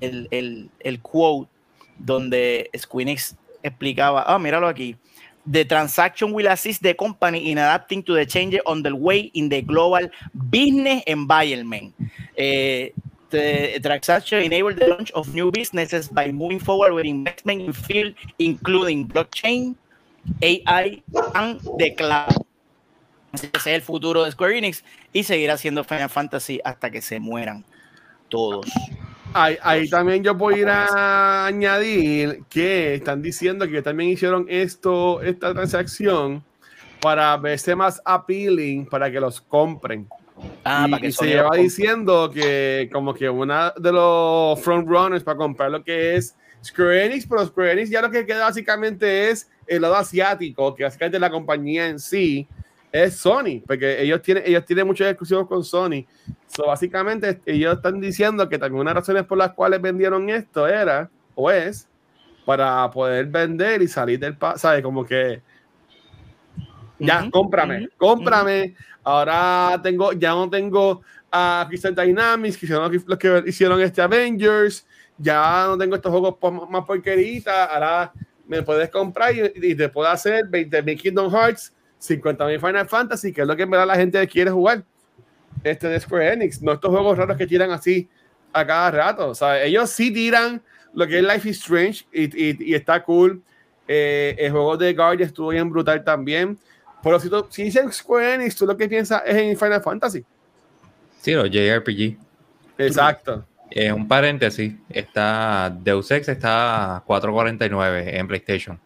el, 0.01 0.29
el, 0.31 0.71
el 0.81 1.01
quote 1.01 1.51
donde 1.99 2.71
Squeenix 2.77 3.37
explicaba, 3.63 4.25
ah, 4.27 4.39
míralo 4.39 4.69
aquí. 4.69 4.97
The 5.47 5.65
transaction 5.65 6.33
will 6.33 6.49
assist 6.49 6.83
the 6.83 6.95
company 6.95 7.51
in 7.53 7.59
adapting 7.59 8.03
to 8.05 8.15
the 8.15 8.27
changes 8.27 8.61
on 8.67 8.83
the 8.83 8.95
way 8.95 9.31
in 9.35 9.49
the 9.49 9.63
global 9.63 10.09
business 10.51 11.03
environment. 11.07 11.95
Eh, 12.37 12.91
the 13.31 13.81
transaction 13.83 14.43
enable 14.43 14.75
the 14.75 14.87
launch 14.87 15.11
of 15.13 15.35
new 15.35 15.51
businesses 15.51 16.09
by 16.09 16.33
moving 16.33 16.59
forward 16.59 16.93
with 16.95 17.07
investment 17.07 17.63
in 17.63 17.73
field 17.73 18.15
including 18.39 19.07
blockchain, 19.07 19.75
AI, 20.43 21.03
and 21.35 21.61
the 21.79 21.95
cloud. 21.95 22.35
Ese 23.33 23.51
es 23.55 23.67
el 23.67 23.83
futuro 23.83 24.25
de 24.25 24.33
Square 24.33 24.59
Enix 24.59 24.83
y 25.13 25.23
seguir 25.23 25.51
haciendo 25.51 25.85
Final 25.85 26.09
Fantasy 26.09 26.61
hasta 26.65 26.91
que 26.91 27.03
se 27.03 27.21
mueran 27.21 27.65
todos. 28.29 28.67
Ahí, 29.39 29.59
ahí 29.63 29.91
también 29.91 30.25
yo 30.25 30.35
puedo 30.35 30.57
ir 30.57 30.67
a 30.67 31.45
añadir 31.45 32.45
que 32.49 32.95
están 32.95 33.21
diciendo 33.21 33.69
que 33.69 33.83
también 33.83 34.09
hicieron 34.09 34.47
esto, 34.49 35.21
esta 35.21 35.53
transacción 35.53 36.43
para 37.03 37.37
verse 37.37 37.77
más 37.77 38.01
appealing 38.03 38.87
para 38.87 39.11
que 39.11 39.21
los 39.21 39.43
compren. 39.43 40.09
Ah, 40.65 40.87
y, 40.89 40.91
para 40.91 41.01
que 41.03 41.09
y 41.09 41.13
se 41.13 41.27
lleva 41.27 41.55
diciendo 41.55 42.31
que 42.33 42.89
como 42.91 43.13
que 43.13 43.29
una 43.29 43.75
de 43.77 43.93
los 43.93 44.59
frontrunners 44.61 45.23
para 45.23 45.37
comprar 45.37 45.71
lo 45.71 45.85
que 45.85 46.17
es 46.17 46.35
Square 46.65 47.05
Enix, 47.05 47.27
pero 47.27 47.45
Square 47.47 47.73
Enix 47.73 47.91
ya 47.91 48.01
lo 48.01 48.11
que 48.11 48.25
queda 48.25 48.47
básicamente 48.47 49.29
es 49.29 49.51
el 49.67 49.83
lado 49.83 49.97
asiático, 49.97 50.75
que 50.75 50.85
básicamente 50.85 51.19
la 51.19 51.31
compañía 51.31 51.89
en 51.89 51.99
sí 51.99 52.49
es 53.05 53.17
Sony, 53.17 53.63
porque 53.67 54.01
ellos 54.03 54.23
tienen, 54.23 54.45
ellos 54.47 54.65
tienen 54.65 54.87
muchos 54.87 55.07
exclusivos 55.07 55.47
con 55.47 55.65
Sony. 55.65 56.07
So, 56.47 56.67
básicamente 56.67 57.41
ellos 57.47 57.77
están 57.77 58.01
diciendo 58.01 58.49
que 58.49 58.59
también 58.59 58.81
una 58.81 58.91
de 58.91 58.95
las 58.95 59.03
razones 59.03 59.25
por 59.25 59.39
las 59.39 59.53
cuales 59.53 59.81
vendieron 59.81 60.29
esto 60.31 60.67
era, 60.67 61.11
o 61.35 61.51
es, 61.51 61.89
para 62.45 62.91
poder 62.91 63.27
vender 63.27 63.83
y 63.83 63.89
salir 63.89 64.19
del 64.19 64.37
país, 64.37 64.61
¿sabes? 64.61 64.83
Como 64.83 65.05
que 65.05 65.43
ya, 66.99 67.23
Ujú, 67.23 67.31
cómprame, 67.31 67.79
ujú, 67.79 67.89
cómprame. 67.97 68.75
Ahora 69.05 69.81
tengo, 69.83 70.13
ya 70.13 70.31
no 70.31 70.49
tengo 70.49 71.03
a 71.31 71.67
Crystal 71.69 71.95
Dynamics, 71.95 72.57
que 72.57 72.67
hicieron 72.67 72.93
los 73.07 73.19
que 73.19 73.43
hicieron 73.47 73.81
este 73.81 74.03
Avengers. 74.03 74.87
Ya 75.19 75.67
no 75.67 75.79
tengo 75.79 75.97
estos 75.97 76.11
juegos 76.11 76.37
más 76.71 76.85
porqueritas. 76.85 77.69
Ahora 77.71 78.13
me 78.47 78.63
puedes 78.63 78.89
comprar 78.91 79.35
y, 79.35 79.53
y 79.55 79.75
te 79.75 79.89
puedo 79.89 80.09
hacer 80.09 80.47
20.000 80.49 81.01
Kingdom 81.01 81.31
Hearts, 81.31 81.75
50.000 82.01 82.61
Final 82.61 82.89
Fantasy, 82.89 83.33
que 83.33 83.43
es 83.43 83.47
lo 83.47 83.57
que 83.57 83.63
en 83.65 83.71
verdad 83.71 83.87
la 83.87 83.97
gente 83.97 84.27
quiere 84.29 84.51
jugar. 84.51 84.85
Este 85.65 85.89
de 85.89 85.99
Square 85.99 86.33
Enix, 86.35 86.61
no 86.63 86.73
estos 86.73 86.91
juegos 86.91 87.17
raros 87.19 87.37
que 87.37 87.47
tiran 87.47 87.71
así 87.71 88.09
a 88.53 88.67
cada 88.67 88.91
rato. 88.91 89.29
O 89.31 89.35
sea, 89.35 89.63
ellos 89.63 89.91
sí 89.91 90.13
tiran 90.13 90.63
lo 90.95 91.07
que 91.07 91.19
es 91.19 91.25
Life 91.25 91.49
is 91.49 91.59
Strange 91.59 92.05
y, 92.13 92.25
y- 92.51 92.71
y 92.71 92.75
está 92.75 93.03
cool. 93.03 93.43
Eh, 93.89 94.35
el 94.39 94.51
juego 94.53 94.77
de 94.77 94.93
Guardian 94.95 95.29
estuvo 95.29 95.49
bien 95.49 95.71
brutal 95.71 96.03
también. 96.05 96.59
Pero 97.03 97.19
si, 97.21 97.29
tú, 97.31 97.47
si 97.51 97.63
dicen 97.65 97.93
Square 97.93 98.35
Enix, 98.35 98.57
tú 98.57 98.67
lo 98.67 98.77
que 98.77 98.89
piensas 98.89 99.23
es 99.25 99.37
en 99.37 99.57
Final 99.57 99.83
Fantasy. 99.83 100.25
Sí, 101.21 101.33
los 101.33 101.51
JRPG. 101.51 102.17
Exacto. 102.79 103.45
Eh, 103.71 103.93
un 103.93 104.07
paréntesis, 104.07 104.75
está 104.89 105.75
Deus 105.83 106.11
Ex 106.11 106.29
está 106.29 106.97
a 106.97 107.01
449 107.05 108.17
en 108.19 108.29
PlayStation. 108.29 108.81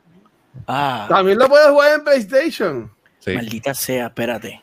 Ah, 0.66 1.06
También 1.08 1.38
lo 1.38 1.48
puedes 1.48 1.68
jugar 1.68 1.98
en 1.98 2.04
PlayStation. 2.04 2.90
Sí. 3.20 3.32
maldita 3.34 3.72
sea, 3.74 4.06
espérate. 4.06 4.60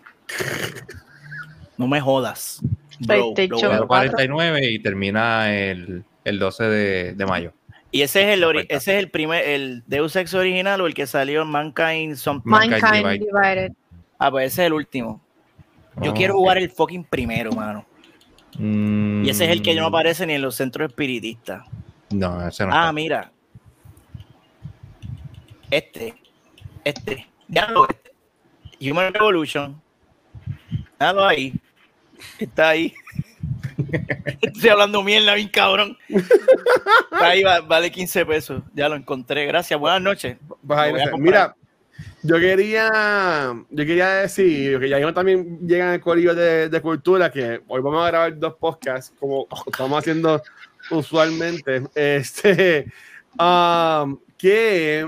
No 1.77 1.87
me 1.87 2.01
jodas. 2.01 2.59
Bro, 2.99 3.33
PlayStation. 3.33 3.77
bro. 3.77 3.87
449 3.87 4.71
y 4.71 4.79
termina 4.79 5.53
el, 5.55 6.03
el 6.25 6.39
12 6.39 6.63
de, 6.65 7.13
de 7.13 7.25
mayo. 7.25 7.53
Y 7.91 8.01
ese 8.01 8.23
es 8.23 8.27
el 8.37 8.43
ori- 8.43 8.65
ese 8.67 8.93
es 8.97 8.99
el 9.03 9.09
primer, 9.09 9.47
el 9.47 9.83
Deus 9.87 10.15
Ex 10.15 10.33
original 10.33 10.81
o 10.81 10.87
el 10.87 10.93
que 10.93 11.07
salió 11.07 11.43
en 11.43 11.47
Mankind 11.49 12.15
Something. 12.17 12.49
Mankind 12.49 12.81
Mankind 12.81 13.05
Divide. 13.11 13.25
Divided. 13.25 13.71
Ah, 14.19 14.29
pues 14.31 14.51
ese 14.51 14.63
es 14.63 14.67
el 14.67 14.73
último. 14.73 15.21
Yo 16.01 16.11
Oh, 16.11 16.13
quiero 16.13 16.33
jugar 16.33 16.57
el 16.57 16.69
fucking 16.69 17.03
primero, 17.05 17.51
mano. 17.53 17.85
Mm, 18.59 19.23
Y 19.25 19.29
ese 19.29 19.45
es 19.45 19.51
el 19.51 19.61
que 19.61 19.73
no 19.75 19.85
aparece 19.85 20.25
ni 20.25 20.33
en 20.33 20.41
los 20.41 20.55
centros 20.55 20.89
espiritistas. 20.89 21.63
No, 22.09 22.45
ese 22.47 22.65
no 22.65 22.71
Ah, 22.73 22.79
está. 22.81 22.93
mira. 22.93 23.31
Este. 25.69 26.15
Este. 26.83 27.27
Déjalo 27.47 27.87
este. 27.89 28.06
Human 28.80 29.13
Revolution. 29.13 29.82
Déjalo 30.99 31.25
ahí. 31.25 31.53
Está 32.39 32.69
ahí. 32.69 32.93
Estoy 34.41 34.69
hablando 34.69 35.03
mierda, 35.03 35.36
bien 35.36 35.49
cabrón. 35.49 35.97
Ahí 37.11 37.43
va- 37.43 37.61
vale 37.61 37.91
15 37.91 38.25
pesos. 38.25 38.63
Ya 38.73 38.89
lo 38.89 38.95
encontré. 38.95 39.45
Gracias. 39.45 39.80
Buenas 39.80 40.01
noches. 40.01 40.38
Mira, 41.17 41.55
yo 42.23 42.39
quería, 42.39 43.53
yo 43.69 43.86
quería 43.86 44.09
decir 44.15 44.80
que 44.80 44.89
ya 44.89 45.13
también 45.13 45.59
llegan 45.67 45.93
el 45.93 46.01
corillo 46.01 46.36
de, 46.36 46.69
de 46.69 46.82
cultura 46.82 47.32
que 47.32 47.61
hoy 47.67 47.82
vamos 47.82 48.03
a 48.03 48.07
grabar 48.07 48.38
dos 48.38 48.55
podcasts 48.55 49.13
como 49.19 49.47
estamos 49.65 49.99
haciendo 49.99 50.41
usualmente. 50.91 51.84
Este, 51.95 52.91
um, 53.39 54.19
que 54.38 55.07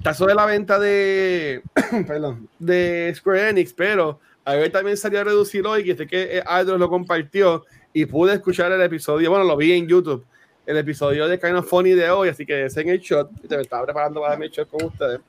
está 0.00 0.14
sobre 0.14 0.34
la 0.34 0.46
venta 0.46 0.78
de, 0.78 1.62
perdón, 2.06 2.48
de 2.58 3.12
Square 3.14 3.50
Enix, 3.50 3.74
pero 3.74 4.18
a 4.46 4.54
ver 4.54 4.72
también 4.72 4.96
salió 4.96 5.20
a 5.20 5.24
reducir 5.24 5.66
hoy, 5.66 5.84
que 5.84 5.94
sé 5.94 6.06
que 6.06 6.38
eh, 6.38 6.42
Aldros 6.46 6.80
lo 6.80 6.88
compartió 6.88 7.66
y 7.92 8.06
pude 8.06 8.32
escuchar 8.32 8.72
el 8.72 8.80
episodio, 8.80 9.28
bueno, 9.28 9.44
lo 9.44 9.58
vi 9.58 9.72
en 9.72 9.86
YouTube, 9.86 10.24
el 10.64 10.78
episodio 10.78 11.28
de 11.28 11.38
Kind 11.38 11.56
of 11.56 11.68
Funny 11.68 11.90
de 11.90 12.10
hoy, 12.10 12.30
así 12.30 12.46
que 12.46 12.64
ese 12.64 12.80
en 12.80 12.88
el 12.88 13.00
shot, 13.00 13.30
y 13.44 13.46
te 13.46 13.56
me 13.56 13.62
estaba 13.62 13.84
preparando 13.84 14.20
para 14.20 14.32
darme 14.32 14.46
el 14.46 14.52
shot 14.52 14.70
con 14.70 14.86
ustedes. 14.86 15.20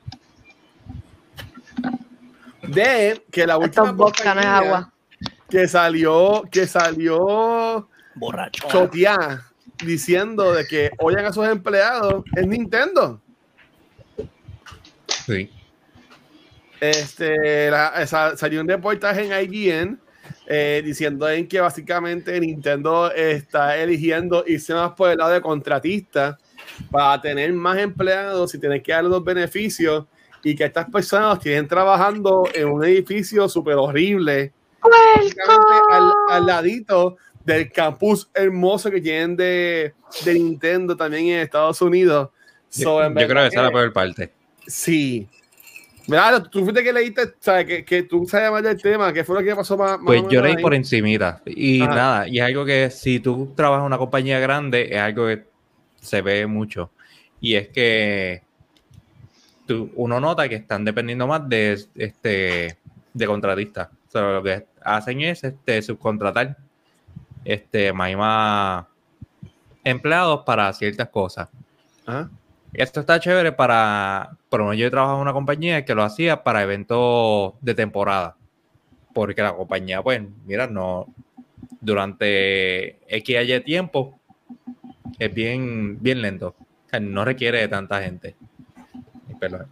De 2.62 3.22
que 3.30 3.46
la 3.46 3.58
última 3.58 3.94
compañía 3.94 4.56
agua. 4.56 4.92
que 5.50 5.68
salió, 5.68 6.44
que 6.50 6.66
salió 6.66 7.88
Borracho. 8.14 8.68
choteada 8.68 9.52
diciendo 9.84 10.54
de 10.54 10.66
que 10.66 10.90
oyen 10.98 11.26
a 11.26 11.32
sus 11.32 11.46
empleados 11.46 12.24
es 12.36 12.46
Nintendo. 12.46 13.20
Sí. 15.26 15.50
Este, 16.80 17.70
la- 17.70 17.92
esa- 18.02 18.36
salió 18.36 18.60
un 18.60 18.68
reportaje 18.68 19.24
en 19.24 19.52
IGN 19.52 19.98
eh, 20.46 20.82
diciendo 20.84 21.28
en 21.28 21.46
que 21.46 21.60
básicamente 21.60 22.38
Nintendo 22.40 23.10
está 23.12 23.76
eligiendo 23.76 24.44
irse 24.46 24.74
más 24.74 24.92
por 24.92 25.10
el 25.10 25.18
lado 25.18 25.32
de 25.32 25.40
contratista 25.40 26.38
para 26.90 27.20
tener 27.20 27.52
más 27.52 27.78
empleados 27.78 28.54
y 28.54 28.58
tener 28.58 28.82
que 28.82 28.92
dar 28.92 29.04
los 29.04 29.22
beneficios 29.22 30.06
y 30.42 30.56
que 30.56 30.64
estas 30.64 30.90
personas 30.90 31.38
tienen 31.38 31.68
trabajando 31.68 32.44
en 32.52 32.68
un 32.68 32.84
edificio 32.84 33.48
súper 33.48 33.74
horrible 33.74 34.52
al, 35.92 36.12
al 36.30 36.46
ladito 36.46 37.16
del 37.44 37.70
campus 37.70 38.28
hermoso 38.34 38.90
que 38.90 39.00
tienen 39.00 39.36
de, 39.36 39.94
de 40.24 40.34
Nintendo 40.34 40.96
también 40.96 41.26
en 41.26 41.40
Estados 41.40 41.80
Unidos. 41.80 42.30
So, 42.68 43.00
Yo, 43.02 43.08
yo 43.08 43.14
creo 43.28 43.42
que 43.42 43.48
esa 43.48 43.60
es 43.60 43.62
la 43.66 43.70
peor 43.70 43.92
parte. 43.92 44.32
Sí. 44.66 45.28
¿Verdad? 46.08 46.48
Tú 46.50 46.62
fuiste 46.64 46.82
que 46.82 46.92
leíste, 46.92 47.34
sabes, 47.38 47.64
que, 47.64 47.84
que 47.84 48.02
tú 48.02 48.26
sabes 48.26 48.50
más 48.50 48.62
del 48.62 48.80
tema, 48.82 49.12
¿qué 49.12 49.22
fue 49.22 49.40
lo 49.40 49.46
que 49.46 49.54
pasó 49.54 49.76
más, 49.76 49.98
más 49.98 50.06
Pues 50.06 50.22
yo 50.28 50.42
leí 50.42 50.56
ahí? 50.56 50.62
por 50.62 50.74
encimita. 50.74 51.40
Y 51.46 51.80
Ajá. 51.80 51.94
nada, 51.94 52.28
y 52.28 52.38
es 52.38 52.44
algo 52.44 52.64
que 52.64 52.90
si 52.90 53.20
tú 53.20 53.52
trabajas 53.54 53.82
en 53.82 53.86
una 53.86 53.98
compañía 53.98 54.40
grande, 54.40 54.88
es 54.90 54.98
algo 54.98 55.26
que 55.28 55.44
se 56.00 56.20
ve 56.20 56.46
mucho. 56.46 56.90
Y 57.40 57.54
es 57.54 57.68
que 57.68 58.42
tú- 59.66 59.92
uno 59.94 60.18
nota 60.18 60.48
que 60.48 60.56
están 60.56 60.84
dependiendo 60.84 61.26
más 61.28 61.48
de 61.48 61.78
este 61.94 62.78
de 63.14 63.26
contratistas. 63.26 63.88
O 64.08 64.10
sea, 64.10 64.22
lo 64.32 64.42
que 64.42 64.66
hacen 64.82 65.20
es 65.20 65.44
este 65.44 65.80
subcontratar 65.82 66.56
este 67.44 67.92
más 67.92 68.10
y 68.10 68.16
más 68.16 68.86
empleados 69.84 70.42
para 70.44 70.72
ciertas 70.72 71.08
cosas. 71.10 71.48
Ajá. 72.06 72.28
Esto 72.72 73.00
está 73.00 73.20
chévere 73.20 73.52
para, 73.52 74.36
por 74.48 74.60
lo 74.60 74.66
menos 74.66 74.78
yo 74.78 74.86
he 74.86 74.90
trabajado 74.90 75.18
en 75.18 75.22
una 75.22 75.34
compañía 75.34 75.84
que 75.84 75.94
lo 75.94 76.02
hacía 76.02 76.42
para 76.42 76.62
eventos 76.62 77.52
de 77.60 77.74
temporada. 77.74 78.36
Porque 79.12 79.42
la 79.42 79.54
compañía, 79.54 80.02
pues, 80.02 80.22
mira, 80.46 80.66
no, 80.66 81.06
durante 81.82 82.98
X 83.14 83.36
Y 83.46 83.60
tiempo 83.60 84.18
es 85.18 85.34
bien, 85.34 86.02
bien 86.02 86.22
lento. 86.22 86.54
No 86.98 87.24
requiere 87.24 87.58
de 87.58 87.68
tanta 87.68 88.02
gente. 88.02 88.36
Perdón. 89.38 89.66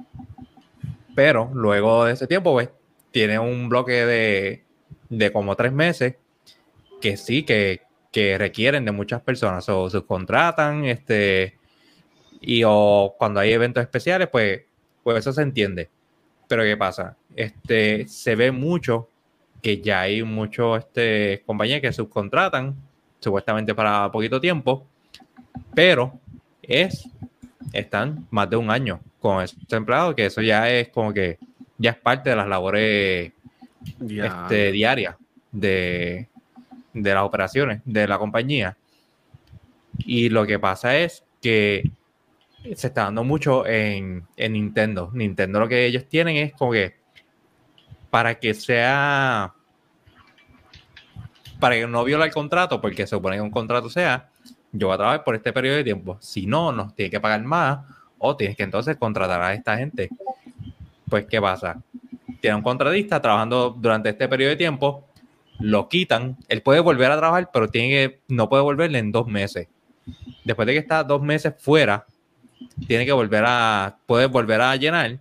Pero 1.15 1.51
luego 1.55 2.05
de 2.05 2.13
ese 2.13 2.27
tiempo, 2.27 2.53
pues, 2.53 2.69
tiene 3.11 3.39
un 3.39 3.71
bloque 3.71 4.05
de, 4.05 4.65
de 5.09 5.33
como 5.33 5.57
tres 5.57 5.73
meses 5.73 6.17
que 7.01 7.17
sí, 7.17 7.45
que, 7.45 7.81
que 8.13 8.37
requieren 8.37 8.85
de 8.85 8.93
muchas 8.93 9.23
personas. 9.23 9.67
O 9.71 9.89
subcontratan, 9.89 10.85
este, 10.85 11.59
y 12.41 12.63
o 12.67 13.15
cuando 13.19 13.41
hay 13.41 13.53
eventos 13.53 13.83
especiales, 13.83 14.29
pues, 14.29 14.63
pues 15.03 15.19
eso 15.19 15.33
se 15.33 15.43
entiende. 15.43 15.89
Pero 16.49 16.63
¿qué 16.63 16.77
pasa? 16.77 17.17
Este, 17.37 18.09
se 18.09 18.35
ve 18.35 18.51
mucho 18.51 19.09
que 19.63 19.81
ya 19.81 20.01
hay 20.01 20.23
muchos 20.23 20.79
este, 20.79 21.43
compañías 21.47 21.81
que 21.81 21.93
subcontratan, 21.93 22.75
supuestamente 23.21 23.75
para 23.75 24.11
poquito 24.11 24.41
tiempo, 24.41 24.87
pero 25.75 26.19
es, 26.63 27.09
están 27.73 28.27
más 28.31 28.49
de 28.49 28.57
un 28.57 28.71
año 28.71 29.01
con 29.21 29.43
esos 29.43 29.59
empleados, 29.71 30.15
que 30.15 30.27
eso 30.27 30.41
ya 30.41 30.71
es 30.71 30.89
como 30.89 31.13
que 31.13 31.39
ya 31.77 31.91
es 31.91 31.97
parte 31.99 32.31
de 32.31 32.37
las 32.37 32.49
labores 32.49 33.33
Ya. 34.01 34.27
este, 34.27 34.73
diarias 34.73 35.17
de, 35.53 36.27
de 36.95 37.15
las 37.15 37.23
operaciones 37.23 37.83
de 37.85 38.09
la 38.09 38.19
compañía. 38.19 38.77
Y 39.99 40.31
lo 40.31 40.47
que 40.47 40.59
pasa 40.59 40.97
es 40.97 41.23
que 41.43 41.91
se 42.63 42.87
está 42.87 43.05
dando 43.05 43.25
mucho 43.25 43.67
en, 43.67 44.27
en 44.37 44.53
Nintendo. 44.53 45.11
Nintendo 45.13 45.61
lo 45.61 45.69
que 45.69 45.87
ellos 45.87 46.07
tienen 46.09 46.37
es 46.37 46.53
como 46.53 46.73
que 46.73 46.95
para 48.11 48.39
que 48.39 48.55
sea 48.55 49.55
para 51.59 51.75
que 51.77 51.87
no 51.87 52.03
viola 52.05 52.25
el 52.25 52.33
contrato, 52.33 52.81
porque 52.81 53.07
se 53.07 53.17
supone 53.17 53.37
que 53.37 53.43
un 53.43 53.51
contrato 53.51 53.91
sea, 53.91 54.31
yo 54.73 54.89
voy 54.89 54.95
a 54.95 54.99
trabajar 54.99 55.25
por 55.25 55.35
este 55.35 55.53
periodo 55.53 55.77
de 55.77 55.85
tiempo. 55.85 56.17
Si 56.21 56.47
no, 56.47 56.73
nos 56.73 56.95
tiene 56.95 57.11
que 57.11 57.21
pagar 57.21 57.43
más 57.45 57.81
o 58.19 58.35
tienes 58.35 58.57
que 58.57 58.63
entonces 58.63 58.97
contratar 58.97 59.41
a 59.43 59.53
esta 59.53 59.77
gente. 59.77 60.09
Pues, 61.09 61.27
¿qué 61.27 61.41
pasa? 61.41 61.83
Tiene 62.41 62.57
un 62.57 62.63
contratista 62.63 63.21
trabajando 63.21 63.77
durante 63.79 64.09
este 64.09 64.27
periodo 64.27 64.51
de 64.51 64.57
tiempo, 64.57 65.07
lo 65.59 65.89
quitan, 65.89 66.39
él 66.49 66.63
puede 66.63 66.81
volver 66.81 67.11
a 67.11 67.19
trabajar, 67.19 67.51
pero 67.53 67.69
tiene 67.69 67.89
que, 67.91 68.21
no 68.29 68.49
puede 68.49 68.63
volverle 68.63 68.99
en 68.99 69.13
dos 69.13 69.27
meses. 69.27 69.69
Después 70.45 70.67
de 70.67 70.73
que 70.73 70.79
está 70.79 71.05
dos 71.05 71.21
meses 71.21 71.53
fuera, 71.59 72.07
tiene 72.87 73.07
que 73.07 73.13
volver 73.13 73.45
a, 73.47 73.97
puede 74.07 74.27
volver 74.27 74.61
a 74.61 74.77
llenar, 74.77 75.19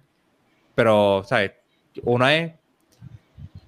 pero, 0.76 1.24
¿sabes? 1.26 1.52
Una 2.04 2.36
es, 2.36 2.54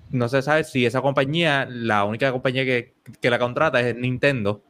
no 0.09 0.28
se 0.30 0.41
sabe 0.41 0.63
si 0.63 0.86
esa 0.86 1.01
compañía, 1.01 1.67
la 1.69 2.03
única 2.03 2.32
compañía 2.32 2.65
que, 2.65 2.93
que 3.19 3.30
la 3.30 3.39
contrata 3.39 3.80
es 3.82 3.95
Nintendo, 3.95 4.61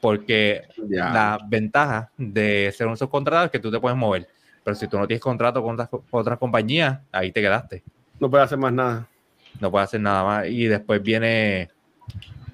porque 0.00 0.62
la 0.88 1.38
ventaja 1.46 2.10
de 2.16 2.74
ser 2.76 2.88
un 2.88 2.96
subcontratado 2.96 3.46
es 3.46 3.50
que 3.52 3.60
tú 3.60 3.70
te 3.70 3.78
puedes 3.78 3.96
mover. 3.96 4.28
Pero 4.64 4.74
si 4.74 4.88
tú 4.88 4.98
no 4.98 5.06
tienes 5.06 5.22
contrato 5.22 5.62
con 5.62 5.74
otras, 5.74 5.88
con 5.88 6.02
otras 6.10 6.38
compañías, 6.38 6.98
ahí 7.12 7.30
te 7.30 7.40
quedaste. 7.40 7.82
No 8.18 8.28
puede 8.28 8.42
hacer 8.42 8.58
más 8.58 8.72
nada. 8.72 9.06
No 9.60 9.70
puedes 9.70 9.88
hacer 9.88 10.00
nada 10.00 10.24
más. 10.24 10.48
Y 10.48 10.66
después 10.66 11.02
viene. 11.02 11.70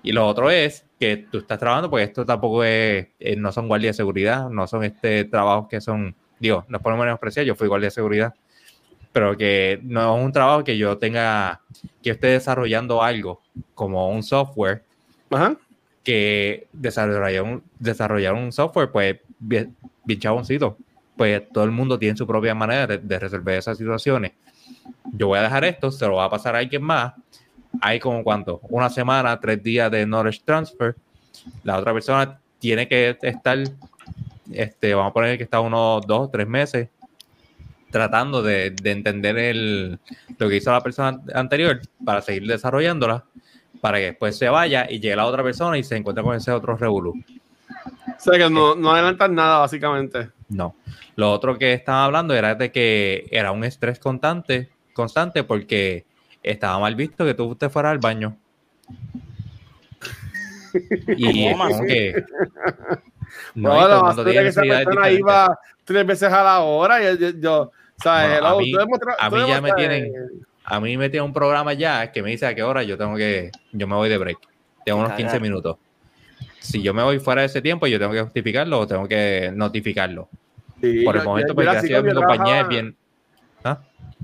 Y 0.02 0.12
lo 0.12 0.26
otro 0.26 0.50
es 0.50 0.84
que 0.99 1.16
tú 1.30 1.38
estás 1.38 1.59
trabajando, 1.59 1.88
porque 1.90 2.05
esto 2.05 2.24
tampoco 2.24 2.64
es. 2.64 3.09
eh, 3.18 3.36
no 3.36 3.53
son 3.53 3.68
guardias 3.68 3.96
de 3.96 4.03
seguridad, 4.03 4.49
no 4.51 4.66
son 4.66 4.84
este 4.84 5.24
trabajos 5.24 5.68
que 5.68 5.80
son. 5.80 6.14
Digo, 6.40 6.64
no 6.68 6.80
podemos 6.80 7.05
menospreciar, 7.05 7.46
yo 7.46 7.55
fui 7.55 7.68
guardia 7.68 7.86
de 7.86 7.90
seguridad. 7.92 8.34
Pero 9.12 9.36
que 9.36 9.80
no 9.82 10.16
es 10.18 10.24
un 10.24 10.32
trabajo 10.32 10.64
que 10.64 10.76
yo 10.76 10.99
tenga. 10.99 11.62
Que 12.03 12.11
esté 12.11 12.28
desarrollando 12.28 13.03
algo 13.03 13.42
como 13.74 14.11
un 14.11 14.22
software 14.22 14.82
Ajá. 15.30 15.57
que 16.05 16.68
desarrollar 16.72 17.42
un, 17.42 17.62
desarrollar 17.78 18.34
un 18.34 18.53
software, 18.53 18.90
pues 18.90 19.16
bien, 19.38 19.76
bien 20.05 20.20
chaboncito. 20.20 20.76
pues 21.16 21.42
todo 21.53 21.64
el 21.64 21.70
mundo 21.72 21.99
tiene 21.99 22.16
su 22.16 22.26
propia 22.26 22.55
manera 22.55 22.86
de, 22.86 22.99
de 22.99 23.18
resolver 23.18 23.59
esas 23.59 23.78
situaciones. 23.78 24.32
Yo 25.12 25.28
voy 25.28 25.38
a 25.38 25.42
dejar 25.42 25.64
esto, 25.64 25.90
se 25.90 26.07
lo 26.07 26.16
va 26.16 26.24
a 26.24 26.30
pasar 26.30 26.55
a 26.55 26.59
alguien 26.59 26.82
más. 26.82 27.14
Hay 27.80 28.00
como 28.00 28.24
cuánto, 28.24 28.60
una 28.68 28.90
semana, 28.90 29.38
tres 29.38 29.62
días 29.62 29.90
de 29.90 30.06
knowledge 30.06 30.42
transfer. 30.44 30.96
La 31.62 31.78
otra 31.78 31.92
persona 31.92 32.38
tiene 32.58 32.88
que 32.88 33.16
estar, 33.22 33.58
este, 34.52 34.94
vamos 34.94 35.10
a 35.10 35.14
poner 35.14 35.36
que 35.36 35.44
está 35.44 35.60
unos 35.60 36.06
dos, 36.06 36.30
tres 36.30 36.46
meses 36.46 36.88
tratando 37.90 38.42
de, 38.42 38.70
de 38.70 38.90
entender 38.90 39.38
el, 39.38 39.98
lo 40.38 40.48
que 40.48 40.56
hizo 40.56 40.70
la 40.70 40.82
persona 40.82 41.20
anterior 41.34 41.80
para 42.04 42.20
seguir 42.20 42.46
desarrollándola, 42.46 43.24
para 43.80 43.98
que 43.98 44.04
después 44.06 44.36
se 44.36 44.48
vaya 44.48 44.86
y 44.90 45.00
llegue 45.00 45.16
la 45.16 45.26
otra 45.26 45.42
persona 45.42 45.78
y 45.78 45.84
se 45.84 45.96
encuentre 45.96 46.22
con 46.24 46.36
ese 46.36 46.52
otro 46.52 46.76
revolú. 46.76 47.14
O 47.86 48.20
sea 48.20 48.38
que 48.38 48.50
no, 48.50 48.74
no 48.74 48.90
adelantan 48.90 49.34
nada, 49.34 49.58
básicamente. 49.58 50.30
No. 50.48 50.74
Lo 51.16 51.32
otro 51.32 51.58
que 51.58 51.72
estaba 51.72 52.04
hablando 52.04 52.34
era 52.34 52.54
de 52.54 52.70
que 52.72 53.26
era 53.30 53.52
un 53.52 53.64
estrés 53.64 53.98
constante, 53.98 54.70
constante 54.92 55.44
porque 55.44 56.04
estaba 56.43 56.78
mal 56.78 56.95
visto 56.95 57.24
que 57.24 57.34
tú 57.34 57.55
te 57.55 57.68
fueras 57.68 57.93
al 57.93 57.99
baño. 57.99 58.36
Y 61.16 61.47
es 61.47 61.53
¿Cómo 61.53 61.68
como 61.68 61.84
que. 61.86 62.24
No, 63.55 63.74
No, 63.74 63.89
la 63.89 63.97
basura 64.03 64.30
que 64.32 64.49
esa 64.49 64.62
persona 64.62 65.11
iba 65.11 65.59
tres 65.84 66.07
veces 66.07 66.32
a 66.32 66.43
la 66.45 66.61
hora. 66.61 67.01
Y 67.12 67.18
yo, 67.18 67.30
yo 67.30 67.72
¿sabes? 68.03 68.41
Bueno, 68.41 68.47
a 68.47 68.59
mí- 68.59 68.74
a 69.18 69.47
ya 69.49 69.61
me 69.61 69.72
tienen- 69.72 70.12
A 70.70 70.80
mí 70.80 70.97
me 70.99 71.09
tiene 71.09 71.24
un 71.24 71.32
programa 71.32 71.72
ya 71.72 72.12
que 72.12 72.22
me 72.22 72.30
dice 72.30 72.47
a 72.47 72.55
qué 72.55 72.62
hora 72.62 72.82
yo 72.82 72.99
tengo 72.99 73.16
que. 73.16 73.51
Yo 73.72 73.86
me 73.86 73.95
voy 73.97 74.09
de 74.11 74.18
break. 74.18 74.39
Tengo 74.84 74.99
unos 75.01 75.12
15 75.12 75.24
Cagar. 75.28 75.41
minutos. 75.43 75.76
Si 76.61 76.82
yo 76.82 76.93
me 76.93 77.03
voy 77.03 77.18
fuera 77.18 77.41
de 77.41 77.47
ese 77.47 77.62
tiempo, 77.62 77.86
yo 77.86 77.99
tengo 77.99 78.12
que 78.12 78.20
justificarlo 78.20 78.80
o 78.80 78.86
tengo 78.86 79.09
que 79.09 79.51
notificarlo. 79.55 80.28
Sí, 80.80 81.03
Por 81.05 81.16
el 81.16 81.22
yo- 81.22 81.28
momento, 81.28 81.49
yo- 81.53 81.55
pues 81.55 81.64
yo 81.66 81.72
gracias 81.72 81.99
a 81.99 82.03
mi 82.03 82.09
yo 82.11 82.14
compañía 82.16 82.61
es 82.61 82.68
bien. 82.68 82.97
¿Ah? 83.64 83.78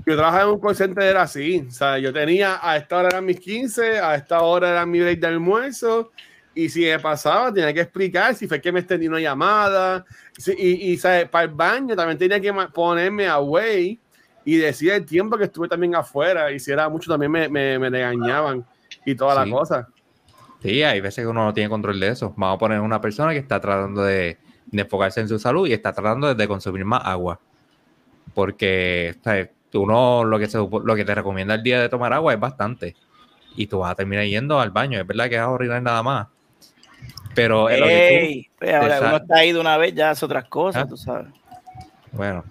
Yo 0.06 0.16
trabajaba 0.16 0.44
en 0.44 0.48
un 0.50 0.60
call 0.60 0.74
center, 0.76 1.04
era 1.04 1.22
así. 1.22 1.64
O 1.66 1.70
sea, 1.70 1.98
yo 1.98 2.12
tenía, 2.12 2.58
a 2.62 2.76
esta 2.76 2.98
hora 2.98 3.08
eran 3.08 3.24
mis 3.24 3.40
15, 3.40 3.98
a 4.00 4.14
esta 4.16 4.40
hora 4.42 4.70
era 4.70 4.84
mi 4.86 5.00
break 5.00 5.20
de 5.20 5.26
almuerzo. 5.28 6.10
Y 6.54 6.68
si 6.68 6.82
me 6.84 6.98
pasaba, 6.98 7.52
tenía 7.52 7.72
que 7.72 7.80
explicar 7.80 8.34
si 8.34 8.46
fue 8.46 8.60
que 8.60 8.70
me 8.70 8.80
extendí 8.80 9.08
una 9.08 9.20
llamada. 9.20 10.04
Y, 10.56 10.92
y 10.92 10.96
¿sabes? 10.98 11.28
para 11.28 11.44
el 11.44 11.50
baño 11.50 11.96
también 11.96 12.18
tenía 12.18 12.40
que 12.40 12.52
ponerme 12.72 13.26
away 13.28 13.98
y 14.44 14.56
decir 14.56 14.92
el 14.92 15.04
tiempo 15.06 15.36
que 15.38 15.44
estuve 15.44 15.68
también 15.68 15.94
afuera. 15.94 16.52
Y 16.52 16.58
si 16.60 16.70
era 16.70 16.88
mucho, 16.88 17.10
también 17.10 17.32
me, 17.32 17.48
me, 17.48 17.78
me 17.78 17.90
regañaban 17.90 18.64
y 19.04 19.14
toda 19.14 19.42
Sí. 19.42 19.50
la 19.50 19.56
cosa. 19.56 19.88
Sí, 20.62 20.82
hay 20.82 21.00
veces 21.00 21.24
que 21.24 21.28
uno 21.28 21.44
no 21.44 21.54
tiene 21.54 21.68
control 21.70 21.98
de 22.00 22.08
eso. 22.08 22.32
Vamos 22.36 22.56
a 22.56 22.58
poner 22.58 22.80
una 22.80 23.00
persona 23.00 23.32
que 23.32 23.38
está 23.38 23.60
tratando 23.60 24.02
de, 24.02 24.38
de 24.66 24.82
enfocarse 24.82 25.20
en 25.20 25.28
su 25.28 25.38
salud 25.38 25.66
y 25.66 25.72
está 25.72 25.92
tratando 25.92 26.28
de, 26.28 26.34
de 26.34 26.48
consumir 26.48 26.84
más 26.84 27.02
agua. 27.04 27.38
Porque 28.32 29.14
¿sabes? 29.22 29.48
Uno 29.78 30.24
lo 30.24 30.38
que, 30.38 30.46
se, 30.46 30.58
lo 30.58 30.94
que 30.94 31.04
te 31.04 31.14
recomienda 31.14 31.54
el 31.54 31.62
día 31.62 31.80
de 31.80 31.88
tomar 31.88 32.12
agua 32.12 32.32
es 32.34 32.40
bastante. 32.40 32.94
Y 33.56 33.66
tú 33.66 33.80
vas 33.80 33.92
a 33.92 33.94
terminar 33.94 34.24
yendo 34.24 34.60
al 34.60 34.70
baño. 34.70 35.00
Es 35.00 35.06
verdad 35.06 35.28
que 35.28 35.36
vas 35.36 35.46
a 35.46 35.50
orinar 35.50 35.82
nada 35.82 36.02
más. 36.02 36.26
Pero 37.34 37.68
en 37.68 37.80
lo 37.80 37.86
que 37.86 38.18
Ey, 38.18 38.50
pues, 38.58 38.74
ahora 38.74 39.00
uno 39.00 39.16
está 39.16 39.36
ahí 39.36 39.52
de 39.52 39.60
una 39.60 39.76
vez, 39.76 39.94
ya 39.94 40.10
hace 40.10 40.24
otras 40.24 40.44
cosas, 40.44 40.84
Ah. 40.84 40.88
tú 40.88 40.96
sabes. 40.96 41.26
bueno, 42.12 42.44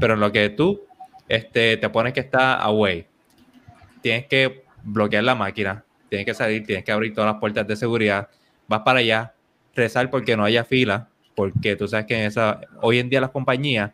pero 0.00 0.14
en 0.14 0.20
lo 0.20 0.32
que 0.32 0.48
tú 0.50 0.82
este, 1.28 1.76
te 1.76 1.88
pones 1.90 2.12
que 2.12 2.20
está 2.20 2.54
away, 2.54 3.06
tienes 4.00 4.26
que 4.26 4.64
bloquear 4.82 5.24
la 5.24 5.34
máquina, 5.34 5.84
tienes 6.08 6.24
que 6.24 6.34
salir, 6.34 6.64
tienes 6.64 6.84
que 6.84 6.92
abrir 6.92 7.12
todas 7.12 7.30
las 7.32 7.40
puertas 7.40 7.66
de 7.66 7.76
seguridad, 7.76 8.28
vas 8.68 8.80
para 8.80 9.00
allá, 9.00 9.34
rezar 9.74 10.08
porque 10.08 10.36
no 10.36 10.44
haya 10.44 10.64
fila, 10.64 11.08
porque 11.34 11.76
tú 11.76 11.86
sabes 11.86 12.06
que 12.06 12.18
en 12.18 12.26
esa, 12.26 12.60
hoy 12.80 12.98
en 12.98 13.10
día 13.10 13.20
las 13.20 13.30
compañías 13.30 13.90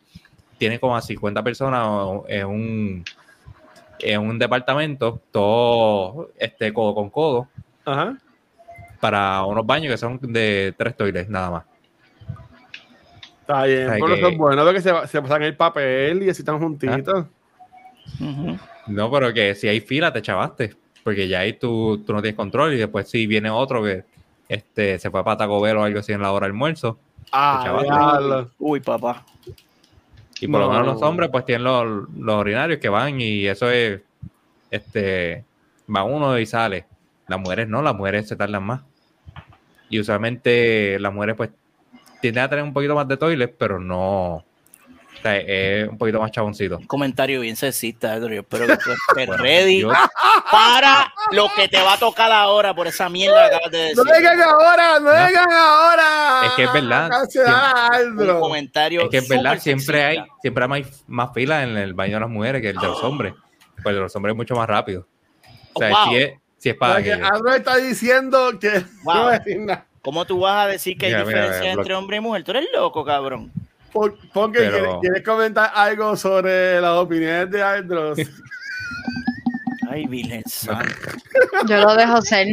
tienen 0.63 0.79
como 0.79 0.97
a 0.97 1.03
50 1.03 1.43
personas 1.43 1.85
en 2.29 2.47
un, 2.47 3.05
en 3.99 4.21
un 4.21 4.39
departamento, 4.39 5.21
todo 5.33 6.31
este, 6.39 6.73
codo 6.73 6.95
con 6.95 7.11
codo, 7.11 7.49
Ajá. 7.85 8.17
para 9.01 9.43
unos 9.45 9.67
baños 9.67 9.91
que 9.91 9.99
son 9.99 10.21
de 10.21 10.73
tres 10.79 10.97
toiles 10.97 11.29
nada 11.29 11.51
más. 11.51 11.65
Está 13.41 13.65
bien, 13.65 13.91
Hay 13.91 14.01
pero 14.01 14.15
que- 14.15 14.21
eso 14.21 14.29
es 14.29 14.39
bueno 14.39 14.65
porque 14.65 14.81
se, 14.81 15.07
se 15.09 15.21
pasan 15.21 15.43
el 15.43 15.57
papel 15.57 16.23
y 16.23 16.31
así 16.31 16.43
están 16.43 16.61
juntitos. 16.61 17.27
No, 18.87 19.11
pero 19.11 19.35
que 19.35 19.57
si 19.57 19.67
hay 19.67 19.81
fila 19.81 20.13
te 20.13 20.23
chavaste, 20.23 20.77
porque 21.03 21.27
ya 21.27 21.41
ahí 21.41 21.55
tú, 21.55 21.99
tú 22.07 22.13
no 22.13 22.23
tienes 22.23 22.37
control 22.37 22.75
y 22.75 22.77
después 22.79 23.11
si 23.11 23.27
viene 23.27 23.51
otro 23.51 23.83
que 23.83 24.05
este, 24.49 25.01
se 25.01 25.11
fue 25.11 25.25
para 25.25 25.39
Taco 25.39 25.61
Bell 25.61 25.77
o 25.79 25.83
algo 25.83 25.99
así 25.99 26.13
en 26.13 26.23
la 26.23 26.31
hora 26.31 26.47
de 26.47 26.51
almuerzo 26.53 27.01
Ah. 27.33 28.45
Uy, 28.61 28.79
papá. 28.81 29.25
Y 30.43 30.49
por 30.49 30.61
lo 30.61 30.67
No. 30.67 30.73
menos 30.73 30.87
los 30.87 31.03
hombres 31.03 31.29
pues 31.31 31.45
tienen 31.45 31.65
los, 31.65 32.09
los 32.19 32.41
urinarios 32.41 32.79
que 32.81 32.89
van 32.89 33.21
y 33.21 33.47
eso 33.47 33.71
es, 33.71 34.01
este, 34.71 35.45
va 35.95 36.05
uno 36.05 36.39
y 36.39 36.47
sale. 36.47 36.87
Las 37.29 37.39
mujeres 37.41 37.69
no, 37.69 37.81
las 37.83 37.95
mujeres 37.95 38.27
se 38.29 38.37
tardan 38.37 38.65
más. 38.65 38.83
Y 39.89 40.01
usualmente 40.01 40.99
las 40.99 41.13
mujeres 41.13 41.37
pues 41.37 41.51
tienden 42.21 42.45
a 42.45 42.49
tener 42.49 42.65
un 42.65 42.73
poquito 42.73 42.95
más 42.95 43.07
de 43.09 43.17
toilet, 43.17 43.55
pero 43.59 43.79
no, 43.79 44.45
o 45.23 45.25
sea, 45.25 45.37
es 45.37 45.89
un 45.89 45.97
poquito 45.99 46.19
más 46.21 46.33
chaboncito. 46.33 46.79
Un 46.79 46.87
comentario 46.87 47.41
bien 47.41 47.55
sexista, 47.55 48.17
Edro. 48.17 48.35
Yo 48.35 48.41
espero 48.41 48.67
que 48.67 48.77
tú 48.77 48.91
estés 48.91 49.15
Bueno, 49.15 49.37
ready 49.37 49.81
yo- 49.83 49.93
para 50.51 51.13
lo 51.31 51.47
que 51.55 51.69
te 51.69 51.81
va 51.81 51.93
a 51.95 51.97
tocar 51.99 52.33
ahora 52.33 52.75
por 52.75 52.87
esa 52.89 53.09
mierda 53.09 53.49
que 53.49 53.55
acabas 53.55 53.71
de 53.71 53.79
decir. 53.79 53.97
No 53.99 54.05
digan 54.05 54.41
ahora, 54.43 54.99
no 54.99 55.13
No. 55.13 55.27
digan 55.29 55.53
ahora. 55.53 56.41
Es 56.47 56.53
que 56.53 56.65
es 56.65 56.73
verdad. 56.73 57.11
Un 58.35 58.41
comentario 58.41 59.03
Es 59.03 59.09
que 59.11 59.19
es 59.19 59.29
verdad, 59.29 59.59
siempre 59.59 60.05
hay, 60.05 60.25
siempre 60.41 60.65
hay 60.65 60.69
más, 60.69 61.05
más 61.07 61.31
filas 61.33 61.65
en 61.65 61.77
el 61.77 61.95
baño 61.95 62.15
de 62.15 62.21
las 62.21 62.29
mujeres 62.31 62.61
que 62.63 62.71
el 62.71 62.77
de 62.77 62.87
los 62.87 63.03
hombres. 63.05 63.35
Pues 63.77 63.87
el 63.87 63.95
de 63.95 64.01
los 64.01 64.17
hombres 64.17 64.33
es 64.33 64.37
mucho 64.37 64.55
más 64.57 64.69
rápido. 64.69 65.07
O 65.73 65.79
sea, 65.79 65.91
Oh, 65.91 66.05
wow. 66.05 66.09
si, 66.13 66.17
es, 66.19 66.33
si 66.59 66.69
es 66.71 66.75
para 66.77 66.95
Porque 66.95 67.09
que. 67.11 67.13
Aldro 67.23 67.55
está 67.55 67.77
diciendo 67.77 68.59
que 68.61 68.85
Wow. 69.05 69.15
no 69.15 69.31
decir 69.31 69.59
nada. 69.61 69.87
¿Cómo 70.03 70.25
tú 70.25 70.41
vas 70.41 70.67
a 70.67 70.69
decir 70.69 70.99
que 70.99 71.07
hay 71.07 71.13
mira, 71.13 71.25
diferencia 71.25 71.61
mira, 71.61 71.73
entre 71.75 71.95
hombre 71.95 72.17
y 72.17 72.21
mujer? 72.21 72.43
Tú 72.43 72.51
eres 72.51 72.67
loco, 72.75 73.05
cabrón. 73.05 73.53
Pon, 73.93 74.15
pon 74.33 74.53
que 74.53 74.59
Pero- 74.61 75.01
quieres, 75.01 75.23
comentar 75.23 75.71
algo 75.75 76.17
sobre 76.17 76.81
las 76.81 76.93
opiniones 76.93 77.51
de 77.51 77.63
Aldros. 77.63 78.19
Ay, 79.91 80.07
Virgen. 80.07 80.43
Yo 81.69 81.77
lo 81.77 81.95
dejo 81.95 82.23
ser. 82.23 82.47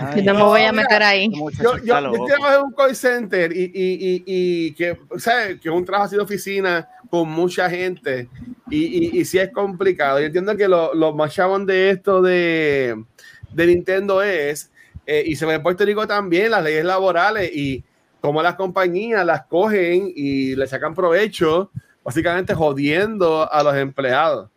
Ay, 0.00 0.24
Yo 0.24 0.32
no 0.32 0.38
me 0.40 0.44
voy 0.44 0.62
a 0.62 0.72
meter 0.72 1.00
ahí. 1.04 1.26
este 1.52 1.62
yo, 1.62 1.76
yo, 1.78 1.84
yo 1.84 2.24
trabajo 2.24 2.56
en 2.58 2.62
un 2.64 2.72
call 2.72 2.96
center 2.96 3.52
y, 3.56 3.62
y, 3.62 3.70
y, 3.72 4.24
y 4.26 4.72
que, 4.74 4.98
o 5.08 5.18
sea, 5.20 5.48
que 5.56 5.68
es 5.68 5.74
un 5.74 5.84
trabajo 5.84 6.06
así 6.06 6.16
de 6.16 6.22
oficina 6.22 6.88
con 7.10 7.28
mucha 7.30 7.70
gente 7.70 8.28
y, 8.70 8.84
y, 9.16 9.20
y 9.20 9.24
sí 9.24 9.38
es 9.38 9.50
complicado. 9.52 10.18
Yo 10.18 10.26
entiendo 10.26 10.56
que 10.56 10.66
lo, 10.66 10.92
lo 10.94 11.12
más 11.14 11.32
chabón 11.32 11.64
de 11.64 11.90
esto 11.90 12.22
de, 12.22 13.04
de 13.52 13.66
Nintendo 13.66 14.20
es, 14.20 14.72
eh, 15.06 15.22
y 15.26 15.36
se 15.36 15.46
ve 15.46 15.54
en 15.54 15.62
Puerto 15.62 15.84
Rico 15.84 16.08
también, 16.08 16.50
las 16.50 16.64
leyes 16.64 16.84
laborales 16.84 17.52
y 17.54 17.84
cómo 18.20 18.42
las 18.42 18.56
compañías 18.56 19.24
las 19.24 19.46
cogen 19.46 20.12
y 20.14 20.56
le 20.56 20.66
sacan 20.66 20.94
provecho, 20.94 21.70
básicamente 22.04 22.54
jodiendo 22.54 23.50
a 23.50 23.62
los 23.62 23.74
empleados. 23.76 24.50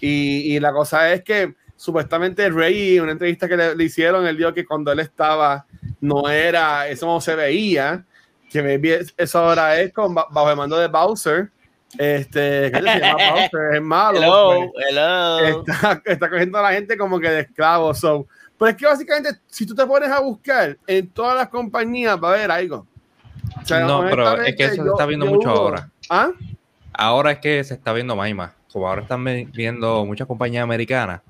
Y, 0.00 0.54
y 0.54 0.60
la 0.60 0.72
cosa 0.72 1.12
es 1.12 1.22
que 1.22 1.54
supuestamente 1.76 2.48
Rey, 2.50 2.96
en 2.96 3.04
una 3.04 3.12
entrevista 3.12 3.48
que 3.48 3.56
le, 3.56 3.76
le 3.76 3.84
hicieron, 3.84 4.26
él 4.26 4.36
dijo 4.36 4.52
que 4.52 4.66
cuando 4.66 4.92
él 4.92 5.00
estaba 5.00 5.66
no 6.00 6.28
era, 6.28 6.88
eso 6.88 7.06
no 7.06 7.20
se 7.20 7.34
veía, 7.34 8.04
que 8.50 8.62
maybe 8.62 9.00
eso 9.16 9.38
ahora 9.38 9.80
es 9.80 9.92
con, 9.92 10.14
ba- 10.14 10.26
bajo 10.30 10.50
el 10.50 10.56
mando 10.56 10.78
de 10.78 10.88
Bowser. 10.88 11.50
Este, 11.98 12.70
que 12.72 12.78
se 12.78 12.98
llama 13.00 13.30
Bowser, 13.30 13.74
es 13.74 13.82
malo. 13.82 14.18
Hello, 14.18 14.72
pues, 14.72 14.86
hello. 14.88 15.62
está, 15.62 16.02
está 16.04 16.28
cogiendo 16.28 16.58
a 16.58 16.62
la 16.62 16.72
gente 16.72 16.96
como 16.96 17.20
que 17.20 17.30
de 17.30 17.40
esclavos. 17.40 18.00
So. 18.00 18.26
Pero 18.58 18.70
es 18.70 18.76
que 18.76 18.86
básicamente, 18.86 19.40
si 19.46 19.64
tú 19.64 19.74
te 19.74 19.86
pones 19.86 20.10
a 20.10 20.20
buscar 20.20 20.76
en 20.86 21.08
todas 21.10 21.36
las 21.36 21.48
compañías, 21.48 22.18
va 22.22 22.30
a 22.30 22.34
haber 22.34 22.50
algo. 22.50 22.86
O 23.66 23.68
sea, 23.68 23.80
No, 23.80 24.02
pero 24.02 24.42
es 24.42 24.54
que 24.54 24.64
eso 24.66 24.84
se 24.84 24.88
está 24.88 25.06
viendo 25.06 25.26
mucho 25.26 25.50
ahora. 25.50 25.90
¿Ah? 26.08 26.30
Ahora 26.92 27.32
es 27.32 27.38
que 27.40 27.64
se 27.64 27.74
está 27.74 27.92
viendo 27.92 28.14
más 28.14 28.28
y 28.30 28.34
más. 28.34 28.52
Como 28.72 28.88
ahora 28.88 29.02
están 29.02 29.24
viendo 29.24 30.06
muchas 30.06 30.28
compañías 30.28 30.62
americanas 30.62 31.20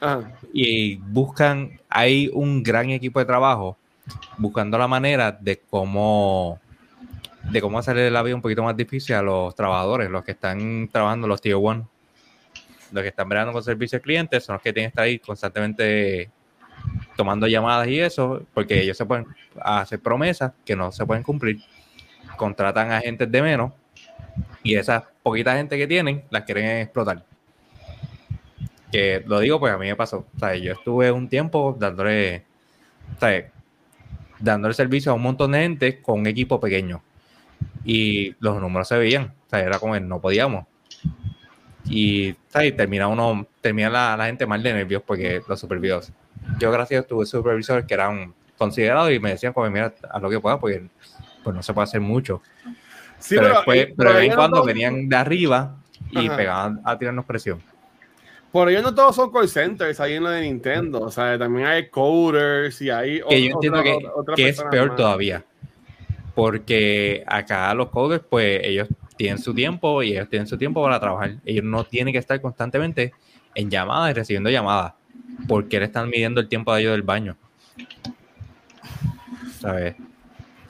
Ajá. 0.00 0.32
y 0.52 0.96
buscan, 0.96 1.78
hay 1.88 2.30
un 2.32 2.64
gran 2.64 2.90
equipo 2.90 3.20
de 3.20 3.26
trabajo 3.26 3.76
buscando 4.38 4.76
la 4.76 4.88
manera 4.88 5.30
de 5.30 5.60
cómo 5.70 6.58
de 7.44 7.60
cómo 7.60 7.78
hacerle 7.78 8.10
la 8.10 8.24
vida 8.24 8.34
un 8.34 8.42
poquito 8.42 8.64
más 8.64 8.76
difícil 8.76 9.14
a 9.14 9.22
los 9.22 9.54
trabajadores, 9.54 10.10
los 10.10 10.24
que 10.24 10.32
están 10.32 10.88
trabajando 10.90 11.28
los 11.28 11.40
tier 11.40 11.56
one, 11.56 11.84
los 12.90 13.02
que 13.02 13.08
están 13.08 13.28
bregando 13.28 13.52
con 13.52 13.62
servicios 13.62 14.00
al 14.00 14.02
cliente, 14.02 14.40
son 14.40 14.54
los 14.54 14.62
que 14.62 14.72
tienen 14.72 14.90
que 14.90 14.94
estar 14.94 15.04
ahí 15.04 15.18
constantemente 15.20 16.28
tomando 17.16 17.46
llamadas 17.46 17.88
y 17.88 18.00
eso, 18.00 18.42
porque 18.54 18.82
ellos 18.82 18.96
se 18.96 19.04
pueden 19.04 19.26
hacer 19.60 20.00
promesas 20.00 20.52
que 20.64 20.76
no 20.76 20.92
se 20.92 21.04
pueden 21.04 21.22
cumplir, 21.22 21.60
contratan 22.36 22.92
a 22.92 22.98
agentes 22.98 23.30
de 23.30 23.42
menos 23.42 23.72
y 24.62 24.76
esa 24.76 25.08
poquita 25.22 25.56
gente 25.56 25.76
que 25.76 25.86
tienen 25.86 26.24
las 26.30 26.44
quieren 26.44 26.82
explotar. 26.82 27.24
Que 28.92 29.22
lo 29.26 29.40
digo 29.40 29.58
pues 29.58 29.72
a 29.72 29.78
mí 29.78 29.86
me 29.86 29.96
pasó. 29.96 30.26
O 30.34 30.38
sea, 30.38 30.54
yo 30.54 30.72
estuve 30.72 31.10
un 31.10 31.28
tiempo 31.28 31.76
dándole, 31.78 32.44
o 33.16 33.20
sea, 33.20 33.50
dándole 34.38 34.74
servicio 34.74 35.12
a 35.12 35.14
un 35.14 35.22
montón 35.22 35.52
de 35.52 35.60
gente 35.60 36.00
con 36.00 36.20
un 36.20 36.26
equipo 36.26 36.60
pequeño. 36.60 37.02
y 37.84 38.34
los 38.40 38.60
números 38.60 38.88
se 38.88 38.98
veían, 38.98 39.34
o 39.46 39.50
sea, 39.50 39.60
era 39.60 39.78
como 39.78 39.94
que 39.94 40.00
no 40.00 40.20
podíamos. 40.20 40.66
Y, 41.86 42.34
¿sabes? 42.48 42.76
termina 42.76 43.08
uno, 43.08 43.46
termina 43.60 43.88
la, 44.16 44.26
gente 44.26 44.46
mal 44.46 44.62
de 44.62 44.72
nervios 44.74 45.02
porque 45.06 45.40
los 45.48 45.58
supervisores. 45.58 46.12
Yo, 46.58 46.70
gracias 46.72 47.04
a 47.04 47.06
tuve 47.06 47.26
supervisores 47.26 47.84
que 47.84 47.94
eran 47.94 48.34
considerados 48.56 49.12
y 49.12 49.18
me 49.20 49.30
decían, 49.30 49.52
como, 49.52 49.68
mira, 49.70 49.94
haz 50.10 50.22
lo 50.22 50.30
que 50.30 50.40
puedas 50.40 50.58
porque 50.58 50.86
pues 51.44 51.54
no 51.54 51.62
se 51.62 51.72
puede 51.72 51.84
hacer 51.84 52.00
mucho. 52.00 52.42
Sí, 53.18 53.36
pero, 53.36 53.48
después, 53.48 53.78
eh, 53.80 53.94
pero 53.96 54.10
de 54.12 54.16
vez 54.20 54.28
en 54.30 54.34
cuando 54.36 54.56
todos- 54.56 54.66
venían 54.66 55.08
de 55.08 55.16
arriba 55.16 55.76
y 56.10 56.26
Ajá. 56.26 56.36
pegaban 56.36 56.80
a 56.84 56.98
tirarnos 56.98 57.24
presión. 57.24 57.60
Por 58.52 58.68
ello 58.70 58.80
no 58.82 58.94
todos 58.94 59.14
son 59.14 59.30
call 59.30 59.48
centers 59.48 60.00
ahí 60.00 60.14
en 60.14 60.24
lo 60.24 60.30
de 60.30 60.40
Nintendo. 60.42 61.00
O 61.02 61.10
sea, 61.10 61.38
también 61.38 61.66
hay 61.66 61.88
coders 61.90 62.80
y 62.80 62.88
hay 62.90 63.20
que 63.28 63.42
yo 63.48 63.56
otra- 63.58 63.68
entiendo 63.68 63.82
que, 63.82 64.08
otra- 64.14 64.34
que 64.34 64.48
es 64.48 64.62
peor 64.70 64.88
más. 64.88 64.96
todavía. 64.96 65.44
Porque 66.34 67.24
acá 67.26 67.74
los 67.74 67.88
coders, 67.90 68.22
pues 68.28 68.60
ellos 68.64 68.88
tienen 69.16 69.38
su 69.38 69.52
tiempo 69.54 70.02
y 70.02 70.12
ellos 70.12 70.28
tienen 70.28 70.46
su 70.46 70.56
tiempo 70.56 70.82
para 70.82 71.00
trabajar. 71.00 71.32
Ellos 71.44 71.64
no 71.64 71.84
tienen 71.84 72.12
que 72.12 72.18
estar 72.18 72.40
constantemente 72.40 73.12
en 73.54 73.68
llamadas 73.70 74.12
y 74.12 74.14
recibiendo 74.14 74.48
llamadas. 74.48 74.94
Porque 75.46 75.78
le 75.78 75.84
están 75.86 76.08
midiendo 76.08 76.40
el 76.40 76.48
tiempo 76.48 76.74
de 76.74 76.80
ellos 76.80 76.92
del 76.92 77.02
baño. 77.02 77.36
¿Sabes? 79.60 79.94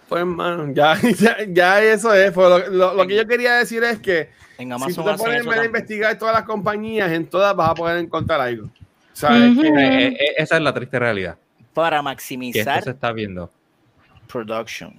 Pues, 0.08 0.24
mano, 0.24 0.72
ya, 0.72 0.96
ya, 1.18 1.36
ya 1.48 1.82
eso 1.82 2.12
es. 2.14 2.32
Pues, 2.32 2.48
lo, 2.48 2.68
lo- 2.70 2.94
lo 2.94 3.06
que 3.06 3.16
yo 3.16 3.26
quería 3.26 3.54
decir 3.56 3.82
es 3.84 3.98
que 3.98 4.30
En 4.58 4.70
si 4.80 4.94
tú 4.94 5.04
te 5.04 5.14
pones 5.14 5.46
a 5.46 5.64
investigar 5.64 6.16
todas 6.18 6.34
las 6.34 6.44
compañías, 6.44 7.10
en 7.12 7.26
todas 7.26 7.54
vas 7.54 7.70
a 7.70 7.74
poder 7.74 7.98
encontrar 7.98 8.40
algo. 8.40 8.70
¿Sabes? 9.12 9.56
Eh, 9.64 10.06
eh, 10.08 10.16
esa 10.38 10.56
es 10.56 10.62
la 10.62 10.72
triste 10.72 10.98
realidad. 10.98 11.36
para 11.74 11.90
Que 11.90 11.98
esto 11.98 12.02
maximizar 12.04 12.82
se 12.84 12.90
está 12.90 13.12
viendo. 13.12 13.50
production. 14.28 14.94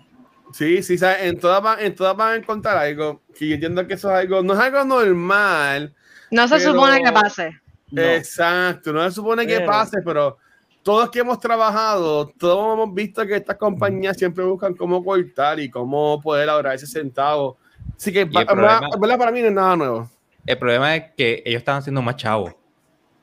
Sí, 0.53 0.81
sí, 0.83 0.97
¿sabes? 0.97 1.23
En 1.23 1.39
todas, 1.39 1.61
van, 1.61 1.79
en 1.79 1.95
todas 1.95 2.15
van 2.17 2.33
a 2.33 2.35
encontrar 2.35 2.77
algo. 2.77 3.21
Que 3.37 3.47
yo 3.47 3.53
entiendo 3.55 3.85
que 3.87 3.93
eso 3.93 4.09
es 4.11 4.15
algo, 4.17 4.41
no 4.43 4.53
es 4.53 4.59
algo 4.59 4.83
normal. 4.83 5.93
No 6.31 6.47
se 6.47 6.57
Pero- 6.57 6.73
supone 6.73 7.01
que 7.03 7.11
pase. 7.11 7.59
No. 7.91 8.01
Exacto, 8.01 8.93
no 8.93 9.03
se 9.03 9.11
supone 9.11 9.45
que 9.47 9.55
Pero- 9.57 9.65
pase, 9.67 10.01
pero 10.03 10.37
todos 10.83 11.09
que 11.09 11.19
hemos 11.19 11.39
trabajado, 11.39 12.27
todos 12.37 12.73
hemos 12.73 12.93
visto 12.93 13.25
que 13.25 13.35
estas 13.35 13.57
compañías 13.57 14.17
siempre 14.17 14.43
buscan 14.43 14.73
cómo 14.75 15.03
cortar 15.03 15.59
y 15.59 15.69
cómo 15.69 16.21
poder 16.21 16.49
ahorrar 16.49 16.75
ese 16.75 16.87
centavo. 16.87 17.57
Así 17.97 18.13
que, 18.13 18.21
el 18.21 18.29
pa- 18.31 18.45
problema- 18.45 19.17
para 19.17 19.31
mí 19.31 19.41
no 19.41 19.47
es 19.47 19.53
nada 19.53 19.75
nuevo. 19.75 20.09
El 20.45 20.57
problema 20.57 20.95
es 20.95 21.11
que 21.17 21.43
ellos 21.45 21.59
están 21.59 21.77
haciendo 21.77 22.01
más 22.01 22.15
chavos. 22.15 22.53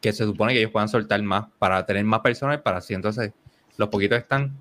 Que 0.01 0.13
se 0.13 0.25
supone 0.25 0.53
que 0.53 0.59
ellos 0.61 0.71
puedan 0.71 0.89
soltar 0.89 1.21
más 1.23 1.47
para 1.59 1.85
tener 1.87 2.05
más 2.05 2.21
personas 2.21 2.61
para 2.61 2.79
así 2.79 2.93
entonces 2.95 3.33
los 3.77 3.89
poquitos 3.89 4.19
están. 4.19 4.57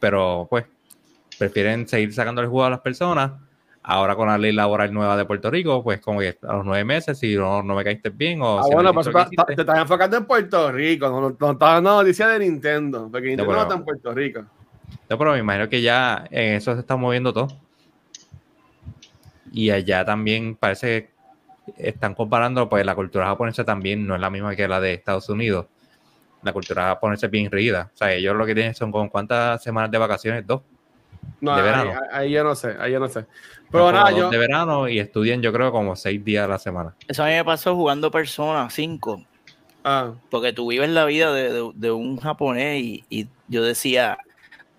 Pero 0.00 0.46
pues 0.48 0.64
prefieren 1.38 1.86
seguir 1.86 2.12
sacando 2.14 2.40
el 2.40 2.48
juego 2.48 2.64
a 2.64 2.70
las 2.70 2.80
personas. 2.80 3.32
Ahora 3.82 4.14
con 4.14 4.28
la 4.28 4.36
ley 4.36 4.52
laboral 4.52 4.92
nueva 4.92 5.16
de 5.16 5.24
Puerto 5.24 5.50
Rico, 5.50 5.82
pues 5.82 6.00
como 6.00 6.20
que 6.20 6.36
a 6.42 6.54
los 6.54 6.66
nueve 6.66 6.84
meses, 6.84 7.18
si 7.18 7.34
no, 7.34 7.62
no 7.62 7.74
me 7.74 7.82
caíste 7.82 8.10
bien 8.10 8.42
o 8.42 8.58
Ah, 8.58 8.64
si 8.64 8.70
no 8.70 8.76
bueno, 8.76 8.92
pues, 8.92 9.08
te 9.46 9.60
estás 9.60 9.78
enfocando 9.78 10.18
en 10.18 10.26
Puerto 10.26 10.70
Rico, 10.70 11.08
no, 11.08 11.20
no, 11.20 11.36
no 11.38 11.54
dando 11.54 11.96
noticia 11.96 12.28
de 12.28 12.40
Nintendo, 12.40 13.08
porque 13.10 13.28
Nintendo 13.28 13.52
no, 13.52 13.62
está 13.62 13.74
en 13.74 13.84
Puerto 13.84 14.12
Rico. 14.12 14.44
No, 15.08 15.18
pero 15.18 15.32
me 15.32 15.38
imagino 15.38 15.68
que 15.68 15.80
ya 15.80 16.24
en 16.30 16.54
eso 16.54 16.74
se 16.74 16.80
está 16.80 16.96
moviendo 16.96 17.32
todo. 17.32 17.48
Y 19.52 19.70
allá 19.70 20.04
también 20.04 20.56
parece 20.56 21.10
que 21.66 21.88
están 21.88 22.14
comparando, 22.14 22.68
pues 22.68 22.84
la 22.84 22.94
cultura 22.94 23.26
japonesa 23.26 23.64
también 23.64 24.06
no 24.06 24.14
es 24.14 24.20
la 24.20 24.30
misma 24.30 24.54
que 24.54 24.68
la 24.68 24.80
de 24.80 24.92
Estados 24.92 25.28
Unidos. 25.28 25.66
La 26.42 26.52
cultura 26.52 26.84
japonesa 26.84 27.26
es 27.26 27.32
bien 27.32 27.50
rígida. 27.50 27.90
O 27.92 27.96
sea, 27.96 28.12
ellos 28.12 28.36
lo 28.36 28.46
que 28.46 28.54
tienen 28.54 28.74
son 28.74 28.92
con 28.92 29.08
cuántas 29.08 29.62
semanas 29.62 29.90
de 29.90 29.98
vacaciones, 29.98 30.46
dos. 30.46 30.62
No, 31.40 31.54
De 31.54 31.60
ahí, 31.62 31.66
verano. 31.66 31.90
ahí- 31.92 32.08
ahí 32.26 32.30
yo 32.32 32.44
no 32.44 32.54
sé, 32.54 32.76
ahí 32.78 32.92
yo 32.92 33.00
no 33.00 33.08
sé. 33.08 33.20
Pero 33.70 33.86
Pero 33.86 33.92
nada, 33.92 34.10
yo, 34.10 34.30
de 34.30 34.38
verano 34.38 34.88
y 34.88 34.98
estudian 34.98 35.40
yo 35.42 35.52
creo 35.52 35.70
como 35.72 35.96
seis 35.96 36.22
días 36.24 36.44
a 36.44 36.48
la 36.48 36.58
semana. 36.58 36.94
Eso 37.08 37.22
a 37.22 37.26
mí 37.26 37.32
me 37.32 37.44
pasó 37.44 37.74
jugando 37.74 38.10
Persona 38.10 38.68
5. 38.68 39.24
ah, 39.84 40.12
Porque 40.30 40.52
tú 40.52 40.68
vives 40.70 40.90
la 40.90 41.04
vida 41.04 41.32
de, 41.32 41.52
de- 41.52 41.70
de 41.74 41.90
un 41.92 42.18
japonés 42.18 42.82
y, 42.82 43.04
y 43.08 43.28
yo 43.48 43.62
decía, 43.62 44.18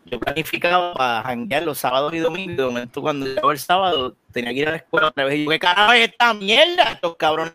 yo 0.06 0.20
planificaba 0.20 0.94
para 0.94 1.24
janguear 1.24 1.64
los 1.64 1.78
sábados 1.80 2.14
y 2.14 2.20
domingos. 2.20 2.54
y 2.54 2.58
De 2.58 2.66
momento, 2.66 3.02
cuando 3.02 3.26
llegaba 3.26 3.52
el 3.54 3.60
sábado, 3.60 4.16
tenía 4.32 4.52
que 4.52 4.60
ir 4.60 4.68
a 4.68 4.72
la 4.72 4.78
escuela 4.78 5.08
otra 5.08 5.26
vez. 5.26 5.36
Y 5.40 5.46
yo, 5.46 5.50
¿qué 5.52 5.60
carajo 5.60 5.94
es 5.94 6.10
esta 6.10 6.34
mierda? 6.34 6.92
Estos 6.92 7.16
cabrones 7.16 7.54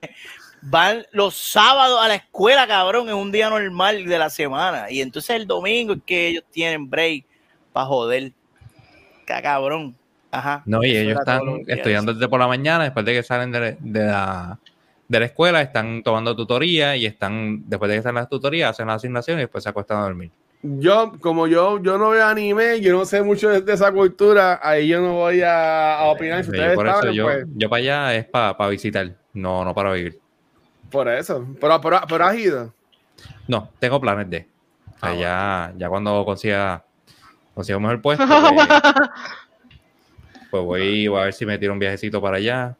van 0.62 1.04
los 1.12 1.34
sábados 1.36 2.00
a 2.02 2.08
la 2.08 2.14
escuela, 2.16 2.66
cabrón, 2.66 3.08
es 3.08 3.14
un 3.14 3.30
día 3.30 3.50
normal 3.50 4.04
de 4.06 4.18
la 4.18 4.30
semana. 4.30 4.90
Y 4.90 5.00
entonces 5.02 5.36
el 5.36 5.46
domingo 5.46 5.92
es 5.92 6.00
que 6.04 6.28
ellos 6.28 6.44
tienen 6.50 6.88
break 6.88 7.24
para 7.72 7.86
joder. 7.86 8.32
Ca- 9.26 9.42
Cabrón. 9.42 9.94
Ajá. 10.30 10.62
No, 10.64 10.82
y 10.82 10.96
ellos 10.96 11.18
están 11.18 11.40
estudiando 11.66 12.14
desde 12.14 12.28
por 12.28 12.40
la 12.40 12.48
mañana, 12.48 12.84
después 12.84 13.04
de 13.04 13.12
que 13.12 13.22
salen 13.22 13.52
de, 13.52 13.76
de 13.80 14.04
la, 14.04 14.58
de 15.08 15.20
la 15.20 15.26
escuela, 15.26 15.60
están 15.62 16.02
tomando 16.02 16.34
tutoría 16.34 16.96
y 16.96 17.06
están, 17.06 17.62
después 17.68 17.90
de 17.90 17.96
que 17.98 18.02
salen 18.02 18.16
las 18.16 18.28
tutorías, 18.28 18.70
hacen 18.70 18.86
las 18.86 18.96
asignaciones 18.96 19.40
y 19.42 19.44
después 19.44 19.62
se 19.64 19.70
acuestan 19.70 19.98
a 19.98 20.02
dormir. 20.02 20.30
yo, 20.62 21.12
como 21.20 21.46
yo, 21.46 21.80
yo 21.82 21.96
no 21.96 22.10
veo 22.10 22.26
anime, 22.26 22.80
yo 22.80 22.92
no 22.92 23.04
sé 23.04 23.22
mucho 23.22 23.48
de, 23.48 23.60
de 23.62 23.72
esa 23.72 23.92
cultura, 23.92 24.58
ahí 24.62 24.88
yo 24.88 25.00
no 25.00 25.14
voy 25.14 25.42
a, 25.42 25.98
a 26.00 26.04
opinar. 26.06 26.40
Si 26.44 26.50
yo 26.50 26.52
ustedes 26.56 26.74
por 26.74 26.86
eso 26.88 26.98
saben, 26.98 27.14
yo, 27.14 27.24
pues, 27.24 27.46
yo 27.54 27.68
para 27.70 27.80
allá 27.80 28.14
es 28.16 28.24
para 28.26 28.68
visitar, 28.68 29.14
no, 29.32 29.64
no 29.64 29.74
para 29.74 29.92
vivir. 29.92 30.18
por 30.90 31.08
eso. 31.08 31.46
Pero, 31.60 31.80
pero, 31.80 32.00
pero 32.08 32.24
has 32.26 32.36
ido. 32.36 32.74
No, 33.48 33.70
tengo 33.78 34.00
planes 34.00 34.28
de. 34.28 34.48
O 34.96 34.98
sea, 34.98 35.10
Ah, 35.10 35.14
ya, 35.14 35.72
ya 35.78 35.88
cuando 35.88 36.24
consiga, 36.24 36.82
consiga 37.56 37.78
un 37.78 37.82
mejor 37.84 38.02
puesto, 38.02 38.24
pues, 38.26 38.68
pues 40.50 40.62
voy, 40.62 41.08
voy 41.08 41.20
a 41.20 41.24
ver 41.24 41.32
si 41.32 41.46
me 41.46 41.56
tiro 41.58 41.72
un 41.72 41.78
viajecito 41.78 42.20
para 42.20 42.36
allá. 42.36 42.76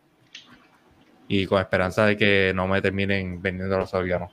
Y 1.28 1.46
con 1.46 1.58
esperanza 1.60 2.04
de 2.06 2.16
que 2.16 2.52
no 2.54 2.68
me 2.68 2.80
terminen 2.80 3.40
vendiendo 3.42 3.76
los 3.78 3.92
órganos. 3.94 4.30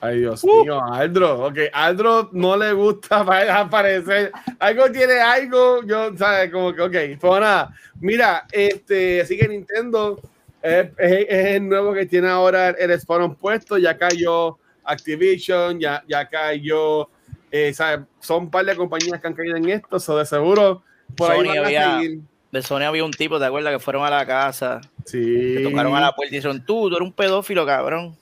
Ay, 0.00 0.20
Dios 0.20 0.42
mío, 0.44 0.82
Aldro. 0.82 1.46
Ok, 1.46 1.58
Aldro 1.72 2.30
no 2.32 2.56
le 2.56 2.72
gusta 2.72 3.22
pa- 3.26 3.58
aparecer. 3.60 4.32
Algo 4.58 4.90
tiene 4.90 5.18
algo, 5.20 5.82
yo, 5.84 6.16
¿sabes? 6.16 6.50
Como 6.50 6.72
que, 6.72 6.80
ok, 6.82 7.20
pues 7.20 7.40
nada. 7.40 7.74
Mira, 8.00 8.46
este, 8.52 9.20
así 9.20 9.36
que 9.36 9.48
Nintendo 9.48 10.18
es, 10.62 10.86
es- 10.96 11.26
es 11.28 11.46
el 11.56 11.68
nuevo 11.68 11.92
que 11.92 12.06
tiene 12.06 12.28
ahora 12.28 12.70
el 12.70 12.98
Spawn 12.98 13.34
puesto. 13.34 13.76
Ya 13.76 13.98
cayó 13.98 14.56
Activision, 14.84 15.78
ya, 15.78 16.02
ya 16.08 16.26
cayó, 16.26 17.10
eh. 17.50 17.72
Son 18.20 18.44
un 18.44 18.50
par 18.50 18.64
de 18.64 18.76
compañías 18.76 19.20
que 19.20 19.26
han 19.26 19.34
caído 19.34 19.56
en 19.56 19.68
esto, 19.68 19.98
so 20.00 20.16
de 20.18 20.26
seguro 20.26 20.82
por 21.16 21.30
ahí 21.30 21.38
Sony 21.38 21.46
van 21.48 21.58
a 21.58 21.66
había- 21.66 21.98
seguir. 22.00 22.20
De 22.52 22.62
Sony 22.62 22.82
había 22.82 23.04
un 23.04 23.10
tipo, 23.10 23.38
¿te 23.38 23.44
acuerdas? 23.44 23.72
Que 23.72 23.78
fueron 23.80 24.04
a 24.04 24.10
la 24.10 24.24
casa, 24.26 24.80
Sí. 25.04 25.18
que 25.56 25.60
tocaron 25.68 25.94
a 25.96 26.00
la 26.00 26.12
puerta 26.14 26.34
y 26.34 26.38
dijeron, 26.38 26.64
tú, 26.64 26.88
tú 26.88 26.96
eres 26.96 27.06
un 27.06 27.12
pedófilo, 27.12 27.66
cabrón. 27.66 28.16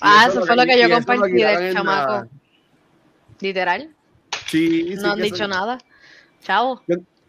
Ah, 0.00 0.26
eso 0.28 0.40
lo 0.40 0.46
fue 0.46 0.56
lo 0.56 0.64
que 0.64 0.74
y 0.74 0.80
yo 0.80 0.86
eso 0.86 0.94
compartí 1.06 1.32
del 1.32 1.72
chamaco. 1.74 2.10
nada. 2.12 2.28
Literal. 3.40 3.90
Sí, 4.46 4.86
sí, 4.88 4.94
No 4.96 5.10
han 5.12 5.16
que 5.16 5.22
dicho 5.24 5.34
eso- 5.36 5.48
nada. 5.48 5.78
Chavo. 6.42 6.82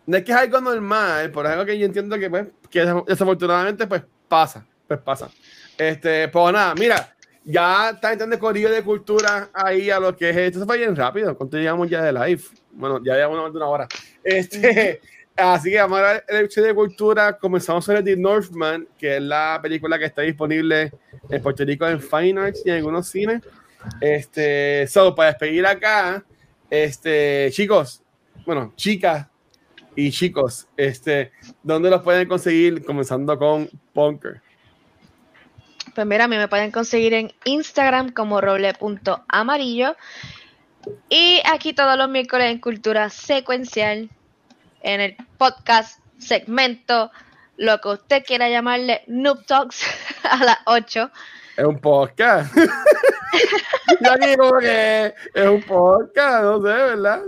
No 0.05 0.17
es 0.17 0.23
que 0.23 0.31
es 0.31 0.37
algo 0.37 0.59
normal, 0.59 1.31
por 1.31 1.47
algo 1.47 1.65
que 1.65 1.77
yo 1.79 1.85
entiendo 1.85 2.17
que, 2.19 2.29
pues, 2.29 2.47
que 2.69 2.83
des- 2.85 3.05
desafortunadamente, 3.07 3.87
pues 3.87 4.03
pasa, 4.27 4.65
pues 4.87 4.99
pasa. 4.99 5.29
Este, 5.77 6.27
pues 6.27 6.53
nada, 6.53 6.75
mira, 6.75 7.15
ya 7.45 7.91
está 7.91 8.11
entrando 8.11 8.35
el 8.35 8.39
corrillo 8.39 8.71
de 8.71 8.83
cultura 8.83 9.49
ahí 9.53 9.89
a 9.89 9.99
lo 9.99 10.15
que 10.15 10.29
es 10.29 10.37
esto. 10.37 10.59
Se 10.59 10.65
fue 10.65 10.77
bien 10.77 10.95
rápido, 10.95 11.37
cuánto 11.37 11.57
llegamos 11.57 11.89
ya 11.89 12.01
de 12.01 12.13
live. 12.13 12.43
Bueno, 12.71 13.01
ya 13.03 13.15
llevamos 13.15 13.43
más 13.43 13.51
de 13.51 13.57
una 13.57 13.67
hora. 13.67 13.87
Este, 14.23 15.01
así 15.35 15.71
que 15.71 15.77
vamos 15.77 15.99
a 15.99 16.13
ver 16.13 16.25
el 16.27 16.47
de 16.47 16.73
cultura. 16.73 17.37
Comenzamos 17.37 17.85
sobre 17.85 18.03
The 18.03 18.15
Northman, 18.15 18.87
que 18.97 19.17
es 19.17 19.21
la 19.21 19.59
película 19.61 19.99
que 19.99 20.05
está 20.05 20.21
disponible 20.21 20.91
en 21.29 21.41
Puerto 21.41 21.65
Rico 21.65 21.87
en 21.87 21.99
Fine 21.99 22.39
Arts 22.39 22.61
y 22.65 22.69
en 22.69 22.77
algunos 22.77 23.07
cines. 23.07 23.41
Este, 23.99 24.87
so, 24.87 25.13
para 25.13 25.29
despedir 25.29 25.65
acá, 25.65 26.23
este, 26.69 27.49
chicos, 27.51 28.01
bueno, 28.45 28.73
chicas 28.77 29.27
y 29.95 30.09
chicos, 30.11 30.67
este, 30.77 31.31
¿dónde 31.61 31.89
los 31.89 32.01
pueden 32.01 32.27
conseguir? 32.27 32.83
Comenzando 32.85 33.37
con 33.37 33.69
Punker. 33.93 34.41
Pues 35.95 36.07
mira, 36.07 36.25
a 36.25 36.27
mí 36.27 36.37
me 36.37 36.47
pueden 36.47 36.71
conseguir 36.71 37.13
en 37.13 37.31
Instagram 37.45 38.11
como 38.11 38.41
roble.amarillo. 38.41 39.95
Y 41.09 41.41
aquí 41.45 41.73
todos 41.73 41.97
los 41.97 42.09
miércoles 42.09 42.51
en 42.51 42.59
Cultura 42.59 43.09
Secuencial, 43.09 44.09
en 44.81 45.01
el 45.01 45.15
podcast, 45.37 45.99
segmento, 46.17 47.11
lo 47.57 47.79
que 47.79 47.89
usted 47.89 48.23
quiera 48.25 48.49
llamarle, 48.49 49.03
Noob 49.07 49.45
Talks, 49.45 49.85
a 50.23 50.43
las 50.43 50.57
8. 50.65 51.11
Es 51.57 51.65
un 51.65 51.79
podcast. 51.79 52.55
Aquí 54.11 54.35
como 54.35 54.59
que 54.59 55.13
es 55.33 55.47
un 55.47 55.61
podcast, 55.61 56.43
no 56.43 56.57
sé, 56.57 56.67
¿verdad? 56.67 57.21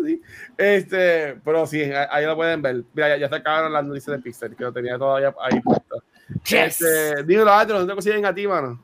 Este, 0.57 1.39
pero 1.45 1.67
sí, 1.67 1.83
ahí 1.83 2.07
ahí 2.09 2.25
lo 2.25 2.35
pueden 2.35 2.61
ver. 2.61 2.83
Mira, 2.93 3.09
ya, 3.09 3.17
ya 3.17 3.29
se 3.29 3.35
acabaron 3.35 3.71
las 3.71 3.85
noticias 3.85 4.17
de 4.17 4.23
Pixel, 4.23 4.55
que 4.55 4.63
lo 4.63 4.73
tenía 4.73 4.97
todavía 4.97 5.33
ahí 5.39 5.59
puesto. 5.61 6.03
Yes. 6.47 6.81
Este, 6.81 7.23
dímelo, 7.23 7.51
Andrew, 7.53 7.77
¿dónde 7.77 7.91
te 7.91 7.95
consiguen 7.95 8.25
a 8.25 8.33
ti, 8.33 8.47
mano? 8.47 8.83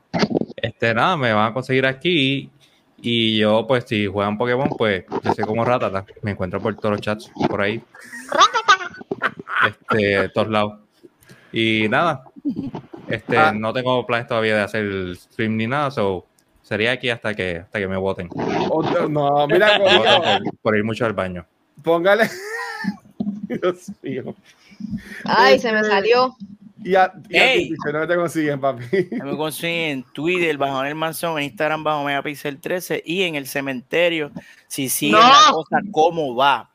Este, 0.56 0.94
nada, 0.94 1.16
me 1.16 1.32
van 1.32 1.50
a 1.50 1.54
conseguir 1.54 1.86
aquí. 1.86 2.50
Y 3.04 3.38
yo, 3.38 3.66
pues, 3.66 3.84
si 3.86 4.06
juegan 4.06 4.38
Pokémon, 4.38 4.68
pues, 4.78 5.04
yo 5.24 5.34
soy 5.34 5.44
como 5.44 5.64
Ratata. 5.64 6.04
Me 6.22 6.30
encuentro 6.32 6.60
por 6.60 6.74
todos 6.76 6.92
los 6.92 7.00
chats, 7.00 7.30
por 7.48 7.60
ahí. 7.60 7.82
Este, 9.66 10.28
todos 10.30 10.48
lados. 10.48 10.80
Y 11.52 11.88
nada, 11.88 12.24
este, 13.08 13.36
Ah. 13.36 13.52
no 13.52 13.72
tengo 13.72 14.04
planes 14.06 14.26
todavía 14.26 14.56
de 14.56 14.62
hacer 14.62 15.16
stream 15.16 15.56
ni 15.56 15.66
nada, 15.66 15.90
so 15.90 16.26
sería 16.62 16.92
aquí 16.92 17.10
hasta 17.10 17.34
que, 17.34 17.58
hasta 17.58 17.78
que 17.78 17.86
me 17.88 17.96
voten. 17.96 18.28
Otro- 18.70 19.08
no, 19.08 19.46
mira, 19.46 19.78
Me 19.78 19.84
voten 19.84 20.02
Corillo, 20.02 20.22
por, 20.44 20.58
por 20.62 20.76
ir 20.76 20.84
mucho 20.84 21.04
al 21.04 21.12
baño. 21.12 21.44
póngale. 21.82 22.30
Dios 23.48 23.90
mío. 24.02 24.34
Ay, 25.24 25.58
se 25.58 25.70
me 25.72 25.84
salió. 25.84 26.34
Y 26.84 26.94
a, 26.94 27.12
y 27.28 27.36
a 27.38 27.52
ti, 27.54 27.74
no 27.92 28.06
te 28.06 28.16
consiguen, 28.16 28.60
papi. 28.60 28.84
Me 29.10 29.36
consiguen 29.36 29.90
en 29.90 30.02
Twitter 30.12 30.56
bajo 30.56 30.82
el 30.84 30.94
Manzón, 30.94 31.38
en 31.38 31.44
Instagram 31.44 31.84
bajo 31.84 32.04
Megapixel 32.04 32.60
13 32.60 33.02
y 33.04 33.22
en 33.22 33.34
el 33.36 33.46
cementerio. 33.46 34.30
Si 34.68 34.88
siguen 34.88 35.20
No. 35.20 35.28
la 35.28 35.52
cosa 35.52 35.78
como 35.90 36.34
va. 36.34 36.70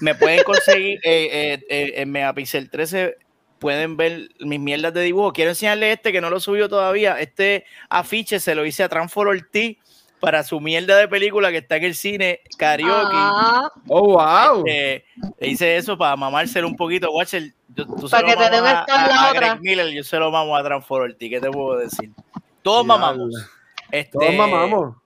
Me 0.00 0.14
pueden 0.14 0.44
conseguir 0.44 0.98
eh, 1.02 1.28
eh, 1.32 1.64
eh, 1.68 1.92
en 1.96 2.10
Megapixel 2.12 2.70
13. 2.70 3.16
Pueden 3.58 3.96
ver 3.96 4.28
mis 4.40 4.60
mierdas 4.60 4.94
de 4.94 5.02
dibujo. 5.02 5.32
Quiero 5.32 5.50
enseñarle 5.50 5.90
este 5.92 6.12
que 6.12 6.20
no 6.20 6.30
lo 6.30 6.38
subió 6.38 6.68
todavía. 6.68 7.18
Este 7.18 7.64
afiche 7.88 8.38
se 8.38 8.54
lo 8.54 8.64
hice 8.64 8.84
a 8.84 8.88
Transfor 8.88 9.26
Ortiz 9.28 9.78
para 10.20 10.42
su 10.44 10.60
mierda 10.60 10.96
de 10.96 11.08
película 11.08 11.50
que 11.50 11.58
está 11.58 11.76
en 11.76 11.84
el 11.84 11.94
cine 11.96 12.40
karaoke. 12.56 13.12
Ah, 13.14 13.68
Oh, 13.88 14.12
wow. 14.14 14.64
Eh, 14.68 15.04
le 15.40 15.48
hice 15.48 15.76
eso 15.76 15.98
para 15.98 16.14
mamárselo 16.16 16.68
un 16.68 16.76
poquito. 16.76 17.10
Watcher, 17.10 17.52
tú 17.86 18.08
se 18.08 18.16
Para 18.16 18.28
que 18.28 18.36
te 18.36 18.50
den 18.50 18.64
el 18.66 18.84
tono 18.86 19.04
a, 19.04 19.08
la 19.08 19.22
a 19.22 19.30
otra. 19.30 19.48
Greg 19.50 19.60
Miller, 19.60 19.88
yo 19.90 20.04
se 20.04 20.18
lo 20.18 20.30
mamo 20.30 20.56
a 20.56 20.62
Transfor 20.62 21.02
Ortiz. 21.02 21.30
¿Qué 21.30 21.40
te 21.40 21.50
puedo 21.50 21.78
decir? 21.78 22.10
Todos 22.62 22.84
Diablo. 22.84 23.06
mamamos. 23.06 23.50
Este, 23.90 24.18
Todos 24.18 24.34
mamamos. 24.34 24.96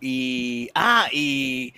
Y, 0.00 0.68
ah, 0.74 1.06
y 1.12 1.74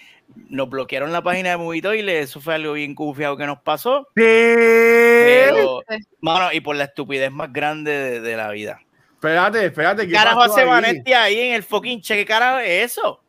nos 0.48 0.68
bloquearon 0.68 1.12
la 1.12 1.22
página 1.22 1.50
de 1.50 1.56
Movie 1.58 1.82
Toilet, 1.82 2.22
Eso 2.22 2.40
fue 2.40 2.54
algo 2.54 2.72
bien 2.72 2.94
confiado 2.94 3.36
que 3.36 3.46
nos 3.46 3.60
pasó. 3.60 4.08
¿Qué? 4.14 5.50
Pero, 5.50 5.82
mano, 6.20 6.52
y 6.52 6.60
por 6.60 6.76
la 6.76 6.84
estupidez 6.84 7.30
más 7.30 7.52
grande 7.52 7.92
de, 7.92 8.20
de 8.20 8.36
la 8.36 8.50
vida. 8.50 8.80
Espérate, 9.14 9.66
espérate. 9.66 10.02
¿Qué 10.02 10.08
¿qué 10.08 10.14
carajo 10.14 10.42
hace 10.42 10.60
ahí? 10.60 10.66
Vanetti 10.68 11.12
ahí 11.12 11.40
en 11.40 11.54
el 11.54 11.62
fucking 11.62 12.00
che? 12.02 12.14
¿Qué 12.16 12.26
carajo 12.26 12.58
es 12.58 12.92
eso? 12.92 13.22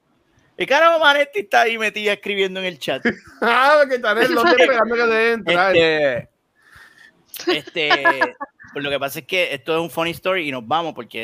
¿Qué 0.58 0.66
carajo 0.66 1.00
Vanetti 1.00 1.42
está 1.42 1.62
ahí 1.62 1.78
metida 1.78 2.14
escribiendo 2.14 2.60
en 2.60 2.66
el 2.66 2.80
chat? 2.80 3.02
Ah, 3.42 3.78
porque 3.80 3.96
están 3.96 4.18
en 4.18 4.34
Londres 4.36 4.56
esperando 4.60 4.96
que 4.96 5.02
deben 5.02 5.40
entrar. 5.40 5.76
Este, 5.76 6.30
este, 7.48 7.90
pues 8.74 8.84
lo 8.84 8.90
que 8.90 9.00
pasa 9.00 9.20
es 9.20 9.26
que 9.26 9.54
esto 9.54 9.76
es 9.76 9.82
un 9.82 9.90
funny 9.90 10.12
story 10.12 10.48
y 10.48 10.52
nos 10.52 10.68
vamos 10.68 10.94
porque 10.94 11.24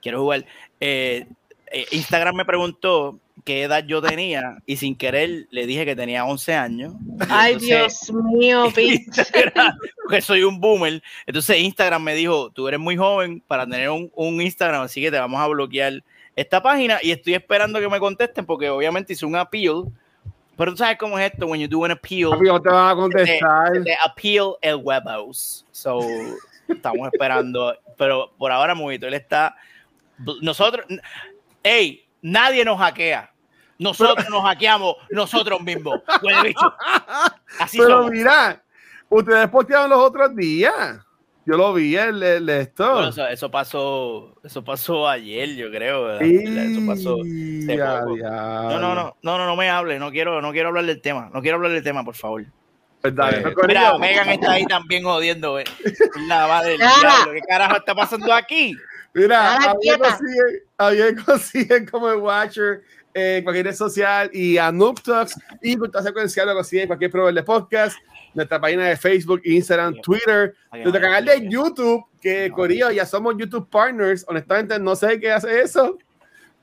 quiero 0.00 0.20
jugar. 0.20 0.44
Eh, 0.80 1.26
eh, 1.70 1.86
Instagram 1.90 2.36
me 2.36 2.44
preguntó 2.44 3.18
qué 3.44 3.62
edad 3.62 3.84
yo 3.84 4.00
tenía 4.00 4.58
y 4.66 4.76
sin 4.76 4.96
querer 4.96 5.46
le 5.50 5.66
dije 5.66 5.84
que 5.84 5.96
tenía 5.96 6.24
11 6.24 6.54
años. 6.54 6.94
ay, 7.28 7.54
Entonces, 7.54 8.08
Dios 8.08 8.22
mío, 8.32 8.72
porque 10.04 10.20
soy 10.20 10.42
un 10.42 10.60
boomer. 10.60 11.02
Entonces 11.26 11.58
Instagram 11.58 12.02
me 12.02 12.14
dijo, 12.14 12.50
tú 12.50 12.68
eres 12.68 12.80
muy 12.80 12.96
joven 12.96 13.42
para 13.46 13.64
tener 13.64 13.90
un, 13.90 14.10
un 14.14 14.40
Instagram, 14.40 14.82
así 14.82 15.00
que 15.00 15.10
te 15.10 15.18
vamos 15.18 15.40
a 15.40 15.46
bloquear 15.46 16.02
esta 16.36 16.62
página 16.62 16.98
y 17.02 17.10
estoy 17.10 17.34
esperando 17.34 17.80
que 17.80 17.88
me 17.88 17.98
contesten 17.98 18.46
porque 18.46 18.70
obviamente 18.70 19.12
hice 19.12 19.26
un 19.26 19.36
appeal. 19.36 19.84
Pero 20.58 20.72
tú 20.72 20.78
sabes 20.78 20.98
cómo 20.98 21.16
es 21.16 21.30
esto, 21.32 21.46
when 21.46 21.60
you 21.60 21.68
do 21.68 21.84
an 21.84 21.92
appeal, 21.92 22.32
no 22.32 22.60
te 22.60 22.68
van 22.68 22.90
a 22.90 22.94
contestar. 22.96 23.72
appeal 24.04 24.56
el 24.60 24.74
webhouse. 24.74 25.64
So, 25.70 26.00
estamos 26.66 27.08
esperando. 27.12 27.76
Pero 27.96 28.32
por 28.36 28.50
ahora, 28.50 28.74
Movito, 28.74 29.06
él 29.06 29.14
está. 29.14 29.54
Nosotros. 30.42 30.84
Ey, 31.62 32.04
nadie 32.20 32.64
nos 32.64 32.76
hackea. 32.76 33.32
Nosotros 33.78 34.28
nos 34.28 34.42
hackeamos 34.42 34.96
nosotros 35.10 35.60
mismos. 35.60 36.00
Así 37.60 37.78
Pero 37.78 37.98
somos. 37.98 38.10
mira, 38.10 38.60
ustedes 39.08 39.48
postearon 39.48 39.90
los 39.90 40.00
otros 40.00 40.34
días. 40.34 40.98
Yo 41.48 41.56
lo 41.56 41.72
vi 41.72 41.96
el, 41.96 42.22
el 42.22 42.48
esto. 42.50 42.92
Bueno, 42.92 43.08
eso, 43.08 43.26
eso 43.26 43.50
pasó. 43.50 44.34
Eso 44.44 44.62
pasó 44.62 45.08
ayer, 45.08 45.48
yo 45.56 45.70
creo. 45.70 46.04
¿verdad? 46.04 46.22
Eso 46.22 46.80
pasó. 46.86 47.16
No, 47.24 48.78
no, 48.78 48.94
no, 48.94 49.16
no, 49.22 49.38
no, 49.38 49.46
no 49.46 49.56
me 49.56 49.70
hable. 49.70 49.98
No 49.98 50.10
quiero, 50.10 50.42
no 50.42 50.52
quiero 50.52 50.68
hablar 50.68 50.84
del 50.84 51.00
tema. 51.00 51.30
No 51.32 51.40
quiero 51.40 51.56
hablar 51.56 51.72
del 51.72 51.82
tema, 51.82 52.04
por 52.04 52.14
favor. 52.14 52.44
Pues 53.00 53.14
dale, 53.14 53.38
Eh. 53.38 53.54
Mira, 53.66 53.96
Megan 53.96 54.28
está 54.28 54.52
ahí 54.52 54.66
también 54.66 55.04
jodiendo. 55.04 55.58
eh. 55.58 55.64
La 56.28 56.46
madre 56.48 56.70
del 56.72 56.80
Nada. 56.80 56.98
diablo. 57.00 57.32
¿Qué 57.32 57.40
carajo 57.48 57.76
está 57.76 57.94
pasando 57.94 58.32
aquí? 58.34 58.76
Mira, 59.14 59.58
Nada 59.58 59.70
a 59.70 59.74
mí 59.74 59.74
me 59.74 59.80
quieta. 59.80 60.08
consiguen, 60.18 60.62
a 60.76 60.90
mí 60.90 60.96
me 60.98 61.24
consiguen 61.24 61.86
como 61.86 62.10
el 62.10 62.16
Watcher 62.18 62.82
en 63.18 63.44
cualquier 63.44 63.66
red 63.66 63.74
social 63.74 64.30
y 64.32 64.58
a 64.58 64.70
Noob 64.72 65.00
Talks 65.02 65.36
y 65.62 65.76
Cultura 65.76 66.02
Secuencial 66.02 66.46
lo 66.48 66.54
consiguen 66.54 66.82
en 66.82 66.88
cualquier 66.88 67.10
proveedor 67.10 67.34
de 67.34 67.42
podcast, 67.42 67.96
nuestra 68.34 68.60
página 68.60 68.84
de 68.86 68.96
Facebook, 68.96 69.40
Instagram, 69.44 70.00
Twitter, 70.02 70.54
nuestro 70.72 71.00
canal 71.00 71.24
de 71.24 71.48
YouTube, 71.48 72.04
que 72.20 72.50
Corillo, 72.50 72.90
ya 72.90 73.04
somos 73.06 73.34
YouTube 73.38 73.68
Partners. 73.70 74.24
Honestamente, 74.28 74.78
no 74.78 74.94
sé 74.96 75.18
qué 75.18 75.32
hace 75.32 75.60
eso, 75.60 75.98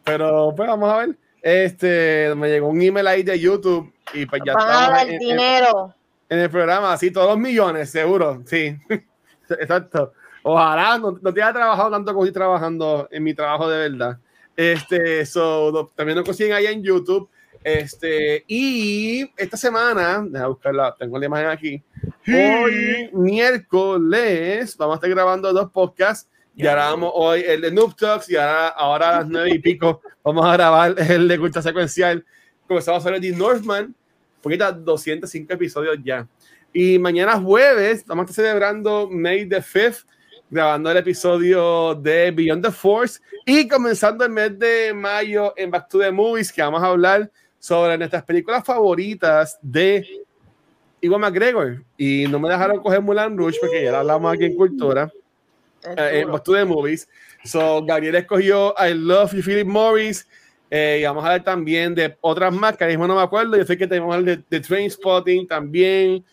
pero 0.04 0.54
pues 0.56 0.68
vamos 0.70 0.92
a 0.92 0.98
ver. 0.98 1.18
Este, 1.42 2.34
me 2.36 2.50
llegó 2.50 2.70
un 2.70 2.82
email 2.82 3.06
ahí 3.08 3.22
de 3.24 3.40
YouTube 3.40 3.94
y 4.14 4.26
pues 4.26 4.42
ya 4.46 4.54
estamos 4.54 4.74
dar 4.90 5.08
en- 5.08 5.14
en- 5.14 5.20
dinero. 5.20 5.94
en 6.30 6.40
el 6.40 6.50
programa, 6.50 6.94
así 6.94 7.12
todos 7.12 7.30
los 7.30 7.38
millones, 7.38 7.90
seguro, 7.92 8.42
sí. 8.46 8.76
Exacto. 9.50 10.14
Ojalá 10.44 10.98
no, 10.98 11.18
no 11.22 11.34
te 11.34 11.42
haya 11.42 11.54
trabajado 11.54 11.92
tanto 11.92 12.14
como 12.14 12.24
estoy 12.26 12.34
trabajando 12.34 13.08
en 13.12 13.24
mi 13.24 13.34
trabajo 13.34 13.68
de 13.70 13.90
verdad. 13.90 14.18
Este, 14.56 15.26
so, 15.26 15.72
lo- 15.72 15.88
también 15.96 16.18
lo 16.18 16.24
consiguen 16.24 16.54
ahí 16.54 16.66
en 16.68 16.84
YouTube. 16.84 17.30
Este, 17.64 18.44
y 18.48 19.28
esta 19.38 19.58
semana, 19.58 20.24
déjame 20.28 20.50
buscarla, 20.50 20.96
tengo 21.00 21.18
la 21.18 21.26
imagen 21.26 21.48
aquí. 21.48 21.84
Hoy, 22.28 23.10
miércoles, 23.14 24.78
vamos 24.78 24.94
a 24.94 24.98
estar 24.98 25.10
grabando 25.10 25.52
dos 25.52 25.72
podcasts. 25.72 26.30
Y 26.58 26.64
grabamos 26.64 27.12
hoy 27.14 27.44
el 27.46 27.60
de 27.62 27.72
Noob 27.72 27.96
Talks 27.98 28.30
y 28.30 28.38
ahora, 28.38 28.68
ahora 28.70 29.10
a 29.10 29.20
las 29.20 29.28
nueve 29.28 29.50
y 29.56 29.60
pico 29.60 30.02
vamos 30.24 30.46
a 30.46 30.54
grabar 30.54 30.96
el 30.98 31.28
de 31.28 31.38
Cultura 31.38 31.62
Secuencial. 31.62 32.24
Comenzamos 32.66 33.00
a 33.00 33.10
hacer 33.10 33.16
el 33.16 33.22
de 33.22 33.38
Northman, 33.38 33.94
poquita 34.42 34.72
205 34.72 35.52
episodios 35.54 35.98
ya. 36.04 36.26
Y 36.72 36.98
mañana 36.98 37.38
jueves 37.38 38.06
vamos 38.06 38.28
a 38.28 38.30
estar 38.30 38.46
celebrando 38.46 39.10
May 39.12 39.50
the 39.50 39.58
5th, 39.62 40.06
grabando 40.56 40.90
el 40.90 40.96
episodio 40.96 41.96
de 41.96 42.32
Beyond 42.32 42.64
the 42.64 42.72
Force 42.72 43.20
y 43.46 43.68
comenzando 43.68 44.24
el 44.24 44.32
mes 44.32 44.58
de 44.58 44.94
mayo 44.94 45.54
en 45.58 45.70
Back 45.70 45.90
to 45.90 46.00
the 46.00 46.10
Movies, 46.10 46.50
que 46.50 46.62
vamos 46.62 46.82
a 46.82 46.88
hablar 46.88 47.30
sobre 47.60 47.98
nuestras 47.98 48.24
películas 48.24 48.64
favoritas 48.64 49.60
de 49.62 50.08
Iwan 51.02 51.20
McGregor. 51.20 51.84
Y 51.98 52.26
no 52.30 52.40
me 52.40 52.48
dejaron 52.48 52.80
coger 52.82 53.02
Mulan 53.02 53.38
Rouge 53.38 53.58
porque 53.60 53.84
ya 53.84 53.92
la 53.92 54.00
hablamos 54.00 54.34
aquí 54.34 54.46
en 54.46 54.56
Cultura 54.56 55.12
eh, 55.98 56.22
en 56.22 56.32
Back 56.32 56.44
to 56.44 56.54
the 56.54 56.64
Movies. 56.64 57.10
So, 57.44 57.84
Gabriel 57.84 58.16
escogió 58.16 58.74
I 58.80 58.94
Love 58.94 59.34
You, 59.34 59.42
Philip 59.44 59.68
Morris. 59.68 60.26
Eh, 60.72 61.00
y 61.02 61.04
vamos 61.04 61.26
a 61.26 61.32
ver 61.32 61.44
también 61.44 61.94
de 61.94 62.18
otras 62.22 62.54
más 62.54 62.78
que 62.78 62.86
ahora 62.86 62.94
mismo 62.94 63.08
no 63.08 63.16
me 63.16 63.22
acuerdo. 63.22 63.58
Yo 63.58 63.66
sé 63.66 63.78
que 63.78 63.88
tenemos 63.88 64.16
el 64.16 64.24
de, 64.24 64.44
de 64.50 64.60
Train 64.62 64.90
Spotting 64.90 65.48
también. 65.50 66.24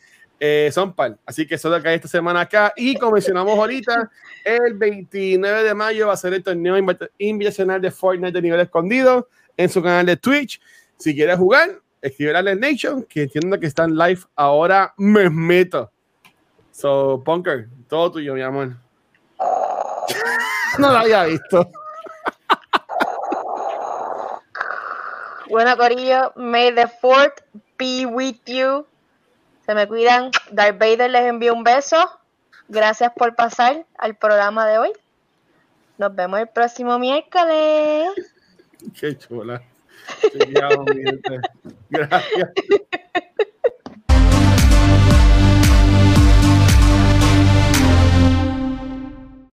Eh, 0.44 0.72
son 0.72 0.92
par. 0.92 1.16
Así 1.24 1.46
que 1.46 1.54
eso 1.54 1.72
es 1.72 1.84
lo 1.84 1.88
esta 1.88 2.08
semana 2.08 2.40
acá. 2.40 2.72
Y 2.74 2.96
como 2.96 3.12
mencionamos 3.12 3.56
ahorita, 3.56 4.10
el 4.44 4.74
29 4.74 5.62
de 5.62 5.72
mayo 5.72 6.08
va 6.08 6.14
a 6.14 6.16
ser 6.16 6.34
el 6.34 6.42
torneo 6.42 6.76
invita- 6.76 7.08
invitacional 7.18 7.80
de 7.80 7.92
Fortnite 7.92 8.32
de 8.32 8.42
nivel 8.42 8.58
escondido 8.58 9.28
en 9.56 9.68
su 9.68 9.80
canal 9.80 10.04
de 10.04 10.16
Twitch. 10.16 10.60
Si 10.96 11.14
quieres 11.14 11.38
jugar, 11.38 11.78
escribe 12.00 12.36
a 12.36 12.42
Nation, 12.56 13.04
que 13.04 13.22
entiendo 13.22 13.60
que 13.60 13.66
están 13.66 13.94
live 13.96 14.22
ahora. 14.34 14.92
Me 14.96 15.30
meto. 15.30 15.92
So, 16.72 17.22
Punker, 17.24 17.68
todo 17.88 18.10
tuyo, 18.10 18.34
mi 18.34 18.42
amor. 18.42 18.72
no 20.76 20.90
lo 20.90 20.98
había 20.98 21.22
visto. 21.22 21.70
Bueno, 25.48 25.76
Corillo, 25.76 26.32
may 26.34 26.74
the 26.74 26.88
fourth 27.00 27.42
be 27.78 28.06
with 28.06 28.40
you. 28.46 28.84
Se 29.66 29.74
me 29.74 29.86
cuidan. 29.86 30.30
Darth 30.50 30.78
Vader 30.78 31.10
les 31.10 31.22
envía 31.22 31.52
un 31.52 31.64
beso. 31.64 31.96
Gracias 32.68 33.12
por 33.16 33.34
pasar 33.34 33.84
al 33.98 34.16
programa 34.16 34.66
de 34.66 34.78
hoy. 34.78 34.92
Nos 35.98 36.14
vemos 36.14 36.40
el 36.40 36.48
próximo 36.48 36.98
miércoles. 36.98 38.08
Qué 38.98 39.16
chula. 39.18 39.62
Gracias. 41.90 42.50